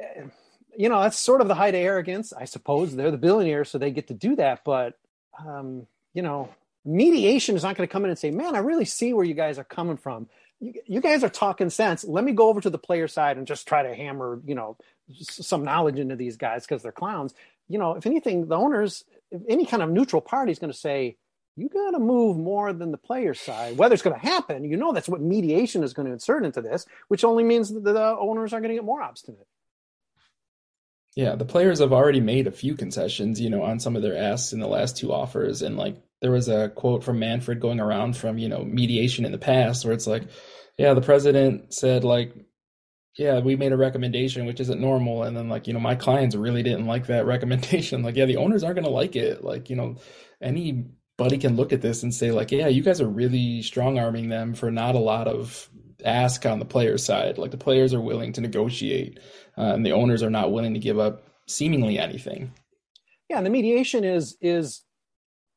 eh, 0.00 0.22
you 0.78 0.88
know 0.88 1.02
that's 1.02 1.18
sort 1.18 1.40
of 1.40 1.48
the 1.48 1.54
height 1.54 1.74
of 1.74 1.80
arrogance 1.80 2.32
i 2.32 2.44
suppose 2.44 2.94
they're 2.94 3.10
the 3.10 3.18
billionaires 3.18 3.68
so 3.68 3.76
they 3.76 3.90
get 3.90 4.06
to 4.06 4.14
do 4.14 4.36
that 4.36 4.62
but 4.64 4.94
um, 5.44 5.86
you 6.14 6.22
know 6.22 6.48
mediation 6.84 7.56
is 7.56 7.64
not 7.64 7.76
going 7.76 7.86
to 7.86 7.92
come 7.92 8.04
in 8.04 8.10
and 8.10 8.18
say 8.18 8.30
man 8.30 8.54
i 8.54 8.60
really 8.60 8.84
see 8.84 9.12
where 9.12 9.24
you 9.24 9.34
guys 9.34 9.58
are 9.58 9.64
coming 9.64 9.96
from 9.96 10.28
you, 10.60 10.72
you 10.86 11.00
guys 11.00 11.24
are 11.24 11.28
talking 11.28 11.68
sense 11.68 12.04
let 12.04 12.24
me 12.24 12.32
go 12.32 12.48
over 12.48 12.60
to 12.60 12.70
the 12.70 12.78
player 12.78 13.08
side 13.08 13.36
and 13.36 13.46
just 13.46 13.66
try 13.66 13.82
to 13.82 13.94
hammer 13.94 14.40
you 14.46 14.54
know 14.54 14.76
some 15.20 15.64
knowledge 15.64 15.98
into 15.98 16.16
these 16.16 16.36
guys 16.36 16.64
because 16.64 16.82
they're 16.82 16.92
clowns 16.92 17.34
you 17.68 17.78
know 17.78 17.94
if 17.94 18.06
anything 18.06 18.46
the 18.46 18.56
owners 18.56 19.04
if 19.32 19.42
any 19.48 19.66
kind 19.66 19.82
of 19.82 19.90
neutral 19.90 20.22
party 20.22 20.52
is 20.52 20.60
going 20.60 20.72
to 20.72 20.78
say 20.78 21.16
you 21.56 21.68
got 21.68 21.90
to 21.90 21.98
move 21.98 22.38
more 22.38 22.72
than 22.72 22.92
the 22.92 22.96
player 22.96 23.34
side. 23.34 23.76
Whether 23.76 23.94
it's 23.94 24.02
going 24.02 24.18
to 24.18 24.24
happen, 24.24 24.62
you 24.62 24.76
know 24.76 24.92
that's 24.92 25.08
what 25.08 25.20
mediation 25.20 25.82
is 25.82 25.92
going 25.92 26.06
to 26.06 26.12
insert 26.12 26.44
into 26.44 26.62
this, 26.62 26.86
which 27.08 27.24
only 27.24 27.42
means 27.42 27.74
that 27.74 27.82
the 27.82 28.16
owners 28.16 28.52
are 28.52 28.60
going 28.60 28.68
to 28.68 28.76
get 28.76 28.84
more 28.84 29.02
obstinate. 29.02 29.44
Yeah, 31.16 31.34
the 31.34 31.44
players 31.44 31.80
have 31.80 31.92
already 31.92 32.20
made 32.20 32.46
a 32.46 32.52
few 32.52 32.74
concessions, 32.76 33.40
you 33.40 33.50
know, 33.50 33.62
on 33.62 33.80
some 33.80 33.96
of 33.96 34.02
their 34.02 34.16
asks 34.16 34.52
in 34.52 34.60
the 34.60 34.68
last 34.68 34.96
two 34.96 35.12
offers. 35.12 35.62
And 35.62 35.76
like 35.76 35.96
there 36.20 36.30
was 36.30 36.48
a 36.48 36.68
quote 36.68 37.02
from 37.02 37.18
Manfred 37.18 37.60
going 37.60 37.80
around 37.80 38.16
from, 38.16 38.38
you 38.38 38.48
know, 38.48 38.64
mediation 38.64 39.24
in 39.24 39.32
the 39.32 39.38
past 39.38 39.84
where 39.84 39.94
it's 39.94 40.06
like, 40.06 40.24
yeah, 40.76 40.94
the 40.94 41.00
president 41.00 41.74
said 41.74 42.04
like, 42.04 42.34
yeah, 43.16 43.40
we 43.40 43.56
made 43.56 43.72
a 43.72 43.76
recommendation 43.76 44.46
which 44.46 44.60
isn't 44.60 44.80
normal. 44.80 45.24
And 45.24 45.36
then 45.36 45.48
like, 45.48 45.66
you 45.66 45.72
know, 45.72 45.80
my 45.80 45.96
clients 45.96 46.36
really 46.36 46.62
didn't 46.62 46.86
like 46.86 47.06
that 47.08 47.26
recommendation. 47.34 48.02
Like, 48.02 48.16
yeah, 48.16 48.26
the 48.26 48.36
owners 48.36 48.62
aren't 48.62 48.76
gonna 48.76 48.88
like 48.88 49.16
it. 49.16 49.42
Like, 49.42 49.70
you 49.70 49.76
know, 49.76 49.96
anybody 50.40 51.38
can 51.38 51.56
look 51.56 51.72
at 51.72 51.82
this 51.82 52.04
and 52.04 52.14
say, 52.14 52.30
like, 52.30 52.52
yeah, 52.52 52.68
you 52.68 52.82
guys 52.82 53.00
are 53.00 53.08
really 53.08 53.62
strong 53.62 53.98
arming 53.98 54.28
them 54.28 54.54
for 54.54 54.70
not 54.70 54.94
a 54.94 55.00
lot 55.00 55.26
of 55.26 55.68
ask 56.04 56.46
on 56.46 56.58
the 56.58 56.64
player 56.64 56.98
side. 56.98 57.38
Like 57.38 57.50
the 57.50 57.56
players 57.56 57.94
are 57.94 58.00
willing 58.00 58.32
to 58.34 58.40
negotiate, 58.40 59.18
uh, 59.56 59.74
and 59.74 59.84
the 59.84 59.92
owners 59.92 60.22
are 60.22 60.30
not 60.30 60.52
willing 60.52 60.74
to 60.74 60.80
give 60.80 60.98
up 60.98 61.24
seemingly 61.46 61.98
anything. 61.98 62.52
Yeah, 63.28 63.38
and 63.38 63.46
the 63.46 63.50
mediation 63.50 64.04
is 64.04 64.36
is 64.40 64.84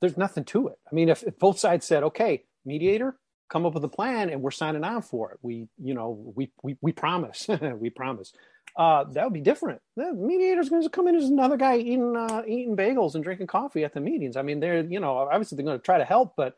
there's 0.01 0.17
nothing 0.17 0.43
to 0.45 0.67
it. 0.67 0.79
I 0.91 0.95
mean, 0.95 1.09
if, 1.09 1.23
if 1.23 1.37
both 1.37 1.59
sides 1.59 1.85
said, 1.85 2.03
okay, 2.03 2.43
mediator, 2.65 3.15
come 3.49 3.65
up 3.65 3.73
with 3.73 3.83
a 3.83 3.89
plan, 3.89 4.29
and 4.29 4.41
we're 4.41 4.51
signing 4.51 4.83
on 4.83 5.01
for 5.01 5.31
it, 5.31 5.39
we 5.41 5.67
you 5.77 5.93
know 5.93 6.33
we 6.35 6.51
we 6.63 6.77
we 6.81 6.91
promise, 6.91 7.47
we 7.79 7.89
promise. 7.89 8.33
Uh, 8.75 9.03
that 9.11 9.25
would 9.25 9.33
be 9.33 9.41
different. 9.41 9.81
The 9.97 10.13
mediator's 10.13 10.69
going 10.69 10.83
to 10.83 10.89
come 10.89 11.07
in 11.07 11.15
as 11.15 11.25
another 11.25 11.57
guy 11.57 11.77
eating 11.77 12.15
uh, 12.15 12.43
eating 12.47 12.75
bagels 12.75 13.15
and 13.15 13.23
drinking 13.23 13.47
coffee 13.47 13.83
at 13.83 13.93
the 13.93 14.01
meetings. 14.01 14.37
I 14.37 14.41
mean, 14.41 14.59
they're 14.59 14.83
you 14.83 14.99
know 14.99 15.17
obviously 15.17 15.55
they're 15.55 15.65
going 15.65 15.79
to 15.79 15.83
try 15.83 15.97
to 15.97 16.05
help, 16.05 16.33
but 16.35 16.55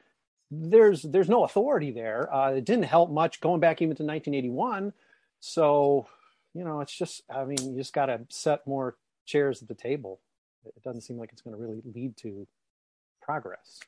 there's 0.61 1.01
there's 1.03 1.29
no 1.29 1.43
authority 1.43 1.91
there. 1.91 2.33
Uh, 2.33 2.51
it 2.51 2.65
didn't 2.65 2.85
help 2.85 3.11
much 3.11 3.41
going 3.41 3.59
back 3.59 3.81
even 3.81 3.95
to 3.95 4.03
1981. 4.03 4.93
So 5.39 6.07
you 6.53 6.63
know, 6.63 6.81
it's 6.81 6.95
just 6.95 7.21
I 7.29 7.45
mean, 7.45 7.57
you 7.61 7.77
just 7.77 7.93
got 7.93 8.07
to 8.07 8.21
set 8.29 8.65
more 8.67 8.95
chairs 9.25 9.61
at 9.61 9.67
the 9.67 9.75
table. 9.75 10.19
It 10.65 10.83
doesn't 10.83 11.01
seem 11.01 11.17
like 11.17 11.31
it's 11.33 11.41
going 11.41 11.55
to 11.55 11.61
really 11.61 11.81
lead 11.93 12.15
to 12.17 12.47
progress. 13.21 13.79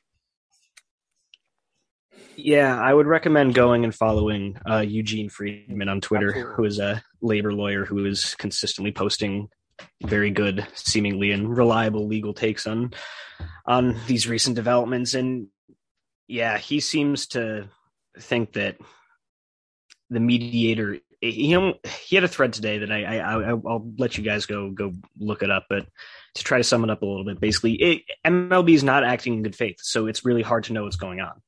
Yeah, 2.36 2.78
I 2.78 2.92
would 2.92 3.06
recommend 3.06 3.54
going 3.54 3.84
and 3.84 3.94
following 3.94 4.58
uh, 4.68 4.80
Eugene 4.80 5.28
Freedman 5.28 5.88
on 5.88 6.00
Twitter, 6.00 6.28
Absolutely. 6.28 6.54
who 6.54 6.64
is 6.64 6.78
a 6.78 7.02
labor 7.20 7.52
lawyer 7.52 7.84
who 7.84 8.04
is 8.04 8.34
consistently 8.34 8.92
posting 8.92 9.48
very 10.02 10.30
good, 10.30 10.66
seemingly 10.74 11.32
and 11.32 11.56
reliable 11.56 12.06
legal 12.06 12.34
takes 12.34 12.66
on 12.66 12.92
on 13.66 13.98
these 14.06 14.26
recent 14.26 14.56
developments. 14.56 15.14
And 15.14 15.48
yeah, 16.28 16.58
he 16.58 16.80
seems 16.80 17.28
to 17.28 17.68
think 18.18 18.54
that 18.54 18.76
the 20.10 20.20
mediator. 20.20 20.98
He 21.20 21.56
he 21.84 22.14
had 22.14 22.24
a 22.24 22.28
thread 22.28 22.52
today 22.52 22.78
that 22.78 22.92
I, 22.92 23.04
I, 23.04 23.16
I 23.16 23.50
I'll 23.50 23.90
let 23.96 24.18
you 24.18 24.22
guys 24.22 24.46
go 24.46 24.70
go 24.70 24.92
look 25.18 25.42
it 25.42 25.50
up, 25.50 25.66
but 25.68 25.86
to 26.34 26.44
try 26.44 26.58
to 26.58 26.64
sum 26.64 26.84
it 26.84 26.90
up 26.90 27.02
a 27.02 27.06
little 27.06 27.24
bit, 27.24 27.40
basically, 27.40 27.72
it, 27.74 28.02
MLB 28.24 28.74
is 28.74 28.84
not 28.84 29.02
acting 29.02 29.34
in 29.34 29.42
good 29.42 29.56
faith, 29.56 29.76
so 29.80 30.06
it's 30.06 30.24
really 30.24 30.42
hard 30.42 30.64
to 30.64 30.74
know 30.74 30.84
what's 30.84 30.96
going 30.96 31.20
on. 31.20 31.40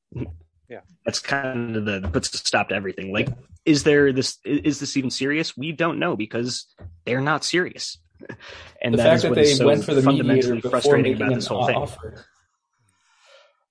Yeah. 0.67 0.81
That's 1.05 1.19
kind 1.19 1.75
of 1.75 1.85
the 1.85 2.07
puts 2.11 2.33
a 2.33 2.37
stop 2.37 2.69
to 2.69 2.75
everything. 2.75 3.11
Like, 3.11 3.29
is 3.65 3.83
there 3.83 4.11
this? 4.11 4.37
Is 4.43 4.79
this 4.79 4.97
even 4.97 5.09
serious? 5.09 5.57
We 5.57 5.71
don't 5.71 5.99
know 5.99 6.15
because 6.15 6.65
they're 7.05 7.21
not 7.21 7.43
serious. 7.43 7.97
And 8.81 8.93
the 8.93 8.97
that 8.99 9.03
fact 9.03 9.15
is 9.15 9.21
that 9.23 9.29
what 9.29 9.35
they 9.35 9.41
is 9.41 9.57
so 9.57 9.65
went 9.65 9.83
for 9.83 9.93
the 9.93 10.01
mediator 10.01 10.23
fundamentally 10.23 10.55
before 10.61 10.71
frustrating 10.71 11.11
making 11.11 11.27
about 11.27 11.35
this 11.35 11.47
whole 11.47 11.65
thing. 11.65 11.87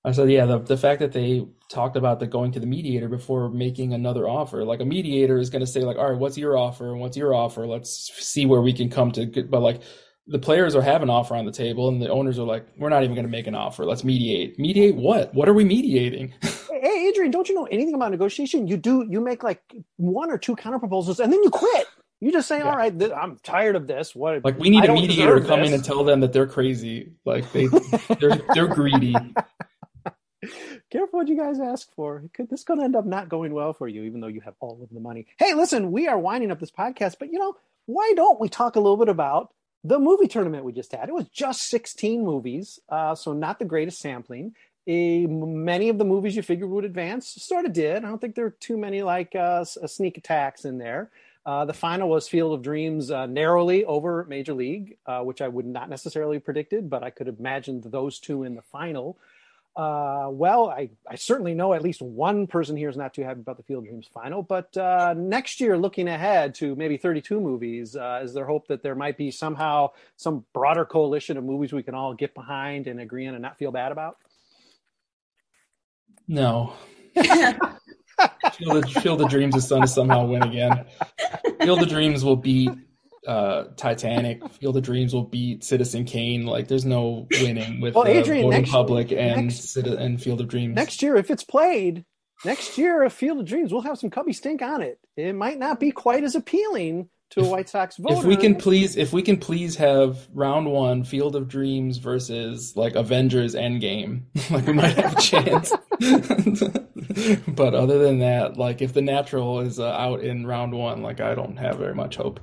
I 0.05 0.11
said, 0.11 0.31
yeah, 0.31 0.45
the, 0.45 0.59
the 0.59 0.77
fact 0.77 0.99
that 1.01 1.11
they 1.11 1.45
talked 1.69 1.97
about 1.97 2.19
the 2.19 2.27
going 2.27 2.51
to 2.53 2.59
the 2.59 2.65
mediator 2.65 3.09
before 3.09 3.49
making 3.49 3.93
another 3.93 4.27
offer. 4.27 4.63
Like 4.63 4.79
a 4.79 4.85
mediator 4.85 5.37
is 5.37 5.49
going 5.49 5.59
to 5.59 5.67
say, 5.67 5.81
like, 5.81 5.97
all 5.97 6.11
right, 6.11 6.19
what's 6.19 6.37
your 6.37 6.57
offer? 6.57 6.91
And 6.91 6.99
what's 6.99 7.17
your 7.17 7.33
offer? 7.33 7.67
Let's 7.67 8.09
see 8.17 8.45
where 8.45 8.61
we 8.61 8.73
can 8.73 8.89
come 8.89 9.11
to. 9.11 9.25
Good. 9.25 9.51
But 9.51 9.61
like 9.61 9.81
the 10.29 10.39
players 10.39 10.75
are 10.75 10.81
have 10.81 11.01
an 11.03 11.09
offer 11.09 11.35
on 11.35 11.45
the 11.45 11.51
table, 11.51 11.89
and 11.89 12.01
the 12.01 12.09
owners 12.09 12.39
are 12.39 12.45
like, 12.45 12.65
we're 12.77 12.89
not 12.89 13.03
even 13.03 13.15
going 13.15 13.25
to 13.25 13.31
make 13.31 13.47
an 13.47 13.55
offer. 13.55 13.83
Let's 13.85 14.03
mediate. 14.03 14.57
Mediate 14.57 14.95
what? 14.95 15.33
What 15.33 15.49
are 15.49 15.53
we 15.53 15.65
mediating? 15.65 16.33
hey, 16.41 17.07
Adrian, 17.09 17.31
don't 17.31 17.49
you 17.49 17.55
know 17.55 17.65
anything 17.65 17.95
about 17.95 18.11
negotiation? 18.11 18.67
You 18.67 18.77
do. 18.77 19.05
You 19.09 19.21
make 19.21 19.43
like 19.43 19.61
one 19.97 20.31
or 20.31 20.37
two 20.37 20.55
counter 20.55 20.79
proposals, 20.79 21.19
and 21.19 21.33
then 21.33 21.43
you 21.43 21.49
quit. 21.49 21.87
You 22.21 22.31
just 22.31 22.47
say, 22.47 22.61
"All 22.61 22.75
right, 22.75 22.97
th- 22.97 23.11
I'm 23.11 23.37
tired 23.43 23.75
of 23.75 23.87
this." 23.87 24.13
What? 24.13 24.43
Like 24.43 24.59
we 24.59 24.69
need 24.69 24.83
I 24.83 24.91
a 24.91 24.93
mediator 24.93 25.39
to 25.39 25.45
come 25.45 25.61
in 25.61 25.73
and 25.73 25.83
tell 25.83 26.03
them 26.03 26.19
that 26.19 26.33
they're 26.33 26.47
crazy. 26.47 27.13
Like 27.25 27.51
they 27.53 27.67
they're 28.19 28.41
they're 28.53 28.67
greedy. 28.67 29.15
Careful 30.89 31.19
what 31.19 31.27
you 31.27 31.37
guys 31.37 31.59
ask 31.59 31.93
for. 31.95 32.23
Could, 32.33 32.49
this 32.49 32.63
could 32.63 32.79
end 32.79 32.95
up 32.95 33.05
not 33.05 33.29
going 33.29 33.53
well 33.53 33.73
for 33.73 33.87
you, 33.87 34.03
even 34.03 34.21
though 34.21 34.27
you 34.27 34.41
have 34.41 34.55
all 34.59 34.79
of 34.81 34.89
the 34.89 34.99
money. 34.99 35.27
Hey, 35.37 35.53
listen, 35.53 35.91
we 35.91 36.07
are 36.07 36.17
winding 36.19 36.51
up 36.51 36.59
this 36.59 36.71
podcast, 36.71 37.15
but 37.19 37.31
you 37.31 37.39
know, 37.39 37.55
why 37.85 38.13
don't 38.15 38.39
we 38.39 38.49
talk 38.49 38.75
a 38.75 38.79
little 38.79 38.97
bit 38.97 39.09
about 39.09 39.53
the 39.83 39.99
movie 39.99 40.27
tournament 40.27 40.63
we 40.63 40.73
just 40.73 40.93
had? 40.93 41.09
It 41.09 41.15
was 41.15 41.27
just 41.29 41.63
16 41.69 42.23
movies, 42.23 42.79
uh, 42.89 43.15
so 43.15 43.33
not 43.33 43.59
the 43.59 43.65
greatest 43.65 43.99
sampling. 43.99 44.53
A, 44.87 45.27
many 45.27 45.89
of 45.89 45.97
the 45.97 46.05
movies 46.05 46.35
you 46.35 46.41
figured 46.41 46.69
would 46.69 46.85
advance 46.85 47.27
sort 47.27 47.65
of 47.65 47.73
did. 47.73 47.97
I 48.03 48.07
don't 48.07 48.19
think 48.19 48.35
there 48.35 48.45
are 48.45 48.55
too 48.59 48.77
many 48.77 49.03
like 49.03 49.35
uh, 49.35 49.61
s- 49.61 49.77
sneak 49.85 50.17
attacks 50.17 50.65
in 50.65 50.77
there. 50.79 51.11
Uh, 51.45 51.65
the 51.65 51.73
final 51.73 52.09
was 52.09 52.27
Field 52.27 52.53
of 52.53 52.61
Dreams 52.61 53.09
uh, 53.09 53.25
narrowly 53.25 53.85
over 53.85 54.25
Major 54.27 54.53
League, 54.53 54.97
uh, 55.05 55.21
which 55.21 55.41
I 55.41 55.47
would 55.47 55.65
not 55.65 55.89
necessarily 55.89 56.39
predicted, 56.39 56.89
but 56.89 57.03
I 57.03 57.09
could 57.09 57.27
have 57.27 57.39
imagined 57.39 57.83
those 57.83 58.19
two 58.19 58.43
in 58.43 58.55
the 58.55 58.61
final. 58.61 59.17
Uh, 59.75 60.27
well, 60.31 60.69
I, 60.69 60.89
I 61.07 61.15
certainly 61.15 61.53
know 61.53 61.73
at 61.73 61.81
least 61.81 62.01
one 62.01 62.47
person 62.47 62.75
here 62.75 62.89
is 62.89 62.97
not 62.97 63.13
too 63.13 63.23
happy 63.23 63.39
about 63.39 63.57
the 63.57 63.63
Field 63.63 63.83
of 63.83 63.89
Dreams 63.89 64.09
final. 64.13 64.43
But 64.43 64.75
uh, 64.75 65.13
next 65.15 65.61
year, 65.61 65.77
looking 65.77 66.07
ahead 66.07 66.55
to 66.55 66.75
maybe 66.75 66.97
32 66.97 67.39
movies, 67.39 67.95
uh, 67.95 68.21
is 68.23 68.33
there 68.33 68.45
hope 68.45 68.67
that 68.67 68.83
there 68.83 68.95
might 68.95 69.17
be 69.17 69.31
somehow 69.31 69.91
some 70.17 70.45
broader 70.53 70.85
coalition 70.85 71.37
of 71.37 71.43
movies 71.43 71.71
we 71.71 71.83
can 71.83 71.95
all 71.95 72.13
get 72.13 72.33
behind 72.33 72.87
and 72.87 72.99
agree 72.99 73.27
on 73.27 73.35
and 73.35 73.41
not 73.41 73.57
feel 73.57 73.71
bad 73.71 73.91
about? 73.91 74.17
No. 76.27 76.73
Field 78.53 78.83
of, 78.83 78.91
Field 78.91 79.21
of 79.21 79.29
Dreams 79.29 79.55
is 79.55 79.69
going 79.69 79.83
to 79.83 79.87
somehow 79.87 80.25
win 80.25 80.43
again. 80.43 80.85
Field 81.61 81.81
of 81.81 81.87
Dreams 81.87 82.23
will 82.23 82.35
beat 82.35 82.71
uh, 83.27 83.65
Titanic. 83.75 84.47
Field 84.53 84.77
of 84.77 84.83
Dreams 84.83 85.13
will 85.13 85.23
beat 85.23 85.63
Citizen 85.63 86.05
Kane. 86.05 86.45
Like, 86.45 86.67
there's 86.67 86.85
no 86.85 87.27
winning 87.41 87.81
with 87.81 87.95
Well, 87.95 88.05
the 88.05 88.11
Adrian, 88.17 88.49
next- 88.49 88.71
public 88.71 89.11
and 89.11 89.47
next- 89.47 89.75
and 89.77 90.21
Field 90.21 90.41
of 90.41 90.47
Dreams. 90.47 90.75
Next 90.75 91.01
year, 91.01 91.15
if 91.15 91.29
it's 91.31 91.43
played, 91.43 92.05
next 92.45 92.77
year, 92.77 93.03
a 93.03 93.09
Field 93.09 93.39
of 93.39 93.45
Dreams, 93.45 93.71
we'll 93.71 93.81
have 93.81 93.97
some 93.99 94.09
Cubby 94.09 94.33
stink 94.33 94.61
on 94.61 94.81
it. 94.81 94.99
It 95.17 95.33
might 95.33 95.59
not 95.59 95.79
be 95.79 95.91
quite 95.91 96.23
as 96.23 96.35
appealing 96.35 97.09
to 97.31 97.41
a 97.41 97.47
White 97.47 97.69
Sox 97.69 97.97
voter. 97.97 98.15
if 98.15 98.23
we 98.23 98.35
can 98.35 98.55
please, 98.55 98.95
if 98.97 99.13
we 99.13 99.21
can 99.21 99.37
please 99.37 99.75
have 99.75 100.27
round 100.33 100.65
one, 100.65 101.03
Field 101.03 101.35
of 101.35 101.47
Dreams 101.47 101.97
versus 101.99 102.75
like 102.75 102.95
Avengers 102.95 103.53
Endgame, 103.53 104.23
like 104.49 104.65
we 104.65 104.73
might 104.73 104.95
have 104.95 105.15
a 105.15 105.21
chance. 105.21 105.71
but 107.47 107.73
other 107.75 107.99
than 107.99 108.19
that, 108.19 108.57
like 108.57 108.81
if 108.81 108.93
the 108.93 109.01
natural 109.03 109.59
is 109.59 109.79
uh, 109.79 109.89
out 109.91 110.21
in 110.21 110.47
round 110.47 110.73
one, 110.73 111.01
like 111.03 111.19
I 111.21 111.35
don't 111.35 111.57
have 111.57 111.77
very 111.77 111.93
much 111.93 112.15
hope. 112.15 112.39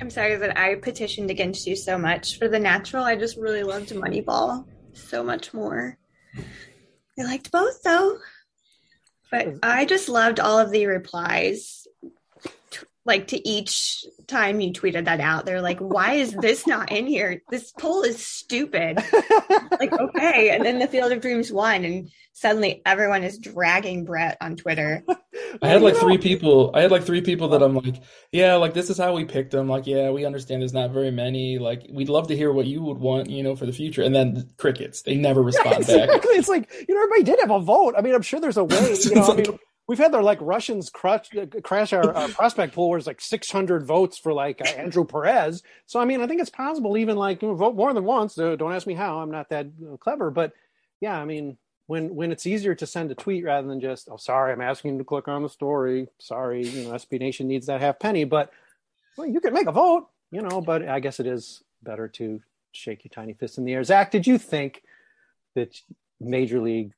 I'm 0.00 0.10
sorry 0.10 0.36
that 0.36 0.58
I 0.58 0.76
petitioned 0.76 1.30
against 1.30 1.66
you 1.66 1.74
so 1.74 1.98
much 1.98 2.38
for 2.38 2.48
the 2.48 2.58
natural. 2.58 3.04
I 3.04 3.16
just 3.16 3.36
really 3.36 3.62
loved 3.64 3.90
Moneyball 3.90 4.64
so 4.92 5.24
much 5.24 5.52
more. 5.52 5.98
I 6.36 7.22
liked 7.24 7.50
both 7.50 7.82
though, 7.82 8.18
but 9.30 9.54
I 9.62 9.84
just 9.84 10.08
loved 10.08 10.38
all 10.38 10.58
of 10.58 10.70
the 10.70 10.86
replies. 10.86 11.86
t- 12.70 12.86
Like 13.04 13.28
to 13.28 13.48
each 13.48 14.04
time 14.28 14.60
you 14.60 14.72
tweeted 14.72 15.06
that 15.06 15.20
out, 15.20 15.46
they're 15.46 15.62
like, 15.62 15.80
"Why 15.80 16.14
is 16.14 16.32
this 16.32 16.64
not 16.64 16.92
in 16.92 17.08
here? 17.08 17.42
This 17.50 17.72
poll 17.72 18.02
is 18.02 18.24
stupid." 18.24 18.98
like, 19.80 19.92
okay, 19.92 20.50
and 20.50 20.64
then 20.64 20.78
the 20.78 20.86
Field 20.86 21.10
of 21.10 21.20
Dreams 21.20 21.50
won, 21.50 21.84
and 21.84 22.10
suddenly 22.34 22.82
everyone 22.86 23.24
is 23.24 23.38
dragging 23.38 24.04
Brett 24.04 24.36
on 24.40 24.54
Twitter. 24.54 25.02
I 25.62 25.68
had 25.68 25.82
like 25.82 25.96
three 25.96 26.18
people. 26.18 26.70
I 26.74 26.82
had 26.82 26.90
like 26.90 27.04
three 27.04 27.20
people 27.20 27.48
that 27.48 27.62
I'm 27.62 27.74
like, 27.74 27.96
yeah, 28.32 28.54
like 28.56 28.74
this 28.74 28.90
is 28.90 28.98
how 28.98 29.14
we 29.14 29.24
picked 29.24 29.52
them. 29.52 29.68
Like, 29.68 29.86
yeah, 29.86 30.10
we 30.10 30.24
understand 30.24 30.62
there's 30.62 30.72
not 30.72 30.90
very 30.90 31.10
many. 31.10 31.58
Like, 31.58 31.86
we'd 31.90 32.08
love 32.08 32.28
to 32.28 32.36
hear 32.36 32.52
what 32.52 32.66
you 32.66 32.82
would 32.82 32.98
want, 32.98 33.30
you 33.30 33.42
know, 33.42 33.56
for 33.56 33.66
the 33.66 33.72
future. 33.72 34.02
And 34.02 34.14
then 34.14 34.50
crickets. 34.56 35.02
They 35.02 35.16
never 35.16 35.42
respond 35.42 35.70
back. 35.70 35.80
exactly. 35.80 36.34
It's 36.34 36.48
like 36.48 36.70
you 36.88 36.94
know, 36.94 37.02
everybody 37.02 37.24
did 37.24 37.40
have 37.40 37.50
a 37.50 37.60
vote. 37.60 37.94
I 37.96 38.02
mean, 38.02 38.14
I'm 38.14 38.22
sure 38.22 38.40
there's 38.40 38.56
a 38.56 38.64
way. 38.64 38.96
You 39.08 39.14
know, 39.14 39.32
I 39.32 39.36
mean, 39.36 39.58
we've 39.86 39.98
had 39.98 40.12
their 40.12 40.22
like 40.22 40.38
Russians 40.40 40.90
crush, 40.90 41.34
uh, 41.36 41.46
crash 41.62 41.92
our, 41.92 42.12
our 42.14 42.28
prospect 42.28 42.74
pool 42.74 42.90
where 42.90 42.98
it's 42.98 43.06
like 43.06 43.20
600 43.20 43.86
votes 43.86 44.18
for 44.18 44.32
like 44.32 44.60
uh, 44.60 44.68
Andrew 44.76 45.04
Perez. 45.04 45.62
So 45.86 45.98
I 45.98 46.04
mean, 46.04 46.20
I 46.20 46.26
think 46.26 46.40
it's 46.40 46.50
possible 46.50 46.96
even 46.96 47.16
like 47.16 47.42
you 47.42 47.48
know, 47.48 47.54
vote 47.54 47.74
more 47.74 47.92
than 47.94 48.04
once. 48.04 48.38
Uh, 48.38 48.56
don't 48.56 48.72
ask 48.72 48.86
me 48.86 48.94
how. 48.94 49.18
I'm 49.20 49.30
not 49.30 49.48
that 49.50 49.66
uh, 49.66 49.96
clever, 49.96 50.30
but 50.30 50.52
yeah, 51.00 51.18
I 51.18 51.24
mean. 51.24 51.56
When, 51.88 52.14
when 52.14 52.32
it's 52.32 52.46
easier 52.46 52.74
to 52.76 52.86
send 52.86 53.10
a 53.10 53.14
tweet 53.14 53.44
rather 53.44 53.66
than 53.66 53.80
just 53.80 54.08
oh 54.10 54.18
sorry 54.18 54.52
I'm 54.52 54.60
asking 54.60 54.92
you 54.92 54.98
to 54.98 55.04
click 55.04 55.26
on 55.26 55.42
the 55.42 55.48
story 55.48 56.08
sorry 56.18 56.66
you 56.66 56.84
know 56.84 56.94
SB 56.94 57.18
Nation 57.18 57.48
needs 57.48 57.66
that 57.66 57.80
half 57.80 57.98
penny 57.98 58.24
but 58.24 58.52
well 59.16 59.26
you 59.26 59.40
can 59.40 59.54
make 59.54 59.66
a 59.66 59.72
vote 59.72 60.06
you 60.30 60.42
know 60.42 60.60
but 60.60 60.86
I 60.86 61.00
guess 61.00 61.18
it 61.18 61.26
is 61.26 61.62
better 61.82 62.06
to 62.06 62.40
shake 62.72 63.04
your 63.04 63.10
tiny 63.10 63.32
fist 63.32 63.58
in 63.58 63.64
the 63.64 63.72
air 63.72 63.82
Zach 63.84 64.10
did 64.10 64.26
you 64.26 64.38
think 64.38 64.82
that 65.54 65.80
Major 66.20 66.60
League 66.60 66.92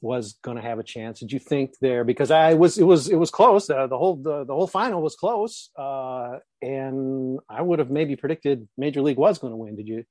was 0.00 0.34
going 0.42 0.56
to 0.56 0.62
have 0.62 0.78
a 0.78 0.82
chance. 0.82 1.20
Did 1.20 1.32
you 1.32 1.38
think 1.38 1.74
there 1.80 2.04
because 2.04 2.30
I 2.30 2.54
was 2.54 2.78
it 2.78 2.84
was 2.84 3.08
it 3.08 3.16
was 3.16 3.30
close. 3.30 3.68
Uh, 3.68 3.86
the 3.86 3.98
whole 3.98 4.16
the, 4.16 4.44
the 4.44 4.54
whole 4.54 4.66
final 4.66 5.02
was 5.02 5.16
close, 5.16 5.70
uh, 5.76 6.38
and 6.60 7.40
I 7.48 7.62
would 7.62 7.78
have 7.78 7.90
maybe 7.90 8.16
predicted 8.16 8.68
Major 8.76 9.02
League 9.02 9.16
was 9.16 9.38
going 9.38 9.52
to 9.52 9.56
win. 9.56 9.76
Did 9.76 9.88
you? 9.88 10.04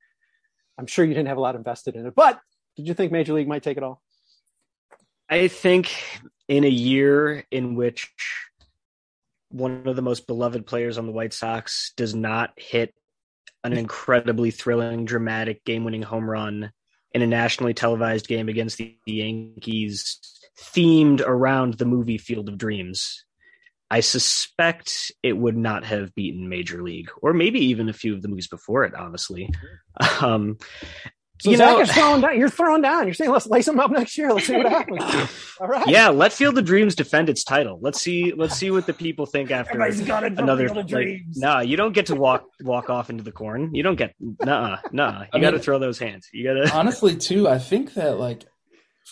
I'm 0.78 0.86
sure 0.86 1.04
you 1.04 1.14
didn't 1.14 1.28
have 1.28 1.38
a 1.38 1.40
lot 1.40 1.54
invested 1.54 1.96
in 1.96 2.06
it, 2.06 2.14
but 2.14 2.40
did 2.76 2.86
you 2.86 2.94
think 2.94 3.12
Major 3.12 3.34
League 3.34 3.48
might 3.48 3.62
take 3.62 3.76
it 3.76 3.82
all? 3.82 4.02
I 5.32 5.48
think 5.48 5.90
in 6.46 6.64
a 6.64 6.68
year 6.68 7.42
in 7.50 7.74
which 7.74 8.12
one 9.48 9.88
of 9.88 9.96
the 9.96 10.02
most 10.02 10.26
beloved 10.26 10.66
players 10.66 10.98
on 10.98 11.06
the 11.06 11.12
White 11.12 11.32
Sox 11.32 11.94
does 11.96 12.14
not 12.14 12.50
hit 12.58 12.92
an 13.64 13.72
incredibly 13.72 14.50
thrilling, 14.50 15.06
dramatic, 15.06 15.64
game 15.64 15.84
winning 15.84 16.02
home 16.02 16.28
run 16.28 16.70
in 17.12 17.22
a 17.22 17.26
nationally 17.26 17.72
televised 17.72 18.28
game 18.28 18.50
against 18.50 18.76
the 18.76 18.94
Yankees, 19.06 20.20
themed 20.60 21.22
around 21.22 21.78
the 21.78 21.86
movie 21.86 22.18
Field 22.18 22.50
of 22.50 22.58
Dreams. 22.58 23.24
I 23.90 24.00
suspect 24.00 25.12
it 25.22 25.38
would 25.38 25.56
not 25.56 25.82
have 25.84 26.14
beaten 26.14 26.50
Major 26.50 26.82
League, 26.82 27.08
or 27.22 27.32
maybe 27.32 27.60
even 27.60 27.88
a 27.88 27.94
few 27.94 28.14
of 28.14 28.20
the 28.20 28.28
movies 28.28 28.48
before 28.48 28.84
it, 28.84 28.94
honestly. 28.94 29.48
Um, 30.20 30.58
So 31.42 31.50
you 31.50 31.56
Zach 31.56 31.72
know, 31.72 31.80
is 31.80 31.90
throwing 31.90 32.20
down. 32.20 32.38
You're 32.38 32.48
throwing 32.48 32.82
down. 32.82 33.04
You're 33.04 33.14
saying 33.14 33.32
let's 33.32 33.48
lace 33.48 33.66
them 33.66 33.80
up 33.80 33.90
next 33.90 34.16
year. 34.16 34.32
Let's 34.32 34.46
see 34.46 34.56
what 34.56 34.70
happens. 34.70 35.02
All 35.60 35.66
right. 35.66 35.88
yeah, 35.88 36.08
let 36.08 36.32
Field 36.32 36.56
of 36.56 36.64
Dreams 36.64 36.94
defend 36.94 37.28
its 37.28 37.42
title. 37.42 37.80
Let's 37.82 38.00
see. 38.00 38.32
Let's 38.32 38.54
see 38.54 38.70
what 38.70 38.86
the 38.86 38.92
people 38.92 39.26
think 39.26 39.50
after 39.50 39.72
Everybody's 39.72 40.06
got 40.06 40.22
it 40.22 40.38
another. 40.38 40.66
Field 40.68 40.76
Like, 40.76 40.86
Dreams. 40.86 41.36
nah, 41.38 41.58
you 41.58 41.76
don't 41.76 41.94
get 41.94 42.06
to 42.06 42.14
walk 42.14 42.44
walk 42.60 42.90
off 42.90 43.10
into 43.10 43.24
the 43.24 43.32
corn. 43.32 43.74
You 43.74 43.82
don't 43.82 43.96
get. 43.96 44.14
Nah, 44.20 44.78
nah. 44.92 45.22
You 45.22 45.26
I 45.32 45.40
got 45.40 45.50
to 45.50 45.58
throw 45.58 45.80
those 45.80 45.98
hands. 45.98 46.28
You 46.32 46.44
got 46.44 46.64
to. 46.64 46.72
Honestly, 46.78 47.16
too, 47.16 47.48
I 47.48 47.58
think 47.58 47.94
that 47.94 48.20
like, 48.20 48.44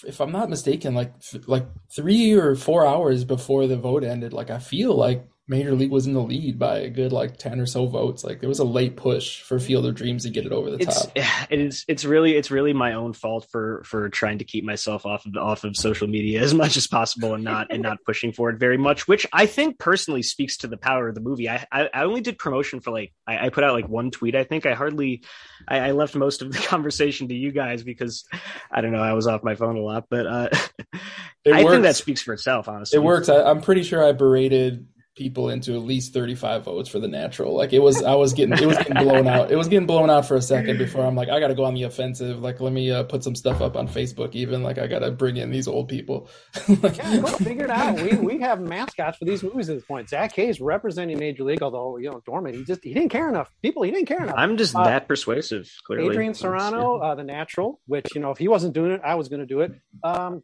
if 0.07 0.20
I'm 0.20 0.31
not 0.31 0.49
mistaken, 0.49 0.95
like 0.95 1.12
like 1.49 1.66
three 1.97 2.33
or 2.35 2.55
four 2.55 2.87
hours 2.87 3.24
before 3.24 3.66
the 3.66 3.76
vote 3.76 4.05
ended, 4.05 4.33
like 4.33 4.51
I 4.51 4.61
feel 4.61 4.95
like 4.95 5.26
Major 5.51 5.74
League 5.74 5.90
was 5.90 6.07
in 6.07 6.14
the 6.14 6.22
lead 6.22 6.61
by 6.61 6.78
a 6.78 6.88
good 6.88 7.12
like 7.12 7.36
ten 7.36 7.59
or 7.61 7.66
so 7.66 7.86
votes. 7.86 8.22
Like 8.22 8.38
there 8.38 8.48
was 8.48 8.61
a 8.61 8.64
late 8.64 8.94
push 8.96 9.42
for 9.42 9.59
Field 9.59 9.84
of 9.84 9.96
Dreams 9.96 10.22
to 10.22 10.30
get 10.30 10.46
it 10.46 10.53
over 10.53 10.70
the 10.70 10.76
It's 10.78 11.07
top. 11.07 11.12
it 11.51 11.59
is 11.59 11.84
it's 11.88 12.05
really 12.05 12.36
it's 12.36 12.53
really 12.53 12.72
my 12.72 12.92
own 12.92 13.12
fault 13.12 13.48
for 13.51 13.82
for 13.84 14.09
trying 14.11 14.38
to 14.38 14.44
keep 14.44 14.64
myself 14.64 15.05
off 15.05 15.26
of 15.26 15.36
off 15.36 15.64
of 15.64 15.76
social 15.76 16.07
media 16.07 16.40
as 16.40 16.55
much 16.55 16.76
as 16.76 16.86
possible 16.86 17.34
and 17.34 17.42
not 17.42 17.66
and 17.72 17.82
not 17.82 17.98
pushing 18.07 18.32
for 18.32 18.48
it 18.51 18.61
very 18.61 18.78
much, 18.78 19.09
which 19.09 19.26
I 19.32 19.46
think 19.46 19.78
personally 19.80 20.22
speaks 20.22 20.57
to 20.59 20.68
the 20.68 20.76
power 20.76 21.09
of 21.09 21.16
the 21.16 21.20
movie. 21.20 21.48
I 21.48 21.66
I, 21.72 21.90
I 21.92 22.05
only 22.05 22.20
did 22.20 22.38
promotion 22.38 22.78
for 22.78 22.92
like 22.92 23.12
I, 23.26 23.46
I 23.46 23.48
put 23.48 23.64
out 23.64 23.74
like 23.74 23.88
one 23.88 24.12
tweet. 24.12 24.36
I 24.36 24.44
think 24.44 24.66
I 24.66 24.74
hardly 24.74 25.24
I, 25.66 25.78
I 25.80 25.90
left 25.90 26.14
most 26.14 26.42
of 26.42 26.53
the 26.53 26.59
conversation 26.68 27.26
to 27.26 27.34
you 27.34 27.51
guys 27.51 27.82
because 27.82 28.24
I 28.70 28.82
don't 28.82 28.92
know 28.92 29.03
I 29.03 29.14
was 29.14 29.26
off 29.26 29.42
my 29.42 29.57
phone 29.57 29.76
a 29.76 29.80
lot, 29.80 30.05
but 30.09 30.26
uh, 30.26 30.48
I 31.53 31.64
think 31.64 31.82
that 31.82 31.96
speaks 31.96 32.22
for 32.22 32.34
itself. 32.34 32.68
Honestly, 32.68 32.96
It 32.98 33.03
works. 33.03 33.28
I, 33.28 33.42
I'm 33.42 33.61
pretty 33.62 33.82
sure 33.82 34.07
I 34.07 34.12
berated 34.12 34.86
people 35.21 35.51
into 35.51 35.75
at 35.75 35.83
least 35.83 36.14
35 36.14 36.64
votes 36.64 36.89
for 36.89 36.99
the 36.99 37.07
natural. 37.07 37.55
Like 37.55 37.75
it 37.75 37.79
was, 37.81 38.03
I 38.03 38.14
was 38.14 38.33
getting, 38.33 38.57
it 38.57 38.64
was 38.64 38.79
getting 38.79 38.95
blown 39.05 39.29
out. 39.29 39.51
It 39.53 39.57
was 39.57 39.68
getting 39.68 39.87
blown 39.87 40.09
out 40.09 40.25
for 40.25 40.35
a 40.35 40.41
second 40.41 40.79
before 40.79 41.05
I'm 41.05 41.14
like, 41.14 41.29
I 41.29 41.39
got 41.41 41.49
to 41.49 41.55
go 41.55 41.64
on 41.64 41.75
the 41.75 41.83
offensive. 41.83 42.41
Like, 42.41 42.59
let 42.59 42.73
me 42.73 42.91
uh, 42.91 43.03
put 43.03 43.23
some 43.23 43.35
stuff 43.35 43.61
up 43.61 43.77
on 43.77 43.87
Facebook. 43.87 44.35
Even 44.35 44.62
like, 44.62 44.79
I 44.79 44.87
got 44.87 45.01
to 45.01 45.11
bring 45.11 45.37
in 45.37 45.51
these 45.51 45.68
old 45.68 45.89
people. 45.91 46.31
like, 46.83 46.97
Yeah, 46.97 47.18
go 47.18 47.27
figure 47.27 47.64
it 47.64 47.71
out. 47.71 48.01
We 48.01 48.16
we 48.16 48.41
have 48.41 48.62
mascots 48.62 49.18
for 49.18 49.27
these 49.27 49.43
movies 49.43 49.68
at 49.68 49.77
this 49.77 49.85
point. 49.85 50.09
Zach 50.09 50.33
Hayes 50.37 50.59
representing 50.59 51.18
Major 51.18 51.45
League, 51.45 51.62
although 51.62 51.99
you 51.99 52.11
know 52.11 52.23
Dorman, 52.25 52.55
he 52.55 52.64
just 52.64 52.83
he 52.83 52.95
didn't 52.95 53.11
care 53.11 53.29
enough. 53.29 53.53
People, 53.61 53.83
he 53.83 53.91
didn't 53.91 54.07
care 54.07 54.23
enough. 54.23 54.37
I'm 54.39 54.57
just 54.57 54.75
Uh, 54.75 54.85
that 54.85 55.07
persuasive. 55.07 55.71
Clearly, 55.87 56.07
Adrian 56.09 56.33
That's- 56.33 56.41
Serrano, 56.41 56.97
uh, 56.97 57.14
the 57.14 57.25
natural, 57.25 57.79
which 57.87 58.07
you 58.14 58.23
know 58.23 58.31
if 58.31 58.39
he 58.39 58.49
wasn't 58.49 58.73
doing 58.73 58.93
it, 58.93 59.03
I 59.05 59.16
was 59.16 59.29
going 59.29 59.41
to 59.41 59.47
do 59.47 59.61
it. 59.61 59.73
Um, 60.03 60.43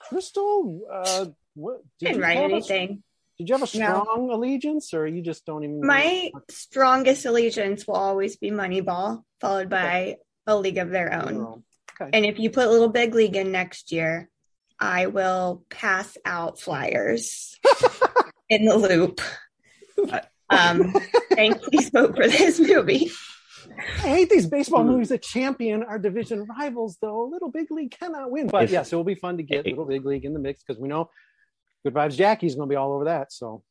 Crystal, 0.00 0.80
uh, 0.92 1.26
what, 1.54 1.78
did 1.98 2.06
Didn't 2.06 2.16
you 2.16 2.22
write 2.22 2.36
have 2.36 2.50
a- 2.50 2.54
anything. 2.54 3.02
Did 3.38 3.48
you 3.48 3.54
have 3.54 3.62
a 3.62 3.78
No. 3.78 4.02
strong 4.02 4.30
allegiance, 4.30 4.94
or 4.94 5.06
you 5.06 5.22
just 5.22 5.44
don't 5.46 5.62
even? 5.64 5.80
My 5.86 6.30
strongest 6.50 7.24
allegiance 7.26 7.86
will 7.86 7.96
always 7.96 8.36
be 8.36 8.50
Moneyball, 8.50 9.22
followed 9.40 9.68
by 9.68 10.16
A 10.46 10.56
League 10.56 10.78
of 10.78 10.90
Their 10.90 11.12
Own. 11.12 11.62
Okay. 12.00 12.10
And 12.12 12.24
if 12.26 12.38
you 12.38 12.50
put 12.50 12.68
Little 12.70 12.88
Big 12.88 13.14
League 13.14 13.36
in 13.36 13.52
next 13.52 13.92
year, 13.92 14.28
I 14.78 15.06
will 15.06 15.64
pass 15.70 16.16
out 16.24 16.60
flyers 16.60 17.58
in 18.48 18.64
the 18.66 18.76
loop. 18.76 19.20
Um, 20.50 20.94
and 21.36 21.60
please 21.60 21.90
vote 21.90 22.14
for 22.14 22.26
this 22.28 22.60
movie. 22.60 23.10
I 23.78 24.08
hate 24.08 24.30
these 24.30 24.46
baseball 24.46 24.84
movies 24.84 25.08
that 25.08 25.22
champion 25.22 25.82
our 25.82 25.98
division 25.98 26.44
rivals, 26.46 26.98
though. 27.02 27.24
Little 27.26 27.50
Big 27.50 27.70
League 27.70 27.90
cannot 27.98 28.30
win. 28.30 28.46
But 28.46 28.70
yes, 28.70 28.92
it 28.92 28.96
will 28.96 29.04
be 29.04 29.14
fun 29.16 29.38
to 29.38 29.42
get 29.42 29.66
Little 29.66 29.84
Big 29.86 30.04
League 30.04 30.24
in 30.24 30.32
the 30.34 30.38
mix 30.38 30.62
because 30.62 30.80
we 30.80 30.88
know 30.88 31.10
Good 31.86 31.94
Vibes 31.94 32.16
Jackie's 32.16 32.56
going 32.56 32.68
to 32.68 32.72
be 32.72 32.76
all 32.76 32.92
over 32.94 33.04
that. 33.04 33.32
So 33.32 33.62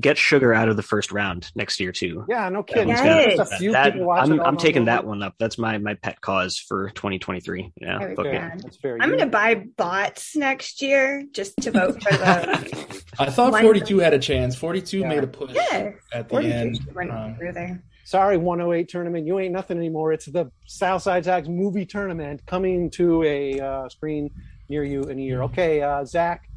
Get 0.00 0.16
Sugar 0.16 0.54
out 0.54 0.70
of 0.70 0.76
the 0.76 0.82
first 0.82 1.12
round 1.12 1.50
next 1.54 1.78
year 1.80 1.92
too. 1.92 2.24
yeah, 2.30 2.48
no 2.48 2.62
kidding. 2.62 2.88
one's 2.88 3.00
gonna- 3.00 3.34
a 3.42 3.44
few 3.58 3.72
that- 3.72 3.94
I'm, 3.94 4.40
I'm 4.40 4.56
taking 4.56 4.82
over. 4.82 4.86
that 4.92 5.04
one 5.06 5.22
up. 5.22 5.34
That's 5.38 5.58
my 5.58 5.76
my 5.76 5.92
pet 5.94 6.18
cause 6.22 6.56
for 6.58 6.88
2023. 6.90 7.72
Yeah, 7.82 7.98
Very 7.98 8.14
book 8.14 8.26
it. 8.26 8.32
That's 8.62 8.78
very 8.78 9.00
I'm 9.02 9.08
going 9.10 9.18
to 9.20 9.26
buy 9.26 9.56
bots 9.76 10.34
next 10.34 10.80
year 10.80 11.24
just 11.32 11.58
to 11.58 11.72
vote 11.72 12.02
for 12.02 12.10
the. 12.10 13.02
I 13.18 13.26
thought 13.28 13.52
One- 13.52 13.62
42 13.64 13.98
had 13.98 14.14
a 14.14 14.18
chance. 14.18 14.54
42 14.56 15.00
Yeah. 15.00 15.08
made 15.08 15.24
a 15.24 15.26
push 15.26 15.52
yeah, 15.52 15.90
at 16.14 16.28
the 16.30 16.36
end. 16.38 16.78
went 16.94 17.10
Um, 17.10 17.34
through 17.36 17.52
there. 17.52 17.82
Sorry, 18.04 18.36
108 18.38 18.88
tournament. 18.88 19.26
You 19.26 19.40
ain't 19.40 19.52
nothing 19.52 19.76
anymore. 19.76 20.12
It's 20.14 20.24
the 20.26 20.50
Southside 20.64 21.24
Sox 21.26 21.48
movie 21.48 21.84
tournament 21.84 22.40
coming 22.46 22.88
to 22.92 23.24
a 23.24 23.60
uh, 23.60 23.88
screen 23.90 24.30
near 24.70 24.84
you 24.84 25.02
in 25.02 25.18
a 25.18 25.22
year. 25.22 25.42
Okay, 25.42 25.82
uh, 25.82 26.04
Zach, 26.06 26.48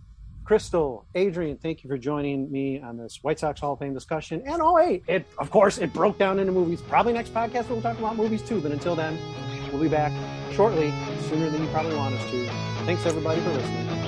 Crystal, 0.50 1.06
Adrian, 1.14 1.58
thank 1.58 1.84
you 1.84 1.88
for 1.88 1.96
joining 1.96 2.52
me 2.52 2.82
on 2.82 2.98
this 2.98 3.20
White 3.22 3.38
Sox 3.38 3.60
Hall 3.60 3.74
of 3.74 3.80
Fame 3.80 3.94
discussion. 3.94 4.42
And 4.48 4.64
oh, 4.64 4.78
hey, 4.78 5.04
it 5.06 5.28
of 5.38 5.52
course 5.52 5.78
it 5.78 5.94
broke 5.94 6.18
down 6.18 6.40
into 6.40 6.52
movies. 6.52 6.82
Probably 6.82 7.14
next 7.14 7.36
podcast 7.36 7.70
we'll 7.70 7.84
talk 7.84 8.00
about 8.00 8.16
movies 8.16 8.42
too. 8.42 8.60
But 8.60 8.72
until 8.72 8.96
then, 8.96 9.20
we'll 9.72 9.80
be 9.80 9.90
back 9.90 10.12
shortly, 10.52 10.92
sooner 11.30 11.52
than 11.52 11.62
you 11.62 11.70
probably 11.70 11.96
want 11.96 12.16
us 12.16 12.32
to. 12.32 12.48
Thanks 12.88 13.06
everybody 13.06 13.40
for 13.42 13.50
listening. 13.52 13.99